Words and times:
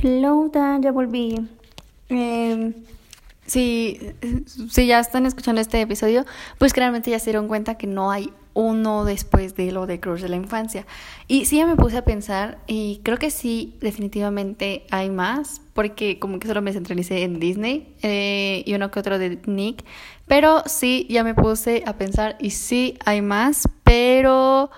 Hello, 0.00 0.48
Dan, 0.48 0.80
ya 0.80 0.92
volví. 0.92 1.34
Eh, 2.08 2.72
si, 3.46 4.00
si 4.70 4.86
ya 4.86 5.00
están 5.00 5.26
escuchando 5.26 5.60
este 5.60 5.80
episodio, 5.80 6.24
pues 6.58 6.72
claramente 6.72 7.10
ya 7.10 7.18
se 7.18 7.30
dieron 7.30 7.48
cuenta 7.48 7.74
que 7.74 7.88
no 7.88 8.12
hay 8.12 8.32
uno 8.54 9.04
después 9.04 9.56
de 9.56 9.72
lo 9.72 9.86
de 9.86 9.98
Crush 9.98 10.20
de 10.20 10.28
la 10.28 10.36
infancia. 10.36 10.86
Y 11.26 11.46
sí, 11.46 11.56
ya 11.56 11.66
me 11.66 11.74
puse 11.74 11.96
a 11.96 12.04
pensar 12.04 12.58
y 12.68 13.00
creo 13.02 13.16
que 13.18 13.32
sí, 13.32 13.74
definitivamente 13.80 14.86
hay 14.92 15.10
más, 15.10 15.62
porque 15.74 16.20
como 16.20 16.38
que 16.38 16.46
solo 16.46 16.62
me 16.62 16.72
centralicé 16.72 17.24
en 17.24 17.40
Disney 17.40 17.92
eh, 18.02 18.62
y 18.66 18.74
uno 18.74 18.92
que 18.92 19.00
otro 19.00 19.18
de 19.18 19.40
Nick. 19.46 19.84
Pero 20.28 20.62
sí, 20.66 21.08
ya 21.10 21.24
me 21.24 21.34
puse 21.34 21.82
a 21.86 21.94
pensar 21.94 22.36
y 22.38 22.50
sí, 22.50 22.96
hay 23.04 23.20
más, 23.20 23.68
pero 23.82 24.70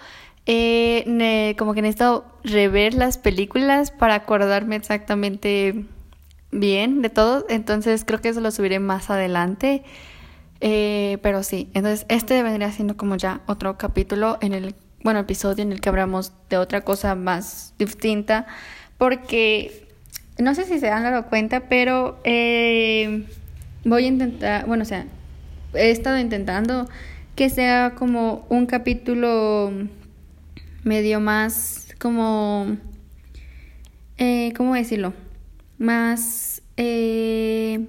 eh, 0.53 1.55
como 1.59 1.75
que 1.75 1.83
necesito 1.83 2.25
rever 2.43 2.95
las 2.95 3.19
películas 3.19 3.93
para 3.93 4.17
acordarme 4.17 4.75
exactamente 4.75 5.85
bien 6.51 7.03
de 7.03 7.09
todo. 7.09 7.47
Entonces 7.49 8.05
creo 8.05 8.21
que 8.21 8.31
eso 8.31 8.41
lo 8.41 8.51
subiré 8.51 8.81
más 8.81 9.11
adelante. 9.11 9.85
Eh, 10.61 11.19
pero 11.23 11.45
sí, 11.45 11.71
entonces 11.73 12.05
este 12.09 12.43
vendría 12.43 12.71
siendo 12.73 12.97
como 12.97 13.17
ya 13.17 13.41
otro 13.47 13.79
capítulo 13.79 14.39
en 14.41 14.53
el, 14.53 14.75
bueno, 15.05 15.21
episodio 15.21 15.63
en 15.63 15.71
el 15.71 15.81
que 15.81 15.89
hablamos 15.89 16.33
de 16.49 16.57
otra 16.57 16.81
cosa 16.81 17.15
más 17.15 17.73
distinta. 17.79 18.47
Porque 18.99 19.87
no 20.39 20.57
sé 20.57 20.65
si 20.65 20.81
se 20.81 20.91
han 20.91 21.05
dado 21.05 21.27
cuenta, 21.27 21.69
pero 21.69 22.19
eh, 22.25 23.25
voy 23.85 24.05
a 24.05 24.09
intentar, 24.09 24.67
bueno, 24.67 24.83
o 24.83 24.87
sea, 24.87 25.07
he 25.75 25.93
estado 25.93 26.19
intentando 26.19 26.89
que 27.37 27.51
sea 27.51 27.95
como 27.95 28.45
un 28.49 28.67
capítulo 28.67 29.73
medio 30.85 31.21
más 31.21 31.89
como, 31.99 32.77
eh, 34.19 34.53
¿cómo 34.57 34.75
decirlo? 34.75 35.13
Más, 35.79 36.63
eh, 36.77 37.87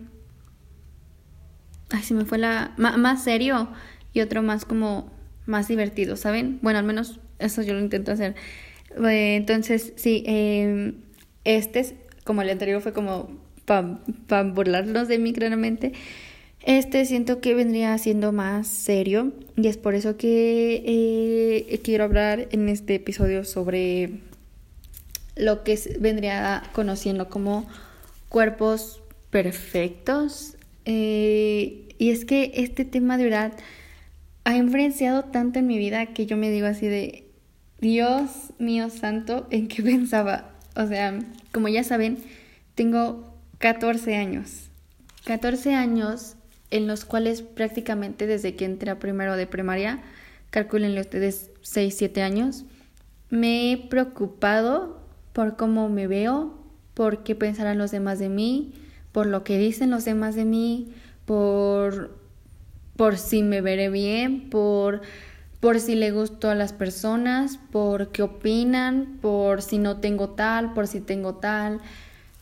ay, 1.89 2.03
se 2.03 2.13
me 2.13 2.25
fue 2.25 2.37
la, 2.37 2.73
más, 2.77 3.23
serio 3.23 3.70
y 4.13 4.21
otro 4.21 4.41
más 4.41 4.65
como, 4.65 5.11
más 5.45 5.67
divertido, 5.67 6.15
¿saben? 6.15 6.59
Bueno, 6.61 6.79
al 6.79 6.85
menos 6.85 7.20
eso 7.39 7.61
yo 7.61 7.73
lo 7.73 7.79
intento 7.79 8.11
hacer. 8.11 8.35
Eh, 8.98 9.35
entonces, 9.35 9.93
sí, 9.95 10.23
eh, 10.27 10.93
este, 11.43 11.98
como 12.23 12.41
el 12.41 12.49
anterior 12.49 12.81
fue 12.81 12.93
como 12.93 13.29
para 13.65 13.99
pa 14.27 14.43
burlarlos 14.43 15.07
de 15.07 15.20
mí 15.20 15.33
claramente. 15.33 15.93
Este 16.63 17.05
siento 17.05 17.41
que 17.41 17.55
vendría 17.55 17.98
siendo 17.98 18.31
más 18.31 18.67
serio 18.67 19.34
y 19.55 19.67
es 19.67 19.77
por 19.77 19.95
eso 19.95 20.15
que 20.15 20.84
eh, 20.85 21.79
quiero 21.84 22.04
hablar 22.04 22.48
en 22.51 22.70
este 22.70 22.95
episodio 22.95 23.43
sobre 23.43 24.20
lo 25.35 25.63
que 25.63 25.79
vendría 25.99 26.63
conociendo 26.73 27.29
como 27.29 27.67
cuerpos 28.29 29.01
perfectos. 29.32 30.55
Eh, 30.85 31.89
y 31.98 32.12
es 32.12 32.26
que 32.26 32.51
este 32.55 32.85
tema 32.85 33.17
de 33.17 33.23
verdad 33.23 33.54
ha 34.43 34.55
influenciado 34.55 35.23
tanto 35.26 35.59
en 35.59 35.67
mi 35.67 35.77
vida 35.77 36.07
que 36.07 36.26
yo 36.26 36.37
me 36.37 36.51
digo 36.51 36.67
así 36.67 36.87
de, 36.87 37.27
Dios 37.79 38.54
mío 38.59 38.91
santo, 38.91 39.48
¿en 39.51 39.67
qué 39.67 39.82
pensaba? 39.82 40.51
O 40.76 40.85
sea, 40.85 41.20
como 41.51 41.67
ya 41.67 41.84
saben, 41.84 42.20
tengo 42.76 43.35
14 43.57 44.15
años. 44.15 44.70
14 45.26 45.73
años 45.73 46.35
en 46.71 46.87
los 46.87 47.05
cuales 47.05 47.41
prácticamente 47.41 48.25
desde 48.25 48.55
que 48.55 48.65
entré 48.65 48.89
a 48.89 48.99
primero 48.99 49.35
de 49.35 49.45
primaria, 49.45 50.01
calculenle 50.49 51.01
ustedes 51.01 51.51
6, 51.61 51.93
7 51.95 52.21
años, 52.23 52.63
me 53.29 53.71
he 53.71 53.77
preocupado 53.77 54.99
por 55.33 55.57
cómo 55.57 55.89
me 55.89 56.07
veo, 56.07 56.57
por 56.93 57.23
qué 57.23 57.35
pensarán 57.35 57.77
los 57.77 57.91
demás 57.91 58.19
de 58.19 58.29
mí, 58.29 58.73
por 59.11 59.25
lo 59.25 59.43
que 59.43 59.57
dicen 59.57 59.91
los 59.91 60.05
demás 60.05 60.35
de 60.35 60.45
mí, 60.45 60.93
por, 61.25 62.17
por 62.95 63.17
si 63.17 63.43
me 63.43 63.61
veré 63.61 63.89
bien, 63.89 64.49
por, 64.49 65.01
por 65.59 65.79
si 65.79 65.95
le 65.95 66.11
gusto 66.11 66.49
a 66.49 66.55
las 66.55 66.73
personas, 66.73 67.59
por 67.71 68.09
qué 68.09 68.23
opinan, 68.23 69.17
por 69.21 69.61
si 69.61 69.77
no 69.77 69.97
tengo 69.97 70.29
tal, 70.29 70.73
por 70.73 70.87
si 70.87 71.01
tengo 71.01 71.35
tal. 71.35 71.79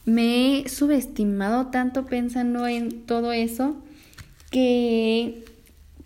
Me 0.06 0.60
he 0.60 0.70
subestimado 0.70 1.68
tanto 1.68 2.06
pensando 2.06 2.68
en 2.68 3.06
todo 3.06 3.32
eso 3.32 3.78
que 4.50 5.46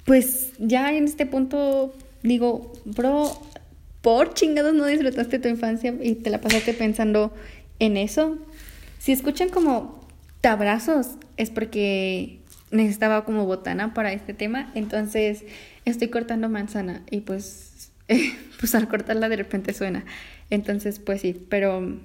pues 0.06 0.52
ya 0.59 0.94
en 0.94 1.06
este 1.06 1.26
punto 1.26 1.94
digo, 2.24 2.74
bro, 2.86 3.31
por 4.02 4.34
chingados 4.34 4.74
no 4.74 4.86
disfrutaste 4.86 5.40
tu 5.40 5.48
infancia 5.48 5.94
y 6.02 6.16
te 6.16 6.30
la 6.30 6.42
pasaste 6.42 6.74
pensando 6.74 7.34
en 7.80 7.98
eso. 7.98 8.38
Si 9.00 9.12
escuchan 9.12 9.50
como 9.50 10.06
tabrazos 10.42 11.12
es 11.38 11.50
porque 11.50 12.40
necesitaba 12.72 13.24
como 13.24 13.46
botana 13.46 13.94
para 13.94 14.12
este 14.14 14.34
tema, 14.34 14.72
entonces 14.75 15.44
estoy 15.86 16.10
cortando 16.10 16.50
manzana 16.50 17.04
y 17.10 17.22
pues 17.22 17.92
pues 18.60 18.75
al 18.75 18.88
cortarla 18.88 19.30
de 19.30 19.38
repente 19.38 19.74
suena. 19.74 20.06
Entonces, 20.50 21.00
pues 21.00 21.22
sí, 21.22 21.46
pero 21.50 21.98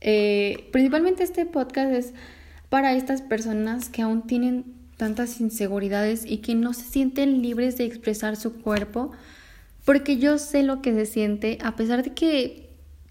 eh, 0.00 0.68
principalmente 0.72 1.24
este 1.24 1.46
podcast 1.46 1.92
es 1.92 2.12
para 2.68 2.92
estas 2.94 3.22
personas 3.22 3.88
que 3.88 4.02
aún 4.02 4.26
tienen 4.26 4.77
tantas 4.98 5.40
inseguridades 5.40 6.26
y 6.26 6.38
que 6.38 6.54
no 6.54 6.74
se 6.74 6.84
sienten 6.84 7.40
libres 7.40 7.78
de 7.78 7.84
expresar 7.84 8.36
su 8.36 8.60
cuerpo, 8.60 9.12
porque 9.86 10.18
yo 10.18 10.36
sé 10.36 10.62
lo 10.62 10.82
que 10.82 10.92
se 10.92 11.06
siente, 11.06 11.56
a 11.62 11.76
pesar 11.76 12.02
de 12.02 12.12
que 12.12 12.68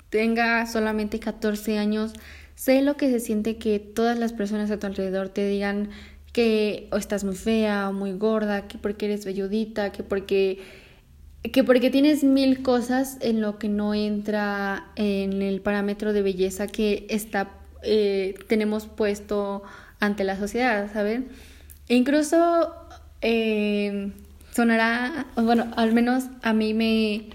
tenga 0.09 0.67
solamente 0.67 1.19
14 1.19 1.79
años, 1.79 2.13
sé 2.53 2.81
lo 2.83 2.97
que 2.97 3.09
se 3.09 3.19
siente 3.19 3.57
que 3.57 3.79
todas 3.79 4.19
las 4.19 4.33
personas 4.33 4.69
a 4.69 4.77
tu 4.77 4.85
alrededor 4.85 5.29
te 5.29 5.47
digan 5.47 5.89
que 6.33 6.87
o 6.91 6.97
estás 6.97 7.23
muy 7.23 7.35
fea 7.35 7.89
o 7.89 7.93
muy 7.93 8.11
gorda, 8.11 8.67
que 8.67 8.77
porque 8.77 9.05
eres 9.05 9.25
velludita, 9.25 9.91
que 9.91 10.03
porque 10.03 10.59
que 11.41 11.63
porque 11.63 11.89
tienes 11.89 12.23
mil 12.23 12.61
cosas 12.61 13.17
en 13.21 13.39
lo 13.41 13.57
que 13.57 13.69
no 13.69 13.93
entra 13.93 14.91
en 14.95 15.41
el 15.41 15.61
parámetro 15.61 16.11
de 16.11 16.21
belleza 16.21 16.67
que 16.67 17.07
está 17.09 17.51
eh, 17.83 18.35
tenemos 18.47 18.87
puesto 18.87 19.63
ante 19.99 20.23
la 20.25 20.37
sociedad, 20.37 20.91
¿saben? 20.91 21.29
Incluso 21.89 22.73
eh, 23.21 24.11
sonará, 24.51 25.27
bueno, 25.35 25.67
al 25.75 25.93
menos 25.93 26.25
a 26.41 26.53
mí 26.53 26.73
me, 26.73 27.29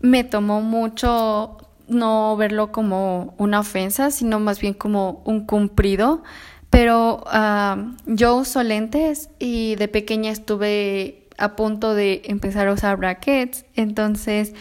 me 0.00 0.24
tomó 0.24 0.60
mucho 0.60 1.58
no 1.88 2.36
verlo 2.36 2.70
como 2.70 3.34
una 3.36 3.60
ofensa, 3.60 4.10
sino 4.10 4.38
más 4.40 4.60
bien 4.60 4.74
como 4.74 5.22
un 5.24 5.44
cumplido. 5.44 6.22
Pero 6.70 7.24
uh, 7.26 7.96
yo 8.06 8.36
uso 8.36 8.62
lentes 8.62 9.28
y 9.40 9.74
de 9.74 9.88
pequeña 9.88 10.30
estuve 10.30 11.26
a 11.36 11.56
punto 11.56 11.94
de 11.94 12.22
empezar 12.26 12.68
a 12.68 12.72
usar 12.72 12.96
brackets. 12.96 13.64
Entonces, 13.74 14.54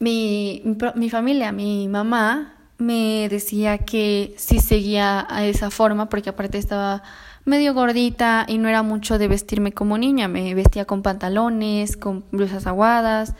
mi, 0.00 0.60
mi, 0.64 0.76
mi 0.96 1.08
familia, 1.08 1.52
mi 1.52 1.86
mamá, 1.86 2.54
me 2.78 3.28
decía 3.30 3.78
que 3.78 4.34
si 4.36 4.58
seguía 4.58 5.24
a 5.30 5.46
esa 5.46 5.70
forma, 5.70 6.08
porque 6.08 6.30
aparte 6.30 6.58
estaba 6.58 7.02
medio 7.46 7.72
gordita 7.72 8.44
y 8.46 8.58
no 8.58 8.68
era 8.68 8.82
mucho 8.82 9.18
de 9.18 9.28
vestirme 9.28 9.72
como 9.72 9.96
niña, 9.96 10.28
me 10.28 10.54
vestía 10.54 10.84
con 10.84 11.02
pantalones, 11.02 11.96
con 11.96 12.24
blusas 12.32 12.66
aguadas. 12.66 13.34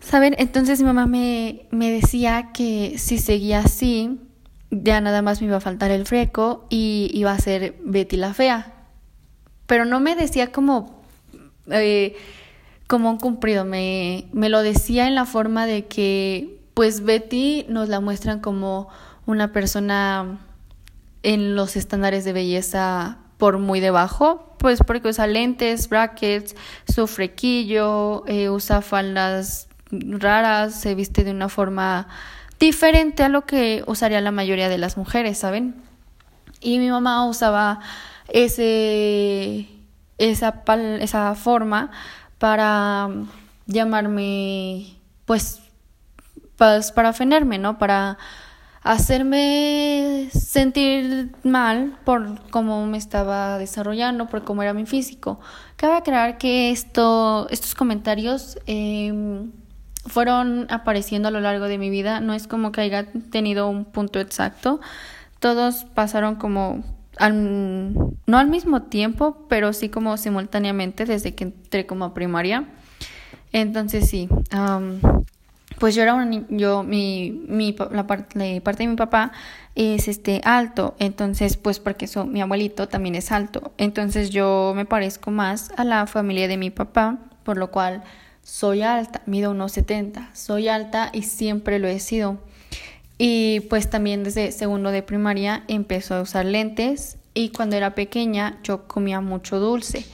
¿Saben? 0.00 0.34
Entonces 0.38 0.80
mi 0.80 0.86
mamá 0.86 1.06
me, 1.06 1.66
me 1.70 1.90
decía 1.90 2.50
que 2.54 2.94
si 2.96 3.18
seguía 3.18 3.58
así, 3.58 4.20
ya 4.70 5.00
nada 5.00 5.20
más 5.20 5.40
me 5.40 5.48
iba 5.48 5.56
a 5.56 5.60
faltar 5.60 5.90
el 5.90 6.06
freco 6.06 6.66
y 6.70 7.10
iba 7.12 7.32
a 7.32 7.38
ser 7.38 7.76
Betty 7.84 8.16
la 8.16 8.32
fea. 8.32 8.72
Pero 9.66 9.84
no 9.84 9.98
me 10.00 10.14
decía 10.14 10.52
como, 10.52 11.02
eh, 11.70 12.16
como 12.86 13.10
un 13.10 13.18
cumplido, 13.18 13.64
me, 13.64 14.26
me 14.32 14.48
lo 14.48 14.62
decía 14.62 15.08
en 15.08 15.16
la 15.16 15.26
forma 15.26 15.66
de 15.66 15.86
que, 15.86 16.60
pues 16.74 17.02
Betty 17.02 17.66
nos 17.68 17.88
la 17.88 17.98
muestran 17.98 18.38
como 18.38 18.88
una 19.26 19.52
persona 19.52 20.38
en 21.22 21.54
los 21.54 21.76
estándares 21.76 22.24
de 22.24 22.32
belleza 22.32 23.18
por 23.38 23.58
muy 23.58 23.80
debajo, 23.80 24.54
pues 24.58 24.80
porque 24.84 25.08
usa 25.08 25.26
lentes, 25.26 25.88
brackets, 25.88 26.56
su 26.92 27.06
frequillo, 27.06 28.24
eh, 28.26 28.50
usa 28.50 28.82
faldas 28.82 29.68
raras, 29.90 30.80
se 30.80 30.94
viste 30.94 31.24
de 31.24 31.30
una 31.30 31.48
forma 31.48 32.08
diferente 32.58 33.22
a 33.22 33.28
lo 33.28 33.46
que 33.46 33.84
usaría 33.86 34.20
la 34.20 34.32
mayoría 34.32 34.68
de 34.68 34.78
las 34.78 34.96
mujeres, 34.96 35.38
¿saben? 35.38 35.76
Y 36.60 36.78
mi 36.78 36.90
mamá 36.90 37.26
usaba 37.26 37.80
ese 38.28 39.68
esa 40.18 40.62
esa 41.00 41.34
forma 41.36 41.90
para 42.38 43.08
llamarme 43.66 44.96
pues, 45.24 45.60
pues 46.56 46.90
para 46.90 47.10
ofenderme, 47.10 47.58
¿no? 47.58 47.78
Para 47.78 48.18
hacerme 48.82 50.28
sentir 50.32 51.32
mal 51.42 51.98
por 52.04 52.48
cómo 52.50 52.86
me 52.86 52.98
estaba 52.98 53.58
desarrollando, 53.58 54.26
por 54.26 54.44
cómo 54.44 54.62
era 54.62 54.74
mi 54.74 54.86
físico. 54.86 55.40
Cabe 55.76 55.94
aclarar 55.94 56.38
que 56.38 56.70
esto, 56.70 57.48
estos 57.50 57.74
comentarios 57.74 58.58
em, 58.66 59.50
fueron 60.06 60.66
apareciendo 60.70 61.28
a 61.28 61.30
lo 61.30 61.40
largo 61.40 61.66
de 61.66 61.78
mi 61.78 61.90
vida. 61.90 62.20
No 62.20 62.34
es 62.34 62.46
como 62.46 62.72
que 62.72 62.80
haya 62.82 63.06
tenido 63.30 63.68
un 63.68 63.84
punto 63.84 64.20
exacto. 64.20 64.80
Todos 65.38 65.84
pasaron 65.94 66.36
como 66.36 66.82
al, 67.18 67.94
no 68.26 68.38
al 68.38 68.48
mismo 68.48 68.82
tiempo, 68.82 69.46
pero 69.48 69.72
sí 69.72 69.88
como 69.88 70.16
simultáneamente 70.16 71.04
desde 71.04 71.34
que 71.34 71.44
entré 71.44 71.86
como 71.86 72.04
a 72.04 72.14
primaria. 72.14 72.64
Entonces 73.52 74.08
sí, 74.08 74.28
pues 75.78 75.94
yo 75.94 76.02
era 76.02 76.14
un 76.14 76.46
yo 76.50 76.82
mi, 76.82 77.44
mi 77.48 77.74
la 77.90 78.06
parte, 78.06 78.60
parte 78.60 78.82
de 78.82 78.88
mi 78.88 78.96
papá 78.96 79.32
es 79.74 80.08
este 80.08 80.40
alto, 80.44 80.96
entonces 80.98 81.56
pues 81.56 81.78
porque 81.78 82.08
mi 82.26 82.40
abuelito 82.40 82.88
también 82.88 83.14
es 83.14 83.30
alto, 83.30 83.72
entonces 83.78 84.30
yo 84.30 84.72
me 84.74 84.84
parezco 84.84 85.30
más 85.30 85.70
a 85.76 85.84
la 85.84 86.06
familia 86.06 86.48
de 86.48 86.56
mi 86.56 86.70
papá, 86.70 87.18
por 87.44 87.56
lo 87.56 87.70
cual 87.70 88.02
soy 88.42 88.82
alta, 88.82 89.22
mido 89.26 89.50
unos 89.50 89.72
70, 89.72 90.30
soy 90.34 90.68
alta 90.68 91.10
y 91.12 91.22
siempre 91.22 91.78
lo 91.78 91.86
he 91.86 92.00
sido. 92.00 92.38
Y 93.18 93.60
pues 93.68 93.90
también 93.90 94.22
desde 94.22 94.52
segundo 94.52 94.90
de 94.90 95.02
primaria 95.02 95.64
empezó 95.68 96.14
a 96.14 96.22
usar 96.22 96.46
lentes. 96.46 97.18
Y 97.34 97.50
cuando 97.50 97.76
era 97.76 97.94
pequeña 97.94 98.58
yo 98.62 98.88
comía 98.88 99.20
mucho 99.20 99.60
dulce, 99.60 100.06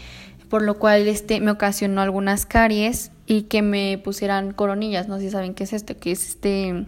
por 0.48 0.62
lo 0.62 0.78
cual 0.78 1.06
este 1.06 1.40
me 1.40 1.50
ocasionó 1.50 2.00
algunas 2.00 2.44
caries 2.44 3.12
y 3.26 3.42
que 3.42 3.62
me 3.62 3.98
pusieran 3.98 4.52
coronillas, 4.52 5.08
no 5.08 5.16
sé 5.16 5.24
si 5.24 5.30
saben 5.30 5.54
qué 5.54 5.64
es 5.64 5.72
esto, 5.72 5.96
que 5.96 6.12
es 6.12 6.28
este 6.28 6.86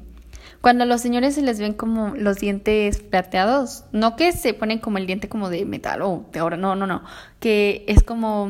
cuando 0.60 0.84
a 0.84 0.86
los 0.86 1.00
señores 1.00 1.34
se 1.34 1.42
les 1.42 1.60
ven 1.60 1.74
como 1.74 2.14
los 2.16 2.36
dientes 2.38 3.00
plateados, 3.00 3.84
no 3.92 4.16
que 4.16 4.32
se 4.32 4.54
ponen 4.54 4.78
como 4.78 4.98
el 4.98 5.06
diente 5.06 5.28
como 5.28 5.50
de 5.50 5.64
metal 5.64 6.02
o 6.02 6.26
de 6.32 6.40
oro, 6.40 6.56
no, 6.56 6.74
no, 6.74 6.86
no, 6.86 7.02
que 7.40 7.84
es 7.88 8.02
como 8.02 8.48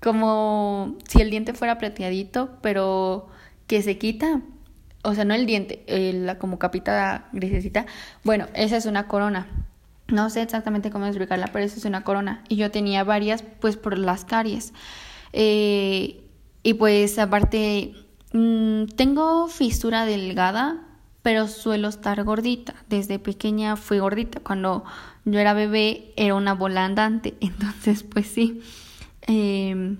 como 0.00 0.96
si 1.08 1.20
el 1.20 1.30
diente 1.30 1.52
fuera 1.52 1.78
plateadito, 1.78 2.50
pero 2.62 3.28
que 3.66 3.82
se 3.82 3.98
quita, 3.98 4.40
o 5.02 5.14
sea, 5.14 5.24
no 5.24 5.34
el 5.34 5.46
diente, 5.46 5.84
la 6.14 6.38
como 6.38 6.58
capita 6.58 7.28
grisecita. 7.32 7.86
Bueno, 8.24 8.46
esa 8.54 8.76
es 8.76 8.86
una 8.86 9.06
corona. 9.08 9.46
No 10.08 10.28
sé 10.30 10.42
exactamente 10.42 10.90
cómo 10.90 11.06
explicarla, 11.06 11.48
pero 11.52 11.64
esa 11.64 11.76
es 11.76 11.84
una 11.84 12.02
corona. 12.02 12.42
Y 12.48 12.56
yo 12.56 12.70
tenía 12.70 13.04
varias, 13.04 13.44
pues, 13.60 13.76
por 13.76 13.96
las 13.96 14.24
caries. 14.24 14.72
Eh, 15.32 16.19
y 16.62 16.74
pues, 16.74 17.18
aparte, 17.18 17.94
mm, 18.32 18.86
tengo 18.96 19.48
fisura 19.48 20.04
delgada, 20.04 20.82
pero 21.22 21.48
suelo 21.48 21.88
estar 21.88 22.22
gordita. 22.24 22.74
Desde 22.88 23.18
pequeña 23.18 23.76
fui 23.76 23.98
gordita. 23.98 24.40
Cuando 24.40 24.84
yo 25.24 25.38
era 25.38 25.54
bebé, 25.54 26.12
era 26.16 26.34
una 26.34 26.54
bola 26.54 26.84
andante. 26.84 27.34
Entonces, 27.40 28.02
pues 28.02 28.26
sí. 28.26 28.62
Eh, 29.26 29.96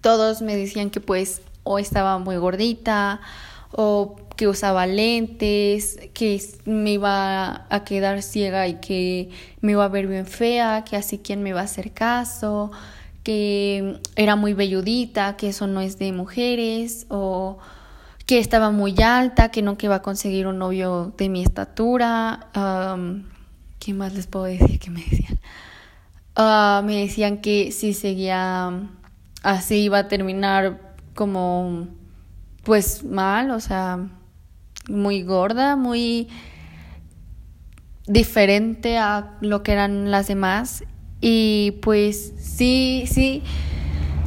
todos 0.00 0.42
me 0.42 0.56
decían 0.56 0.90
que, 0.90 1.00
pues, 1.00 1.42
o 1.62 1.78
estaba 1.78 2.18
muy 2.18 2.36
gordita, 2.36 3.20
o 3.72 4.16
que 4.36 4.48
usaba 4.48 4.86
lentes, 4.86 5.98
que 6.12 6.42
me 6.64 6.92
iba 6.92 7.66
a 7.70 7.84
quedar 7.84 8.22
ciega 8.22 8.68
y 8.68 8.74
que 8.80 9.30
me 9.60 9.72
iba 9.72 9.84
a 9.84 9.88
ver 9.88 10.06
bien 10.06 10.26
fea, 10.26 10.84
que 10.84 10.96
así 10.96 11.18
quién 11.18 11.42
me 11.42 11.50
iba 11.50 11.60
a 11.60 11.64
hacer 11.64 11.92
caso, 11.92 12.70
que 13.24 13.98
era 14.14 14.36
muy 14.36 14.54
velludita, 14.54 15.36
que 15.36 15.48
eso 15.48 15.66
no 15.66 15.80
es 15.80 15.98
de 15.98 16.12
mujeres, 16.12 17.06
o 17.08 17.58
que 18.26 18.38
estaba 18.38 18.70
muy 18.70 18.94
alta, 19.02 19.50
que 19.50 19.62
no 19.62 19.76
que 19.76 19.86
iba 19.86 19.96
a 19.96 20.02
conseguir 20.02 20.46
un 20.46 20.58
novio 20.58 21.12
de 21.18 21.28
mi 21.28 21.42
estatura. 21.42 22.48
¿Qué 23.80 23.92
más 23.92 24.14
les 24.14 24.26
puedo 24.26 24.44
decir 24.44 24.78
que 24.78 24.90
me 24.90 25.02
decían? 25.02 25.38
Ah, 26.36 26.82
me 26.84 27.00
decían 27.00 27.38
que 27.38 27.72
si 27.72 27.94
seguía 27.94 28.88
así 29.42 29.76
iba 29.84 29.98
a 29.98 30.08
terminar 30.08 30.94
como 31.14 31.88
pues 32.64 33.04
mal, 33.04 33.50
o 33.50 33.60
sea, 33.60 34.08
muy 34.88 35.22
gorda, 35.22 35.76
muy 35.76 36.28
diferente 38.06 38.98
a 38.98 39.36
lo 39.40 39.62
que 39.62 39.72
eran 39.72 40.10
las 40.10 40.26
demás. 40.26 40.84
Y 41.26 41.78
pues 41.80 42.34
sí, 42.36 43.04
sí, 43.10 43.42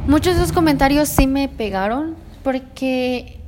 muchos 0.08 0.34
de 0.34 0.42
esos 0.42 0.52
comentarios 0.52 1.08
sí 1.08 1.28
me 1.28 1.48
pegaron 1.48 2.16
porque 2.42 3.38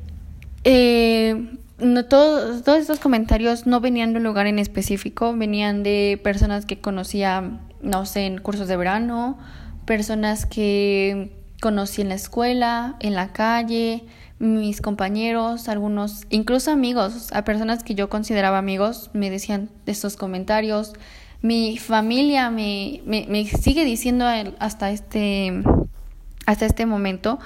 eh, 0.63 1.51
no, 1.81 2.05
todos, 2.05 2.63
todos 2.63 2.79
estos 2.79 3.01
comentarios 3.01 3.67
no 3.67 3.81
venían 3.81 4.13
de 4.13 4.19
un 4.19 4.23
lugar 4.23 4.47
en 4.47 4.61
específico, 4.61 5.35
venían 5.37 5.83
de 5.83 6.21
personas 6.23 6.65
que 6.65 6.81
conocía, 6.81 7.59
no 7.83 8.07
sé, 8.07 8.27
en 8.27 8.39
cursos 8.39 8.69
de 8.69 8.77
verano, 8.77 9.37
personas 9.85 10.47
que 10.47 11.33
conocí 11.61 12.03
en 12.03 12.11
la 12.11 12.15
escuela, 12.15 12.95
en 13.01 13.17
la 13.17 13.33
calle, 13.33 14.05
mis 14.39 14.81
compañeros, 14.81 15.69
algunos, 15.69 16.25
incluso 16.31 16.71
amigos, 16.71 17.33
a 17.33 17.43
personas 17.43 17.83
que 17.83 17.97
yo 17.97 18.09
consideraba 18.09 18.59
amigos, 18.59 19.11
me 19.13 19.29
decían 19.29 19.71
estos 19.87 20.17
comentarios. 20.17 20.93
Mi 21.43 21.79
familia 21.79 22.51
me, 22.51 23.01
me, 23.07 23.45
sigue 23.47 23.85
diciendo 23.85 24.27
hasta 24.59 24.91
este, 24.91 25.63
hasta 26.47 26.67
este 26.67 26.85
momento 26.87 27.39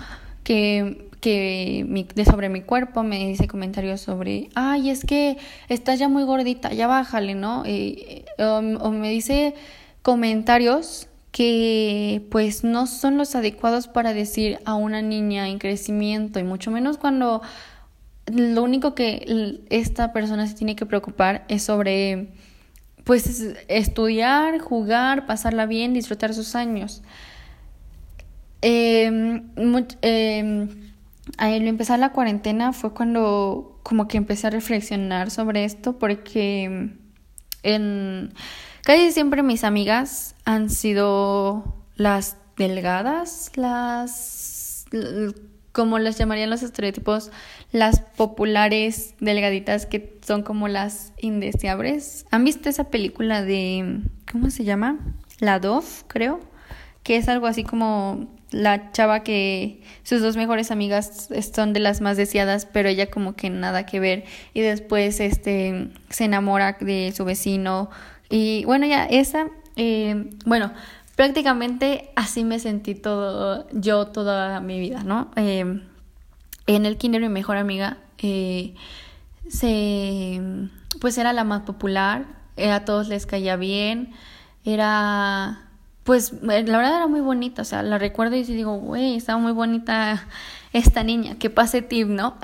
que, 0.42 1.08
que 1.20 1.84
mi, 1.88 2.06
de 2.14 2.24
sobre 2.24 2.48
mi 2.48 2.62
cuerpo 2.62 3.02
me 3.02 3.28
dice 3.28 3.46
comentarios 3.46 4.00
sobre, 4.00 4.48
ay, 4.54 4.90
es 4.90 5.04
que 5.04 5.38
estás 5.68 5.98
ya 5.98 6.08
muy 6.08 6.24
gordita, 6.24 6.72
ya 6.72 6.86
bájale, 6.86 7.34
¿no? 7.34 7.62
Eh, 7.64 8.24
eh, 8.36 8.76
o 8.80 8.90
me 8.90 9.10
dice 9.10 9.54
comentarios 10.02 11.08
que 11.34 12.22
pues 12.30 12.62
no 12.62 12.86
son 12.86 13.16
los 13.16 13.34
adecuados 13.34 13.88
para 13.88 14.12
decir 14.12 14.60
a 14.64 14.76
una 14.76 15.02
niña 15.02 15.48
en 15.48 15.58
crecimiento 15.58 16.38
y 16.38 16.44
mucho 16.44 16.70
menos 16.70 16.96
cuando 16.96 17.42
lo 18.26 18.62
único 18.62 18.94
que 18.94 19.60
esta 19.68 20.12
persona 20.12 20.46
se 20.46 20.54
tiene 20.54 20.76
que 20.76 20.86
preocupar 20.86 21.44
es 21.48 21.64
sobre 21.64 22.28
pues 23.04 23.42
estudiar, 23.68 24.58
jugar, 24.58 25.26
pasarla 25.26 25.66
bien, 25.66 25.94
disfrutar 25.94 26.34
sus 26.34 26.54
años. 26.54 27.02
Eh, 28.62 29.42
eh, 30.02 30.68
al 31.36 31.68
empezar 31.68 31.98
la 31.98 32.12
cuarentena 32.12 32.72
fue 32.72 32.94
cuando 32.94 33.78
como 33.82 34.08
que 34.08 34.16
empecé 34.16 34.46
a 34.46 34.50
reflexionar 34.50 35.30
sobre 35.30 35.64
esto 35.64 35.98
porque 35.98 36.90
en 37.62 38.32
Casi 38.84 39.12
siempre 39.12 39.42
mis 39.42 39.64
amigas 39.64 40.34
han 40.44 40.68
sido 40.68 41.74
las 41.96 42.36
delgadas, 42.58 43.50
las 43.54 44.84
como 45.74 45.98
las 45.98 46.16
llamarían 46.16 46.50
los 46.50 46.62
estereotipos, 46.62 47.32
las 47.72 47.98
populares 47.98 49.14
delgaditas 49.18 49.86
que 49.86 50.16
son 50.24 50.44
como 50.44 50.68
las 50.68 51.12
indeseables. 51.18 52.26
¿Han 52.30 52.44
visto 52.44 52.68
esa 52.68 52.84
película 52.84 53.42
de 53.42 54.02
¿cómo 54.30 54.50
se 54.50 54.62
llama? 54.62 55.00
La 55.40 55.58
Dove, 55.58 55.84
creo, 56.06 56.38
que 57.02 57.16
es 57.16 57.28
algo 57.28 57.48
así 57.48 57.64
como 57.64 58.32
la 58.52 58.92
chava 58.92 59.24
que 59.24 59.82
sus 60.04 60.22
dos 60.22 60.36
mejores 60.36 60.70
amigas 60.70 61.28
son 61.52 61.72
de 61.72 61.80
las 61.80 62.00
más 62.00 62.16
deseadas, 62.16 62.66
pero 62.66 62.88
ella 62.88 63.10
como 63.10 63.34
que 63.34 63.50
nada 63.50 63.84
que 63.84 63.98
ver 63.98 64.24
y 64.52 64.60
después 64.60 65.18
este 65.18 65.88
se 66.08 66.24
enamora 66.24 66.76
de 66.80 67.12
su 67.16 67.24
vecino 67.24 67.90
y 68.30 68.64
bueno, 68.64 68.86
ya 68.86 69.06
esa, 69.06 69.48
eh, 69.74 70.30
bueno, 70.46 70.72
prácticamente 71.16 72.10
así 72.16 72.44
me 72.44 72.58
sentí 72.58 72.94
todo, 72.94 73.66
yo 73.72 74.06
toda 74.06 74.60
mi 74.60 74.80
vida, 74.80 75.02
¿no? 75.04 75.30
Eh, 75.36 75.82
en 76.66 76.86
el 76.86 76.96
kinder 76.96 77.20
mi 77.20 77.28
mejor 77.28 77.56
amiga 77.56 77.98
eh, 78.18 78.74
se, 79.48 80.40
pues 81.00 81.18
era 81.18 81.32
la 81.32 81.44
más 81.44 81.62
popular, 81.62 82.26
a 82.56 82.84
todos 82.84 83.08
les 83.08 83.26
caía 83.26 83.56
bien, 83.56 84.12
era, 84.64 85.68
pues 86.04 86.32
la 86.42 86.62
verdad 86.62 86.96
era 86.96 87.06
muy 87.06 87.20
bonita, 87.20 87.62
o 87.62 87.64
sea, 87.64 87.82
la 87.82 87.98
recuerdo 87.98 88.36
y 88.36 88.42
digo, 88.44 88.78
güey, 88.78 89.16
estaba 89.16 89.38
muy 89.38 89.52
bonita 89.52 90.26
esta 90.72 91.02
niña, 91.02 91.36
que 91.36 91.50
pase 91.50 91.82
tip, 91.82 92.08
¿no? 92.08 92.36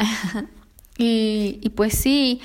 y, 0.99 1.59
y 1.63 1.69
pues 1.71 1.95
sí, 1.95 2.41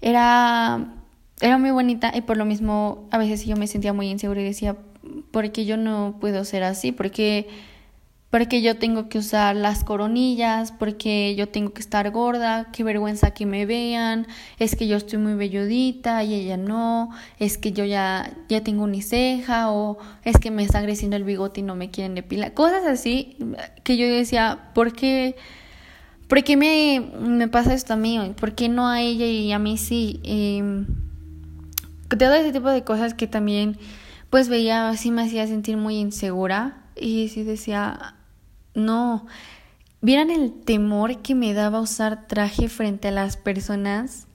era 0.00 0.92
era 1.40 1.58
muy 1.58 1.70
bonita 1.70 2.12
y 2.14 2.22
por 2.22 2.36
lo 2.36 2.44
mismo 2.44 3.08
a 3.10 3.18
veces 3.18 3.44
yo 3.44 3.56
me 3.56 3.66
sentía 3.66 3.92
muy 3.92 4.08
insegura 4.08 4.40
y 4.40 4.44
decía, 4.44 4.76
¿por 5.30 5.52
qué 5.52 5.64
yo 5.64 5.76
no 5.76 6.16
puedo 6.20 6.44
ser 6.44 6.62
así? 6.62 6.92
¿Por 6.92 7.10
qué, 7.10 7.48
porque 8.30 8.62
yo 8.62 8.76
tengo 8.76 9.08
que 9.08 9.18
usar 9.18 9.56
las 9.56 9.84
coronillas? 9.84 10.72
¿Por 10.72 10.96
qué 10.96 11.34
yo 11.36 11.48
tengo 11.48 11.72
que 11.72 11.80
estar 11.80 12.10
gorda? 12.10 12.70
Qué 12.72 12.84
vergüenza 12.84 13.32
que 13.32 13.46
me 13.46 13.66
vean. 13.66 14.26
Es 14.58 14.76
que 14.76 14.86
yo 14.86 14.96
estoy 14.96 15.18
muy 15.18 15.34
velludita 15.34 16.22
y 16.24 16.34
ella 16.34 16.56
no. 16.56 17.10
Es 17.38 17.58
que 17.58 17.72
yo 17.72 17.84
ya, 17.84 18.32
ya 18.48 18.62
tengo 18.62 18.84
uniceja 18.84 19.70
o 19.70 19.98
es 20.24 20.38
que 20.38 20.50
me 20.50 20.64
está 20.64 20.82
creciendo 20.82 21.16
el 21.16 21.24
bigote 21.24 21.60
y 21.60 21.62
no 21.62 21.74
me 21.74 21.90
quieren 21.90 22.14
depilar. 22.14 22.54
Cosas 22.54 22.84
así 22.86 23.36
que 23.84 23.96
yo 23.96 24.06
decía, 24.06 24.70
¿por 24.74 24.92
qué? 24.92 25.36
¿Por 26.28 26.42
qué 26.42 26.56
me, 26.56 27.00
me 27.20 27.46
pasa 27.46 27.72
esto 27.72 27.92
a 27.92 27.96
mí? 27.96 28.34
¿Por 28.38 28.54
qué 28.54 28.68
no 28.68 28.88
a 28.88 29.00
ella 29.00 29.26
y 29.26 29.52
a 29.52 29.58
mí 29.60 29.78
sí? 29.78 30.20
Eh, 30.24 30.84
todo 32.18 32.34
ese 32.34 32.52
tipo 32.52 32.70
de 32.70 32.82
cosas 32.84 33.14
que 33.14 33.26
también 33.26 33.78
pues 34.30 34.48
veía 34.48 34.88
así 34.88 35.10
me 35.10 35.22
hacía 35.22 35.46
sentir 35.46 35.76
muy 35.76 35.96
insegura 35.96 36.84
y 36.94 37.28
sí 37.28 37.42
decía 37.42 38.16
no 38.74 39.26
vieran 40.06 40.30
el 40.30 40.52
temor 40.52 41.20
que 41.22 41.34
me 41.34 41.52
daba 41.52 41.80
usar 41.80 42.28
traje 42.28 42.68
frente 42.68 43.08
a 43.08 43.10
las 43.10 43.36
personas. 43.36 44.28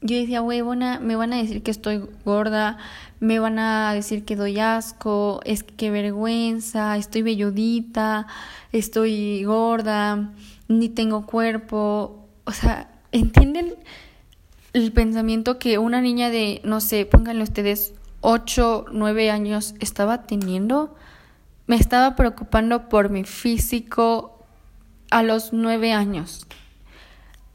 Yo 0.00 0.16
decía, 0.16 0.40
huevona, 0.40 1.00
me 1.00 1.16
van 1.16 1.32
a 1.32 1.36
decir 1.36 1.62
que 1.62 1.72
estoy 1.72 2.00
gorda, 2.24 2.78
me 3.20 3.38
van 3.40 3.58
a 3.58 3.92
decir 3.92 4.24
que 4.24 4.36
doy 4.36 4.60
asco, 4.60 5.40
es 5.44 5.64
que 5.64 5.74
qué 5.74 5.90
vergüenza, 5.90 6.96
estoy 6.96 7.22
velludita, 7.22 8.26
estoy 8.72 9.44
gorda, 9.44 10.32
ni 10.68 10.88
tengo 10.88 11.26
cuerpo. 11.26 12.28
O 12.44 12.52
sea, 12.52 12.88
¿entienden 13.10 13.74
el 14.72 14.92
pensamiento 14.92 15.58
que 15.58 15.78
una 15.78 16.00
niña 16.00 16.30
de, 16.30 16.60
no 16.64 16.80
sé, 16.80 17.04
pónganle 17.04 17.42
ustedes, 17.42 17.92
8, 18.20 18.86
9 18.92 19.30
años 19.30 19.74
estaba 19.80 20.26
teniendo? 20.26 20.94
Me 21.66 21.76
estaba 21.76 22.16
preocupando 22.16 22.88
por 22.88 23.10
mi 23.10 23.24
físico 23.24 24.44
a 25.10 25.22
los 25.22 25.52
9 25.52 25.92
años. 25.92 26.46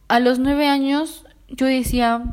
A 0.08 0.20
los 0.20 0.40
9 0.40 0.68
años 0.68 1.26
yo 1.50 1.66
decía, 1.66 2.24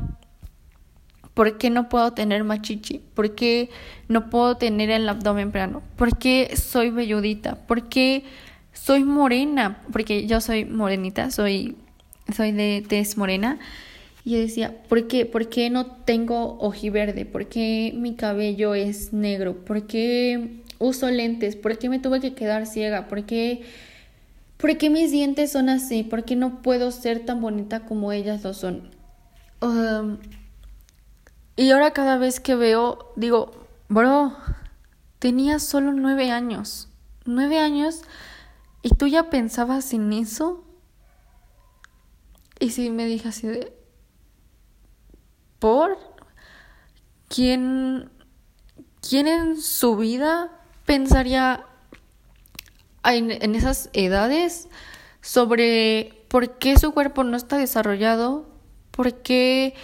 ¿por 1.33 1.57
qué 1.57 1.69
no 1.69 1.89
puedo 1.89 2.13
tener 2.13 2.43
machichi? 2.43 2.99
¿Por 2.99 3.35
qué 3.35 3.69
no 4.07 4.29
puedo 4.29 4.57
tener 4.57 4.89
el 4.89 5.07
abdomen 5.09 5.51
plano? 5.51 5.81
¿Por 5.95 6.17
qué 6.17 6.55
soy 6.55 6.89
velludita? 6.89 7.55
¿Por 7.55 7.89
qué 7.89 8.25
soy 8.73 9.03
morena? 9.03 9.81
Porque 9.91 10.27
yo 10.27 10.41
soy 10.41 10.65
morenita, 10.65 11.31
soy, 11.31 11.77
soy 12.35 12.51
de 12.51 12.83
tez 12.87 13.17
morena. 13.17 13.59
Y 14.23 14.31
yo 14.31 14.39
decía, 14.39 14.83
¿por 14.87 15.07
qué? 15.07 15.25
¿Por 15.25 15.49
qué 15.49 15.69
no 15.69 15.85
tengo 15.85 16.57
ojiverde? 16.59 17.25
¿Por 17.25 17.47
qué 17.47 17.93
mi 17.95 18.15
cabello 18.15 18.75
es 18.75 19.13
negro? 19.13 19.65
¿Por 19.65 19.87
qué 19.87 20.63
uso 20.79 21.09
lentes? 21.09 21.55
¿Por 21.55 21.77
qué 21.77 21.89
me 21.89 21.99
tuve 21.99 22.19
que 22.19 22.33
quedar 22.33 22.67
ciega? 22.67 23.07
¿Por 23.07 23.25
qué, 23.25 23.63
¿Por 24.57 24.77
qué 24.77 24.89
mis 24.89 25.11
dientes 25.11 25.51
son 25.51 25.69
así? 25.69 26.03
¿Por 26.03 26.23
qué 26.23 26.35
no 26.35 26.61
puedo 26.61 26.91
ser 26.91 27.25
tan 27.25 27.41
bonita 27.41 27.85
como 27.85 28.11
ellas 28.11 28.43
lo 28.43 28.53
son? 28.53 28.91
Y 31.55 31.71
ahora 31.71 31.91
cada 31.91 32.17
vez 32.17 32.39
que 32.39 32.55
veo, 32.55 33.11
digo, 33.15 33.67
bro, 33.89 34.35
tenía 35.19 35.59
solo 35.59 35.93
nueve 35.93 36.31
años. 36.31 36.89
Nueve 37.25 37.59
años 37.59 38.01
y 38.81 38.89
tú 38.89 39.07
ya 39.07 39.29
pensabas 39.29 39.93
en 39.93 40.13
eso. 40.13 40.63
Y 42.59 42.71
si 42.71 42.89
me 42.89 43.05
dije 43.05 43.29
así 43.29 43.47
de, 43.47 43.80
por 45.61 45.99
quién, 47.29 48.09
quién 49.07 49.27
en 49.27 49.61
su 49.61 49.95
vida 49.95 50.49
pensaría 50.85 51.67
en, 53.03 53.53
esas 53.53 53.91
edades 53.93 54.69
sobre 55.21 56.25
por 56.29 56.57
qué 56.57 56.79
su 56.79 56.93
cuerpo 56.93 57.23
no 57.23 57.37
está 57.37 57.59
desarrollado, 57.59 58.49
por 58.89 59.21
qué 59.21 59.75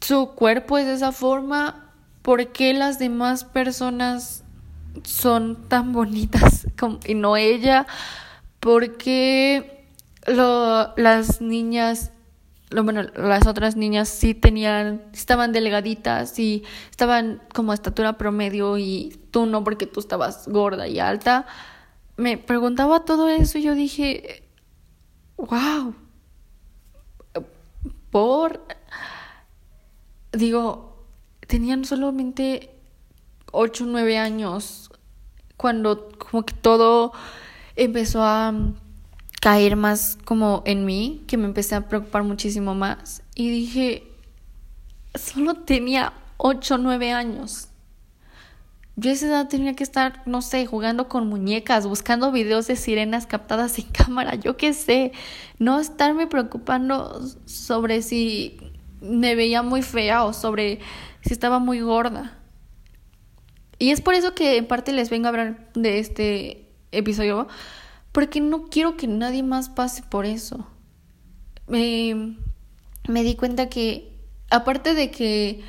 su 0.00 0.28
cuerpo 0.36 0.78
es 0.78 0.86
de 0.86 0.94
esa 0.94 1.10
forma, 1.10 1.92
por 2.22 2.52
qué 2.52 2.72
las 2.72 3.00
demás 3.00 3.42
personas 3.42 4.44
son 5.02 5.68
tan 5.68 5.92
bonitas 5.92 6.68
como, 6.78 7.00
y 7.04 7.14
no 7.14 7.36
ella, 7.36 7.88
por 8.60 8.96
qué 8.96 9.88
las 10.24 11.40
niñas 11.40 12.12
bueno, 12.70 13.02
las 13.02 13.46
otras 13.46 13.76
niñas 13.76 14.08
sí 14.08 14.34
tenían, 14.34 15.02
estaban 15.12 15.52
delgaditas 15.52 16.38
y 16.38 16.64
estaban 16.90 17.42
como 17.54 17.72
a 17.72 17.74
estatura 17.74 18.18
promedio 18.18 18.76
y 18.78 19.18
tú 19.30 19.46
no 19.46 19.64
porque 19.64 19.86
tú 19.86 20.00
estabas 20.00 20.48
gorda 20.48 20.86
y 20.86 21.00
alta. 21.00 21.46
Me 22.16 22.36
preguntaba 22.36 23.04
todo 23.04 23.28
eso 23.28 23.58
y 23.58 23.62
yo 23.62 23.74
dije, 23.74 24.42
wow, 25.36 25.94
por, 28.10 28.62
digo, 30.32 31.06
tenían 31.46 31.84
solamente 31.84 32.74
8 33.52 33.84
o 33.84 33.86
9 33.86 34.18
años 34.18 34.90
cuando 35.56 36.10
como 36.18 36.44
que 36.44 36.54
todo 36.54 37.12
empezó 37.76 38.22
a 38.22 38.52
caer 39.40 39.76
más 39.76 40.18
como 40.24 40.62
en 40.66 40.84
mí, 40.84 41.24
que 41.26 41.36
me 41.36 41.46
empecé 41.46 41.74
a 41.74 41.88
preocupar 41.88 42.22
muchísimo 42.24 42.74
más. 42.74 43.22
Y 43.34 43.50
dije, 43.50 44.10
solo 45.14 45.54
tenía 45.54 46.12
8 46.38 46.74
o 46.74 46.78
9 46.78 47.12
años. 47.12 47.68
Yo 48.96 49.12
esa 49.12 49.26
edad 49.26 49.48
tenía 49.48 49.74
que 49.74 49.84
estar, 49.84 50.22
no 50.26 50.42
sé, 50.42 50.66
jugando 50.66 51.08
con 51.08 51.28
muñecas, 51.28 51.86
buscando 51.86 52.32
videos 52.32 52.66
de 52.66 52.74
sirenas 52.74 53.26
captadas 53.26 53.72
sin 53.72 53.86
cámara, 53.92 54.34
yo 54.34 54.56
qué 54.56 54.72
sé. 54.72 55.12
No 55.58 55.78
estarme 55.78 56.26
preocupando 56.26 57.22
sobre 57.44 58.02
si 58.02 58.58
me 59.00 59.36
veía 59.36 59.62
muy 59.62 59.82
fea 59.82 60.24
o 60.24 60.32
sobre 60.32 60.80
si 61.20 61.32
estaba 61.32 61.60
muy 61.60 61.80
gorda. 61.80 62.36
Y 63.78 63.90
es 63.90 64.00
por 64.00 64.14
eso 64.14 64.34
que 64.34 64.56
en 64.56 64.66
parte 64.66 64.90
les 64.90 65.10
vengo 65.10 65.26
a 65.26 65.28
hablar 65.28 65.70
de 65.74 66.00
este 66.00 66.66
episodio, 66.90 67.46
porque 68.12 68.40
no 68.40 68.66
quiero 68.66 68.96
que 68.96 69.06
nadie 69.06 69.42
más 69.42 69.68
pase 69.68 70.02
por 70.02 70.26
eso. 70.26 70.66
Me, 71.66 72.36
me 73.08 73.22
di 73.22 73.36
cuenta 73.36 73.68
que, 73.68 74.16
aparte 74.50 74.94
de 74.94 75.10
que 75.10 75.62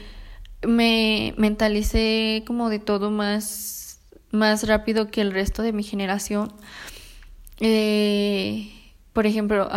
me 0.68 1.34
mentalicé 1.38 2.44
como 2.46 2.70
de 2.70 2.80
todo 2.80 3.12
más, 3.12 4.00
más 4.32 4.68
rápido 4.68 5.08
que 5.08 5.22
el 5.22 5.32
resto 5.32 5.62
de 5.62 5.74
mi 5.74 5.84
generación, 5.84 6.54
eh, 7.60 8.72
por 9.14 9.26
ejemplo, 9.26 9.68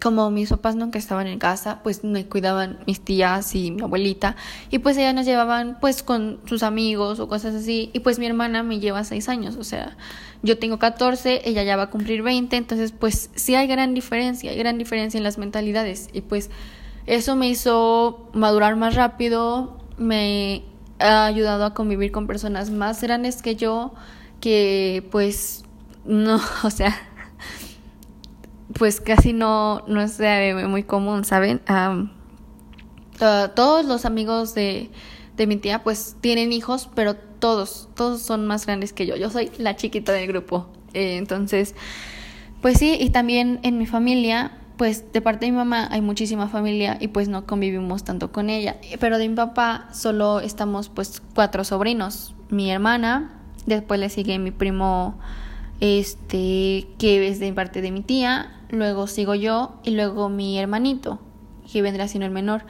como 0.00 0.30
mis 0.30 0.48
papás 0.48 0.74
nunca 0.74 0.98
estaban 0.98 1.26
en 1.26 1.38
casa, 1.38 1.80
pues 1.82 2.02
me 2.02 2.26
cuidaban 2.26 2.78
mis 2.86 3.00
tías 3.00 3.54
y 3.54 3.70
mi 3.70 3.82
abuelita 3.82 4.36
y 4.70 4.78
pues 4.78 4.96
ellas 4.96 5.14
nos 5.14 5.26
llevaban 5.26 5.78
pues 5.80 6.02
con 6.02 6.40
sus 6.46 6.62
amigos 6.62 7.20
o 7.20 7.28
cosas 7.28 7.54
así 7.54 7.90
y 7.92 8.00
pues 8.00 8.18
mi 8.18 8.26
hermana 8.26 8.62
me 8.62 8.80
lleva 8.80 9.04
seis 9.04 9.28
años, 9.28 9.56
o 9.56 9.64
sea, 9.64 9.96
yo 10.42 10.58
tengo 10.58 10.78
14, 10.78 11.42
ella 11.44 11.62
ya 11.62 11.76
va 11.76 11.84
a 11.84 11.90
cumplir 11.90 12.22
20, 12.22 12.56
entonces 12.56 12.92
pues 12.92 13.30
sí 13.34 13.54
hay 13.54 13.66
gran 13.66 13.92
diferencia, 13.92 14.50
hay 14.50 14.56
gran 14.56 14.78
diferencia 14.78 15.18
en 15.18 15.24
las 15.24 15.36
mentalidades 15.36 16.08
y 16.12 16.22
pues 16.22 16.50
eso 17.06 17.36
me 17.36 17.48
hizo 17.48 18.30
madurar 18.32 18.76
más 18.76 18.94
rápido, 18.94 19.78
me 19.98 20.64
ha 20.98 21.26
ayudado 21.26 21.64
a 21.66 21.74
convivir 21.74 22.12
con 22.12 22.26
personas 22.26 22.70
más 22.70 23.02
grandes 23.02 23.42
que 23.42 23.56
yo, 23.56 23.92
que 24.40 25.06
pues 25.10 25.64
no, 26.06 26.40
o 26.62 26.70
sea, 26.70 26.98
pues 28.78 29.00
casi 29.00 29.32
no, 29.32 29.84
no 29.86 30.00
es 30.00 30.20
muy 30.68 30.82
común, 30.82 31.24
¿saben? 31.24 31.60
todos 33.54 33.84
los 33.84 34.04
amigos 34.04 34.54
de, 34.54 34.90
de 35.36 35.46
mi 35.46 35.56
tía 35.56 35.82
pues 35.84 36.16
tienen 36.20 36.52
hijos, 36.52 36.88
pero 36.94 37.14
todos, 37.14 37.88
todos 37.94 38.22
son 38.22 38.46
más 38.46 38.66
grandes 38.66 38.92
que 38.92 39.06
yo. 39.06 39.16
Yo 39.16 39.30
soy 39.30 39.50
la 39.58 39.76
chiquita 39.76 40.12
del 40.12 40.28
grupo. 40.28 40.68
Eh, 40.94 41.16
entonces, 41.16 41.74
pues 42.60 42.78
sí, 42.78 42.96
y 43.00 43.10
también 43.10 43.58
en 43.62 43.78
mi 43.78 43.86
familia, 43.86 44.52
pues 44.76 45.12
de 45.12 45.20
parte 45.20 45.46
de 45.46 45.52
mi 45.52 45.58
mamá 45.58 45.88
hay 45.90 46.00
muchísima 46.00 46.48
familia 46.48 46.98
y 47.00 47.08
pues 47.08 47.28
no 47.28 47.46
convivimos 47.46 48.04
tanto 48.04 48.30
con 48.30 48.50
ella. 48.50 48.76
Pero 49.00 49.18
de 49.18 49.28
mi 49.28 49.34
papá 49.34 49.88
solo 49.92 50.40
estamos 50.40 50.88
pues 50.88 51.22
cuatro 51.34 51.64
sobrinos. 51.64 52.34
Mi 52.48 52.70
hermana, 52.70 53.40
después 53.66 53.98
le 53.98 54.08
sigue 54.08 54.38
mi 54.38 54.50
primo, 54.50 55.18
este, 55.82 56.86
que 56.96 57.26
es 57.26 57.40
de 57.40 57.52
parte 57.52 57.82
de 57.82 57.90
mi 57.90 58.02
tía, 58.02 58.52
luego 58.70 59.08
sigo 59.08 59.34
yo 59.34 59.80
y 59.82 59.90
luego 59.90 60.28
mi 60.28 60.56
hermanito, 60.56 61.18
que 61.70 61.82
vendrá 61.82 62.06
siendo 62.06 62.24
el 62.24 62.30
menor. 62.30 62.62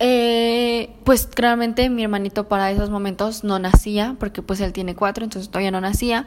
Eh, 0.00 0.96
pues 1.04 1.28
claramente 1.28 1.88
mi 1.90 2.02
hermanito 2.02 2.48
para 2.48 2.72
esos 2.72 2.90
momentos 2.90 3.44
no 3.44 3.60
nacía, 3.60 4.16
porque 4.18 4.42
pues 4.42 4.58
él 4.58 4.72
tiene 4.72 4.96
cuatro, 4.96 5.22
entonces 5.22 5.48
todavía 5.48 5.70
no 5.70 5.80
nacía. 5.80 6.26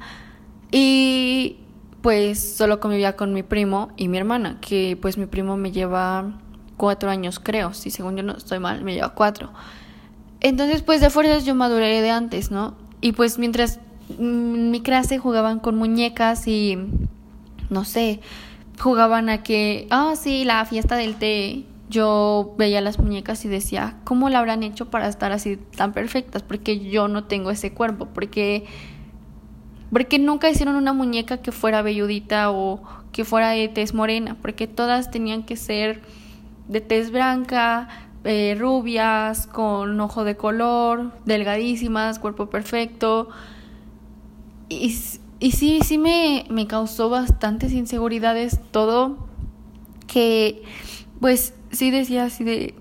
Y 0.72 1.58
pues 2.02 2.56
solo 2.56 2.80
convivía 2.80 3.18
con 3.18 3.34
mi 3.34 3.44
primo 3.44 3.90
y 3.98 4.08
mi 4.08 4.18
hermana, 4.18 4.60
que 4.62 4.98
pues 5.02 5.18
mi 5.18 5.26
primo 5.26 5.58
me 5.58 5.74
lleva 5.74 6.40
cuatro 6.78 7.10
años, 7.10 7.42
creo, 7.42 7.74
si 7.74 7.92
según 7.92 8.16
yo 8.16 8.24
no 8.24 8.38
estoy 8.38 8.60
mal, 8.60 8.82
me 8.82 8.94
lleva 8.94 9.10
cuatro. 9.10 9.52
Entonces 10.40 10.84
pues 10.84 11.02
de 11.02 11.10
fuerzas 11.10 11.44
yo 11.44 11.54
maduré 11.54 12.02
de 12.02 12.12
antes, 12.12 12.50
¿no? 12.50 12.76
Y 13.02 13.12
pues 13.12 13.38
mientras 13.38 13.82
en 14.10 14.72
mi 14.72 14.82
clase 14.82 15.18
jugaban 15.18 15.60
con 15.60 15.76
muñecas 15.76 16.48
y 16.48 16.78
no 17.70 17.86
sé, 17.86 18.22
jugaban 18.80 19.30
a 19.30 19.44
que, 19.44 19.88
ah, 19.90 20.14
sí, 20.16 20.46
la 20.46 20.64
fiesta 20.66 20.96
del 20.96 21.16
té 21.16 21.66
yo 21.90 22.54
veía 22.58 22.82
las 22.82 23.00
muñecas 23.00 23.46
y 23.46 23.48
decía, 23.48 23.96
¿cómo 24.04 24.30
la 24.30 24.40
habrán 24.40 24.64
hecho 24.64 24.90
para 24.90 25.08
estar 25.08 25.32
así 25.32 25.58
tan 25.58 25.94
perfectas? 25.94 26.44
Porque 26.44 26.80
yo 26.80 27.08
no 27.08 27.24
tengo 27.26 27.50
ese 27.50 27.74
cuerpo, 27.74 28.08
porque 28.14 28.66
porque 29.92 30.20
nunca 30.20 30.50
hicieron 30.50 30.76
una 30.76 30.92
muñeca 30.92 31.38
que 31.38 31.54
fuera 31.54 31.82
velludita 31.82 32.52
o 32.52 32.82
que 33.14 33.24
fuera 33.24 33.52
de 33.52 33.70
tez 33.70 33.94
morena, 33.94 34.36
porque 34.42 34.68
todas 34.68 35.12
tenían 35.12 35.44
que 35.44 35.56
ser 35.56 36.02
de 36.68 36.82
tez 36.82 37.10
blanca, 37.10 37.88
eh, 38.26 38.58
rubias, 38.60 39.48
con 39.48 40.00
ojo 40.02 40.26
de 40.26 40.36
color, 40.36 41.14
delgadísimas, 41.26 42.20
cuerpo 42.20 42.50
perfecto. 42.50 43.30
Y, 44.70 44.96
y 45.40 45.52
sí, 45.52 45.80
sí 45.84 45.98
me, 45.98 46.46
me 46.50 46.68
causó 46.68 47.10
bastantes 47.10 47.72
inseguridades 47.74 48.60
todo 48.72 49.28
que 50.08 50.64
pues 51.20 51.54
sí 51.72 51.92
decía 51.92 52.26
así 52.26 52.44
de 52.44 52.74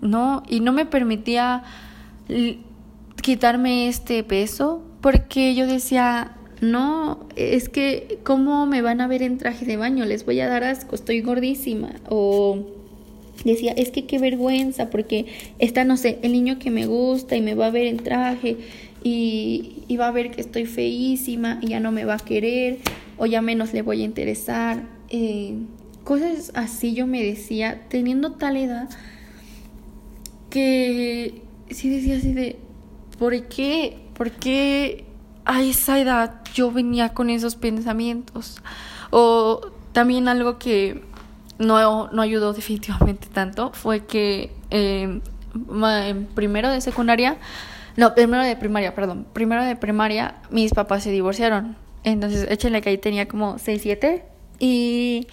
no 0.00 0.42
y 0.48 0.60
no 0.60 0.72
me 0.72 0.86
permitía 0.86 1.62
quitarme 3.22 3.88
este 3.88 4.22
peso 4.24 4.82
porque 5.00 5.54
yo 5.54 5.66
decía 5.66 6.32
no, 6.60 7.26
es 7.36 7.68
que 7.68 8.18
¿cómo 8.24 8.66
me 8.66 8.80
van 8.80 9.00
a 9.00 9.06
ver 9.06 9.22
en 9.22 9.36
traje 9.36 9.66
de 9.66 9.76
baño? 9.76 10.06
Les 10.06 10.24
voy 10.24 10.40
a 10.40 10.48
dar 10.48 10.64
asco, 10.64 10.94
estoy 10.94 11.20
gordísima 11.20 11.92
o 12.08 12.64
decía, 13.44 13.72
es 13.72 13.90
que 13.90 14.06
qué 14.06 14.18
vergüenza 14.18 14.88
porque 14.88 15.26
está, 15.58 15.84
no 15.84 15.96
sé, 15.96 16.18
el 16.22 16.32
niño 16.32 16.58
que 16.58 16.70
me 16.70 16.86
gusta 16.86 17.36
y 17.36 17.42
me 17.42 17.54
va 17.54 17.66
a 17.66 17.70
ver 17.70 17.86
en 17.86 17.98
traje 17.98 18.56
y, 19.06 19.84
y 19.86 19.96
va 19.98 20.08
a 20.08 20.10
ver 20.10 20.32
que 20.32 20.40
estoy 20.40 20.66
feísima 20.66 21.60
y 21.62 21.68
ya 21.68 21.78
no 21.78 21.92
me 21.92 22.04
va 22.04 22.14
a 22.14 22.18
querer 22.18 22.78
o 23.18 23.26
ya 23.26 23.40
menos 23.40 23.72
le 23.72 23.82
voy 23.82 24.02
a 24.02 24.04
interesar. 24.04 24.82
Eh, 25.10 25.58
cosas 26.02 26.50
así 26.56 26.92
yo 26.92 27.06
me 27.06 27.22
decía, 27.22 27.84
teniendo 27.88 28.32
tal 28.32 28.56
edad, 28.56 28.90
que 30.50 31.40
sí 31.70 31.88
decía 31.88 32.16
así 32.16 32.32
de, 32.32 32.58
¿por 33.16 33.46
qué? 33.46 33.96
¿Por 34.14 34.32
qué 34.32 35.04
a 35.44 35.62
esa 35.62 36.00
edad 36.00 36.40
yo 36.52 36.72
venía 36.72 37.10
con 37.10 37.30
esos 37.30 37.54
pensamientos? 37.54 38.60
O 39.10 39.70
también 39.92 40.26
algo 40.26 40.58
que 40.58 41.04
no, 41.60 42.10
no 42.10 42.22
ayudó 42.22 42.52
definitivamente 42.54 43.28
tanto 43.32 43.70
fue 43.72 44.04
que 44.04 44.50
eh, 44.70 45.20
en 45.54 46.26
primero 46.34 46.70
de 46.70 46.80
secundaria, 46.80 47.38
no, 47.96 48.14
primero 48.14 48.42
de 48.42 48.56
primaria, 48.56 48.94
perdón, 48.94 49.26
primero 49.32 49.64
de 49.64 49.76
primaria 49.76 50.36
mis 50.50 50.72
papás 50.72 51.02
se 51.02 51.10
divorciaron. 51.10 51.76
Entonces, 52.04 52.46
échenle 52.50 52.82
que 52.82 52.90
ahí 52.90 52.98
tenía 52.98 53.26
como 53.26 53.58
6, 53.58 53.82
7 53.82 54.24
y 54.58 55.26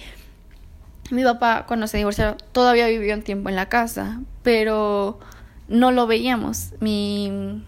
mi 1.11 1.23
papá 1.23 1.65
cuando 1.67 1.87
se 1.87 1.97
divorció 1.97 2.35
todavía 2.51 2.87
vivió 2.87 3.13
un 3.13 3.21
tiempo 3.21 3.49
en 3.49 3.55
la 3.55 3.67
casa, 3.69 4.21
pero 4.41 5.19
no 5.67 5.91
lo 5.91 6.07
veíamos. 6.07 6.73
Mi 6.79 7.61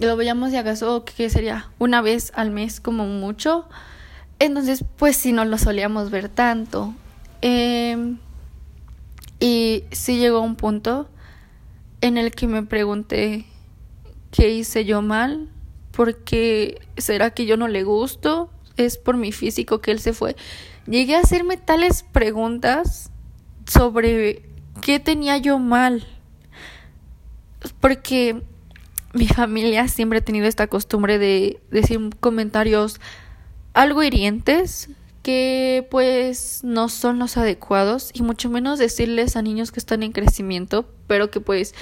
lo 0.00 0.16
veíamos 0.16 0.52
de 0.52 0.58
acaso 0.58 1.04
que 1.04 1.28
sería 1.28 1.70
una 1.78 2.00
vez 2.02 2.32
al 2.36 2.50
mes 2.50 2.80
como 2.80 3.06
mucho. 3.06 3.68
Entonces, 4.38 4.84
pues 4.96 5.16
sí 5.16 5.32
no 5.32 5.44
lo 5.44 5.58
solíamos 5.58 6.10
ver 6.10 6.28
tanto. 6.28 6.94
Em, 7.40 8.18
y 9.40 9.84
sí 9.90 10.18
llegó 10.18 10.40
un 10.40 10.54
punto 10.54 11.08
en 12.00 12.16
el 12.16 12.30
que 12.30 12.46
me 12.46 12.62
pregunté 12.62 13.44
qué 14.30 14.50
hice 14.50 14.84
yo 14.84 15.02
mal, 15.02 15.48
porque 15.92 16.80
será 16.96 17.30
que 17.30 17.46
yo 17.46 17.56
no 17.56 17.68
le 17.68 17.82
gusto, 17.82 18.50
es 18.76 18.96
por 18.98 19.16
mi 19.16 19.32
físico 19.32 19.80
que 19.80 19.90
él 19.90 20.00
se 20.00 20.12
fue 20.12 20.36
llegué 20.88 21.16
a 21.16 21.20
hacerme 21.20 21.56
tales 21.56 22.02
preguntas 22.02 23.10
sobre 23.66 24.42
qué 24.80 24.98
tenía 24.98 25.36
yo 25.38 25.58
mal. 25.58 26.06
Porque 27.80 28.42
mi 29.12 29.26
familia 29.26 29.88
siempre 29.88 30.18
ha 30.18 30.24
tenido 30.24 30.46
esta 30.46 30.66
costumbre 30.66 31.18
de 31.18 31.60
decir 31.70 31.98
comentarios 32.20 33.00
algo 33.74 34.02
hirientes 34.02 34.90
que 35.22 35.86
pues 35.90 36.60
no 36.62 36.88
son 36.88 37.18
los 37.18 37.36
adecuados 37.36 38.10
y 38.14 38.22
mucho 38.22 38.48
menos 38.48 38.78
decirles 38.78 39.36
a 39.36 39.42
niños 39.42 39.72
que 39.72 39.80
están 39.80 40.02
en 40.02 40.12
crecimiento 40.12 40.88
pero 41.06 41.30
que 41.30 41.40
pues 41.40 41.74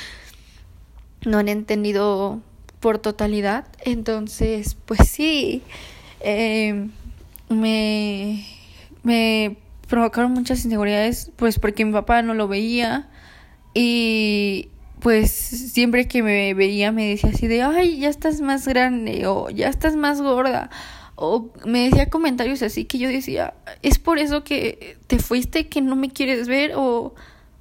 no 1.26 1.38
han 1.38 1.48
entendido 1.48 2.40
por 2.80 2.98
totalidad. 2.98 3.66
Entonces 3.84 4.76
pues 4.86 5.08
sí 5.08 5.62
eh, 6.20 6.88
me 7.48 8.46
me 9.02 9.56
provocaron 9.88 10.32
muchas 10.32 10.64
inseguridades, 10.64 11.30
pues 11.36 11.58
porque 11.58 11.84
mi 11.84 11.92
papá 11.92 12.22
no 12.22 12.34
lo 12.34 12.48
veía 12.48 13.08
y 13.74 14.70
pues 15.00 15.30
siempre 15.30 16.08
que 16.08 16.22
me 16.22 16.54
veía 16.54 16.90
me 16.90 17.08
decía 17.08 17.30
así 17.30 17.46
de, 17.46 17.62
ay, 17.62 17.98
ya 17.98 18.08
estás 18.08 18.40
más 18.40 18.66
grande 18.66 19.26
o 19.26 19.50
ya 19.50 19.68
estás 19.68 19.94
más 19.94 20.22
gorda 20.22 20.70
o 21.16 21.50
me 21.64 21.84
decía 21.84 22.10
comentarios 22.10 22.62
así 22.62 22.84
que 22.84 22.98
yo 22.98 23.08
decía, 23.08 23.54
es 23.82 23.98
por 23.98 24.18
eso 24.18 24.44
que 24.44 24.98
te 25.06 25.18
fuiste 25.18 25.68
que 25.68 25.80
no 25.80 25.96
me 25.96 26.10
quieres 26.10 26.46
ver 26.46 26.72
o, 26.76 27.14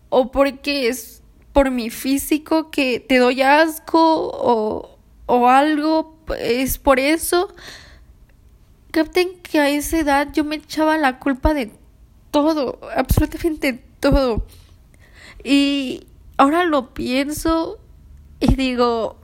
o 0.10 0.32
porque 0.32 0.88
es 0.90 1.15
por 1.56 1.72
mi 1.72 1.90
físico 1.90 2.70
que 2.70 3.00
te 3.00 3.18
doy 3.18 3.42
asco 3.42 3.98
o, 3.98 5.00
o 5.26 5.48
algo, 5.48 6.20
es 6.38 6.78
por 6.78 7.00
eso 7.00 7.48
capten 8.92 9.40
que 9.42 9.60
a 9.60 9.70
esa 9.70 10.00
edad 10.00 10.28
yo 10.34 10.44
me 10.44 10.58
echaba 10.58 10.98
la 10.98 11.18
culpa 11.18 11.54
de 11.54 11.72
todo, 12.32 12.82
absolutamente 12.94 13.82
todo. 14.02 14.46
Y 15.46 16.08
ahora 16.36 16.66
lo 16.66 16.94
pienso 16.94 17.80
y 18.42 18.56
digo, 18.56 19.16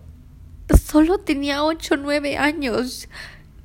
solo 0.82 1.18
tenía 1.18 1.66
8 1.66 1.96
o 1.96 1.98
9 1.98 2.38
años. 2.38 3.10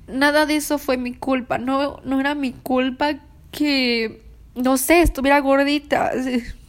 Nada 0.09 0.44
de 0.44 0.57
eso 0.57 0.79
fue 0.79 0.96
mi 0.96 1.14
culpa, 1.14 1.59
no, 1.59 2.00
no 2.02 2.18
era 2.18 2.35
mi 2.35 2.50
culpa 2.50 3.20
que, 3.52 4.24
no 4.57 4.76
sé, 4.76 5.02
estuviera 5.02 5.38
gordita. 5.38 6.11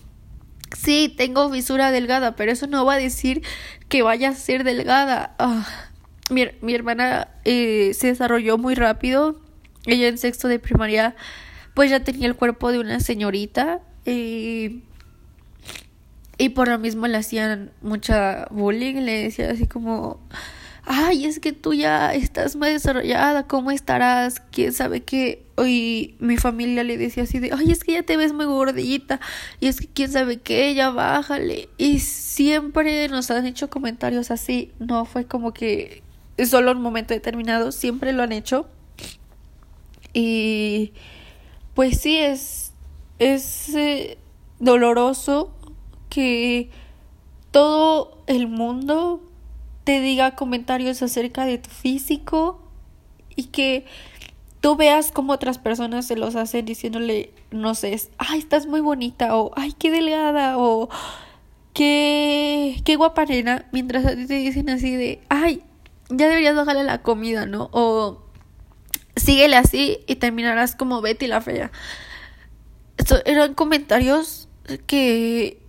Sí, 0.75 1.13
tengo 1.15 1.49
visura 1.49 1.91
delgada, 1.91 2.35
pero 2.35 2.51
eso 2.51 2.67
no 2.67 2.85
va 2.85 2.95
a 2.95 2.97
decir 2.97 3.41
que 3.89 4.01
vaya 4.01 4.29
a 4.29 4.35
ser 4.35 4.63
delgada. 4.63 5.35
Ah 5.39 5.87
mi, 6.29 6.47
mi 6.61 6.73
hermana 6.73 7.29
eh, 7.45 7.93
se 7.93 8.07
desarrolló 8.07 8.57
muy 8.57 8.75
rápido. 8.75 9.39
Ella 9.85 10.07
en 10.07 10.17
sexto 10.17 10.47
de 10.47 10.59
primaria 10.59 11.15
pues 11.73 11.89
ya 11.91 12.03
tenía 12.03 12.27
el 12.27 12.35
cuerpo 12.35 12.71
de 12.71 12.79
una 12.79 12.99
señorita. 12.99 13.81
y 14.05 14.81
por 16.53 16.67
lo 16.67 16.77
mismo 16.79 17.07
le 17.07 17.17
hacían 17.17 17.71
mucha 17.81 18.47
bullying. 18.51 18.95
Le 18.95 19.23
decía 19.23 19.51
así 19.51 19.67
como, 19.67 20.19
ay, 20.83 21.25
es 21.25 21.39
que 21.39 21.53
tú 21.53 21.73
ya 21.73 22.13
estás 22.13 22.55
más 22.55 22.69
desarrollada, 22.69 23.47
¿cómo 23.47 23.71
estarás? 23.71 24.41
¿Quién 24.51 24.73
sabe 24.73 25.03
qué? 25.03 25.46
Y 25.65 26.15
mi 26.19 26.37
familia 26.37 26.83
le 26.83 26.97
decía 26.97 27.23
así 27.23 27.39
de, 27.39 27.51
ay, 27.51 27.71
es 27.71 27.83
que 27.83 27.93
ya 27.93 28.03
te 28.03 28.15
ves 28.15 28.33
muy 28.33 28.45
gordita, 28.45 29.19
y 29.59 29.67
es 29.67 29.79
que 29.79 29.87
quién 29.87 30.11
sabe 30.11 30.37
qué, 30.37 30.73
ya 30.75 30.91
bájale. 30.91 31.69
Y 31.77 31.99
siempre 31.99 33.07
nos 33.09 33.31
han 33.31 33.45
hecho 33.45 33.69
comentarios 33.69 34.29
así, 34.29 34.71
no 34.79 35.05
fue 35.05 35.25
como 35.25 35.53
que 35.53 36.03
solo 36.45 36.71
un 36.71 36.81
momento 36.81 37.13
determinado, 37.13 37.71
siempre 37.71 38.13
lo 38.13 38.23
han 38.23 38.31
hecho. 38.31 38.67
Y 40.13 40.93
pues 41.73 42.01
sí, 42.01 42.17
es, 42.17 42.73
es 43.19 43.73
eh, 43.75 44.17
doloroso 44.59 45.55
que 46.09 46.69
todo 47.51 48.23
el 48.27 48.47
mundo 48.47 49.23
te 49.83 50.01
diga 50.01 50.35
comentarios 50.35 51.01
acerca 51.01 51.45
de 51.45 51.57
tu 51.57 51.69
físico 51.69 52.61
y 53.35 53.45
que 53.45 53.85
tú 54.61 54.75
veas 54.75 55.11
como 55.11 55.33
otras 55.33 55.57
personas 55.57 56.07
se 56.07 56.15
los 56.15 56.35
hacen 56.35 56.65
diciéndole, 56.65 57.31
no 57.51 57.75
sé, 57.75 57.99
ay, 58.17 58.39
estás 58.39 58.65
muy 58.65 58.81
bonita 58.81 59.35
o 59.35 59.51
ay, 59.55 59.73
qué 59.77 59.91
delgada 59.91 60.57
o 60.57 60.89
qué, 61.73 62.81
qué 62.85 62.95
guapa 62.95 63.25
nena, 63.25 63.65
mientras 63.71 64.05
a 64.05 64.15
ti 64.15 64.25
te 64.25 64.35
dicen 64.35 64.69
así 64.69 64.95
de, 64.95 65.21
ay, 65.29 65.63
ya 66.09 66.27
deberías 66.27 66.55
bajarle 66.55 66.83
la 66.83 67.01
comida, 67.01 67.45
¿no? 67.45 67.69
O 67.71 68.23
síguele 69.15 69.57
así 69.57 69.99
y 70.07 70.15
terminarás 70.15 70.75
como 70.75 71.01
Betty 71.01 71.27
la 71.27 71.41
fea. 71.41 71.71
eran 73.25 73.53
comentarios 73.53 74.47
que 74.85 75.59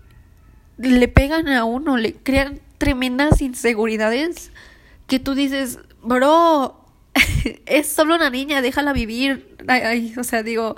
le 0.79 1.09
pegan 1.09 1.48
a 1.48 1.64
uno, 1.64 1.96
le 1.96 2.14
crean 2.14 2.61
tremendas 2.79 3.42
inseguridades 3.42 4.53
que 5.07 5.18
tú 5.18 5.35
dices, 5.35 5.81
bro, 6.03 6.85
es 7.66 7.88
solo 7.88 8.14
una 8.14 8.31
niña, 8.31 8.62
déjala 8.62 8.92
vivir. 8.92 9.57
o 10.18 10.25
sea, 10.25 10.42
digo, 10.42 10.77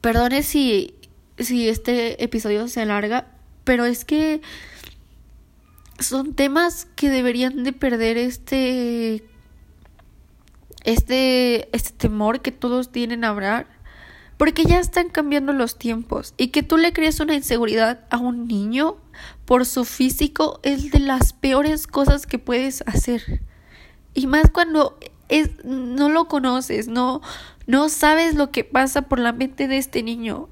perdone 0.00 0.42
si, 0.42 0.94
si 1.38 1.68
este 1.68 2.22
episodio 2.22 2.68
se 2.68 2.82
alarga, 2.82 3.26
pero 3.64 3.84
es 3.84 4.04
que 4.04 4.40
son 5.98 6.34
temas 6.34 6.86
que 6.96 7.08
deberían 7.08 7.64
de 7.64 7.72
perder 7.72 8.16
este 8.16 9.24
este 10.84 11.74
este 11.76 11.92
temor 11.92 12.40
que 12.40 12.50
todos 12.50 12.90
tienen 12.90 13.24
a 13.24 13.28
hablar 13.28 13.68
porque 14.36 14.64
ya 14.64 14.80
están 14.80 15.10
cambiando 15.10 15.52
los 15.52 15.78
tiempos 15.78 16.34
y 16.36 16.48
que 16.48 16.64
tú 16.64 16.76
le 16.76 16.92
crees 16.92 17.20
una 17.20 17.34
inseguridad 17.34 18.00
a 18.10 18.18
un 18.18 18.48
niño 18.48 18.96
por 19.44 19.64
su 19.64 19.84
físico 19.84 20.58
es 20.64 20.90
de 20.90 20.98
las 20.98 21.32
peores 21.32 21.86
cosas 21.86 22.26
que 22.26 22.40
puedes 22.40 22.82
hacer 22.86 23.42
y 24.14 24.26
más 24.26 24.50
cuando 24.50 24.98
es 25.28 25.64
no 25.64 26.08
lo 26.08 26.26
conoces 26.26 26.88
no 26.88 27.22
no 27.66 27.88
sabes 27.88 28.34
lo 28.34 28.50
que 28.50 28.64
pasa 28.64 29.02
por 29.02 29.18
la 29.18 29.32
mente 29.32 29.68
de 29.68 29.78
este 29.78 30.02
niño. 30.02 30.48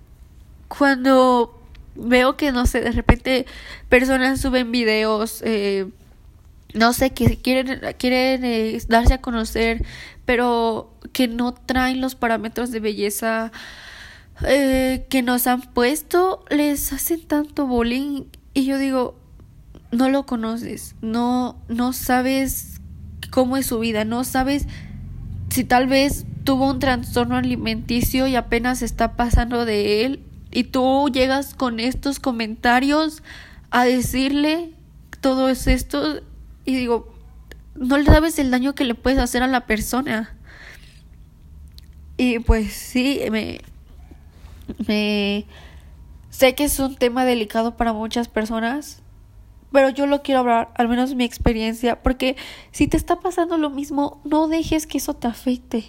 Cuando 0.68 1.60
veo 1.96 2.36
que, 2.36 2.52
no 2.52 2.66
sé, 2.66 2.80
de 2.80 2.92
repente 2.92 3.46
personas 3.88 4.40
suben 4.40 4.70
videos 4.70 5.42
eh, 5.44 5.88
no 6.72 6.92
sé, 6.92 7.10
que 7.10 7.36
quieren, 7.36 7.80
quieren 7.98 8.44
eh, 8.44 8.78
darse 8.88 9.14
a 9.14 9.20
conocer, 9.20 9.84
pero 10.24 10.92
que 11.12 11.26
no 11.26 11.52
traen 11.52 12.00
los 12.00 12.14
parámetros 12.14 12.70
de 12.70 12.78
belleza 12.78 13.50
eh, 14.46 15.04
que 15.08 15.22
nos 15.22 15.48
han 15.48 15.62
puesto, 15.62 16.44
les 16.48 16.92
hacen 16.92 17.26
tanto 17.26 17.66
bullying 17.66 18.24
y 18.54 18.66
yo 18.66 18.78
digo, 18.78 19.16
no 19.90 20.08
lo 20.08 20.26
conoces, 20.26 20.94
no, 21.00 21.60
no 21.68 21.92
sabes 21.92 22.69
cómo 23.30 23.56
es 23.56 23.66
su 23.66 23.78
vida, 23.78 24.04
no 24.04 24.24
sabes 24.24 24.66
si 25.50 25.64
tal 25.64 25.86
vez 25.86 26.26
tuvo 26.44 26.70
un 26.70 26.78
trastorno 26.78 27.36
alimenticio 27.36 28.26
y 28.26 28.36
apenas 28.36 28.82
está 28.82 29.16
pasando 29.16 29.64
de 29.64 30.04
él 30.04 30.20
y 30.52 30.64
tú 30.64 31.08
llegas 31.12 31.54
con 31.54 31.80
estos 31.80 32.18
comentarios 32.18 33.22
a 33.70 33.84
decirle 33.84 34.72
todo 35.20 35.48
esto 35.48 36.20
y 36.64 36.74
digo, 36.74 37.12
no 37.74 37.98
le 37.98 38.04
sabes 38.04 38.38
el 38.38 38.50
daño 38.50 38.74
que 38.74 38.84
le 38.84 38.94
puedes 38.94 39.18
hacer 39.18 39.42
a 39.42 39.46
la 39.46 39.66
persona. 39.66 40.34
Y 42.16 42.40
pues 42.40 42.72
sí, 42.72 43.20
me, 43.30 43.60
me 44.86 45.46
sé 46.30 46.54
que 46.54 46.64
es 46.64 46.78
un 46.78 46.96
tema 46.96 47.24
delicado 47.24 47.76
para 47.76 47.92
muchas 47.92 48.28
personas, 48.28 49.02
pero 49.72 49.90
yo 49.90 50.06
lo 50.06 50.22
quiero 50.22 50.40
hablar, 50.40 50.70
al 50.74 50.88
menos 50.88 51.14
mi 51.14 51.24
experiencia, 51.24 52.02
porque 52.02 52.36
si 52.72 52.86
te 52.88 52.96
está 52.96 53.20
pasando 53.20 53.58
lo 53.58 53.70
mismo, 53.70 54.20
no 54.24 54.48
dejes 54.48 54.86
que 54.86 54.98
eso 54.98 55.14
te 55.14 55.28
afecte. 55.28 55.84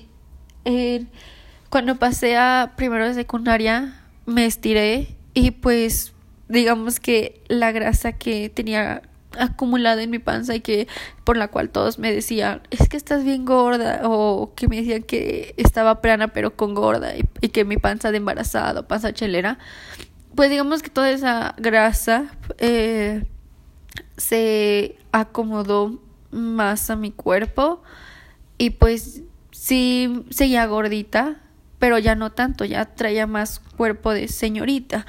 cuando 1.70 1.98
pasé 1.98 2.38
a 2.38 2.74
primero 2.76 3.08
de 3.08 3.14
secundaria, 3.14 4.02
me 4.26 4.46
estiré 4.46 5.16
y 5.34 5.52
pues 5.52 6.14
digamos 6.50 7.00
que 7.00 7.42
la 7.48 7.72
grasa 7.72 8.12
que 8.14 8.50
tenía 8.50 9.02
acumulada 9.40 10.04
en 10.04 10.10
mi 10.10 10.20
panza 10.20 10.56
y 10.56 10.60
que 10.60 10.88
por 11.24 11.38
la 11.38 11.48
cual 11.48 11.70
todos 11.70 12.00
me 12.00 12.14
decían 12.14 12.62
es 12.70 12.90
que 12.90 12.98
estás 12.98 13.24
bien 13.24 13.46
gorda 13.46 14.02
o 14.04 14.52
que 14.56 14.68
me 14.68 14.76
decían 14.78 15.04
que 15.04 15.54
estaba 15.56 16.02
plana 16.02 16.28
pero 16.28 16.58
con 16.58 16.74
gorda 16.74 17.16
y, 17.16 17.24
y 17.40 17.50
que 17.50 17.64
mi 17.64 17.78
panza 17.78 18.12
de 18.12 18.18
embarazada 18.18 18.86
panza 18.88 19.14
chelera 19.14 19.58
pues 20.36 20.50
digamos 20.50 20.82
que 20.82 20.90
toda 20.90 21.10
esa 21.10 21.56
grasa 21.58 22.26
eh, 22.58 23.24
se 24.18 24.98
acomodó 25.12 26.00
más 26.32 26.90
a 26.90 26.96
mi 26.96 27.12
cuerpo 27.12 27.82
y 28.58 28.72
pues 28.72 29.24
sí 29.52 30.24
seguía 30.30 30.66
gordita 30.66 31.42
pero 31.80 31.98
ya 31.98 32.16
no 32.16 32.32
tanto 32.32 32.64
ya 32.64 32.86
traía 32.86 33.28
más 33.28 33.60
cuerpo 33.60 34.14
de 34.14 34.28
señorita 34.28 35.06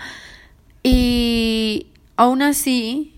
y 0.83 1.89
aún 2.17 2.43
así 2.43 3.13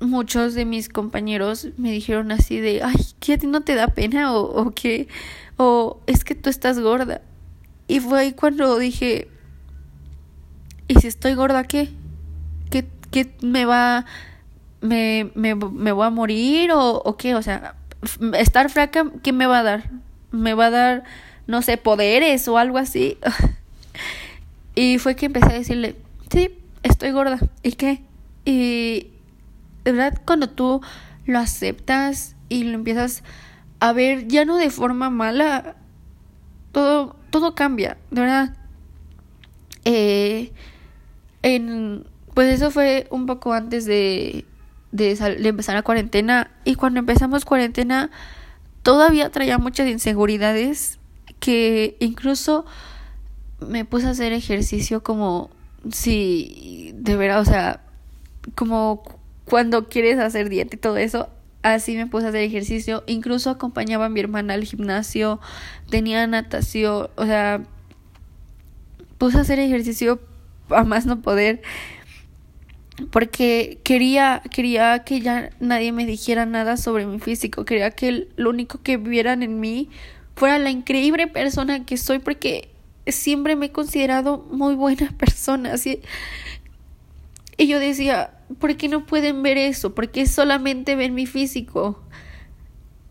muchos 0.00 0.54
de 0.54 0.64
mis 0.64 0.88
compañeros 0.88 1.68
me 1.76 1.90
dijeron 1.90 2.32
así 2.32 2.60
de, 2.60 2.82
ay, 2.82 2.94
¿qué 3.20 3.34
a 3.34 3.38
ti 3.38 3.46
no 3.46 3.62
te 3.62 3.74
da 3.74 3.88
pena? 3.88 4.34
O, 4.34 4.42
o 4.42 4.70
qué, 4.72 5.08
o 5.56 6.00
es 6.06 6.24
que 6.24 6.34
tú 6.34 6.50
estás 6.50 6.78
gorda. 6.78 7.22
Y 7.88 8.00
fue 8.00 8.20
ahí 8.20 8.32
cuando 8.32 8.78
dije, 8.78 9.28
¿y 10.88 10.94
si 11.00 11.06
estoy 11.06 11.34
gorda 11.34 11.64
qué? 11.64 11.90
¿Qué, 12.70 12.86
qué 13.10 13.34
me 13.42 13.64
va, 13.64 14.06
me, 14.84 15.30
me, 15.34 15.54
me 15.54 15.92
voy 15.92 16.06
a 16.06 16.10
morir 16.10 16.70
o, 16.70 16.96
o 17.02 17.16
qué? 17.16 17.34
O 17.34 17.40
sea, 17.40 17.74
estar 18.34 18.68
fraca, 18.68 19.06
¿qué 19.22 19.32
me 19.32 19.46
va 19.46 19.60
a 19.60 19.62
dar? 19.62 19.90
¿Me 20.30 20.52
va 20.52 20.66
a 20.66 20.70
dar, 20.70 21.04
no 21.46 21.62
sé, 21.62 21.78
poderes 21.78 22.46
o 22.48 22.58
algo 22.58 22.76
así? 22.76 23.16
y 24.74 24.98
fue 24.98 25.16
que 25.16 25.26
empecé 25.26 25.46
a 25.46 25.54
decirle, 25.54 25.96
sí, 26.30 26.50
estoy 26.82 27.12
gorda. 27.12 27.38
¿Y 27.62 27.72
qué? 27.72 28.02
Y 28.44 29.08
de 29.84 29.92
verdad 29.92 30.20
cuando 30.26 30.50
tú 30.50 30.82
lo 31.24 31.38
aceptas 31.38 32.36
y 32.50 32.64
lo 32.64 32.74
empiezas 32.74 33.22
a 33.80 33.94
ver 33.94 34.28
ya 34.28 34.44
no 34.44 34.58
de 34.58 34.68
forma 34.68 35.08
mala, 35.08 35.76
todo, 36.72 37.16
todo 37.30 37.54
cambia, 37.54 37.96
de 38.10 38.20
verdad. 38.20 38.56
Eh, 39.86 40.52
en, 41.40 42.06
pues 42.34 42.52
eso 42.52 42.70
fue 42.70 43.06
un 43.10 43.24
poco 43.24 43.54
antes 43.54 43.86
de, 43.86 44.44
de, 44.94 45.16
de 45.16 45.48
empezar 45.48 45.74
la 45.74 45.82
cuarentena 45.82 46.52
y 46.64 46.76
cuando 46.76 47.00
empezamos 47.00 47.44
cuarentena 47.44 48.12
todavía 48.84 49.30
traía 49.30 49.58
muchas 49.58 49.88
inseguridades 49.88 51.00
que 51.40 51.96
incluso 51.98 52.64
me 53.58 53.84
puse 53.84 54.06
a 54.06 54.10
hacer 54.10 54.32
ejercicio 54.32 55.02
como 55.02 55.50
si 55.90 56.92
de 56.94 57.16
verdad, 57.16 57.40
o 57.40 57.44
sea, 57.44 57.80
como 58.54 59.02
cuando 59.46 59.88
quieres 59.88 60.20
hacer 60.20 60.48
dieta 60.48 60.76
y 60.76 60.78
todo 60.78 60.96
eso, 60.96 61.28
así 61.62 61.96
me 61.96 62.06
puse 62.06 62.26
a 62.26 62.28
hacer 62.28 62.42
ejercicio. 62.42 63.02
Incluso 63.08 63.50
acompañaba 63.50 64.06
a 64.06 64.08
mi 64.08 64.20
hermana 64.20 64.54
al 64.54 64.62
gimnasio, 64.62 65.40
tenía 65.90 66.24
natación, 66.28 67.08
o 67.16 67.26
sea, 67.26 67.64
puse 69.18 69.38
a 69.38 69.40
hacer 69.40 69.58
ejercicio 69.58 70.20
a 70.70 70.84
más 70.84 71.04
no 71.04 71.20
poder 71.20 71.62
porque 73.10 73.80
quería 73.84 74.42
quería 74.50 75.00
que 75.04 75.20
ya 75.20 75.50
nadie 75.60 75.92
me 75.92 76.06
dijera 76.06 76.46
nada 76.46 76.76
sobre 76.76 77.06
mi 77.06 77.18
físico, 77.18 77.64
quería 77.64 77.90
que 77.90 78.28
lo 78.36 78.50
único 78.50 78.82
que 78.82 78.96
vieran 78.96 79.42
en 79.42 79.60
mí 79.60 79.88
fuera 80.36 80.58
la 80.58 80.70
increíble 80.70 81.26
persona 81.26 81.84
que 81.84 81.96
soy 81.96 82.18
porque 82.18 82.68
siempre 83.06 83.56
me 83.56 83.66
he 83.66 83.72
considerado 83.72 84.46
muy 84.50 84.74
buena 84.74 85.12
persona, 85.18 85.72
así 85.72 86.00
y 87.56 87.66
yo 87.68 87.78
decía, 87.78 88.30
¿por 88.58 88.76
qué 88.76 88.88
no 88.88 89.06
pueden 89.06 89.42
ver 89.42 89.58
eso? 89.58 89.94
¿Por 89.94 90.10
qué 90.10 90.26
solamente 90.26 90.96
ven 90.96 91.14
mi 91.14 91.26
físico? 91.26 92.02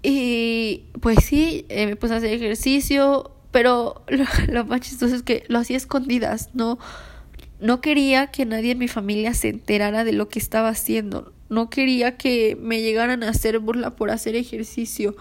Y 0.01 0.83
pues 1.01 1.23
sí, 1.23 1.65
eh, 1.69 1.85
me 1.87 1.95
puse 1.95 2.13
a 2.13 2.17
hacer 2.17 2.33
ejercicio, 2.33 3.31
pero 3.51 4.03
lo, 4.09 4.25
lo, 4.47 4.65
más 4.65 4.81
chistoso 4.81 5.15
es 5.15 5.23
que 5.23 5.43
lo 5.47 5.59
hacía 5.59 5.77
escondidas, 5.77 6.49
no, 6.53 6.77
no 7.63 7.79
quería 7.79 8.27
que 8.27 8.45
nadie 8.45 8.71
en 8.73 8.77
mi 8.77 8.89
familia 8.89 9.33
se 9.33 9.47
enterara 9.47 10.03
de 10.03 10.11
lo 10.11 10.27
que 10.27 10.37
estaba 10.37 10.67
haciendo, 10.67 11.31
no 11.47 11.69
quería 11.69 12.17
que 12.17 12.57
me 12.59 12.81
llegaran 12.81 13.23
a 13.23 13.29
hacer 13.29 13.57
burla 13.59 13.95
por 13.95 14.11
hacer 14.11 14.35
ejercicio. 14.35 15.15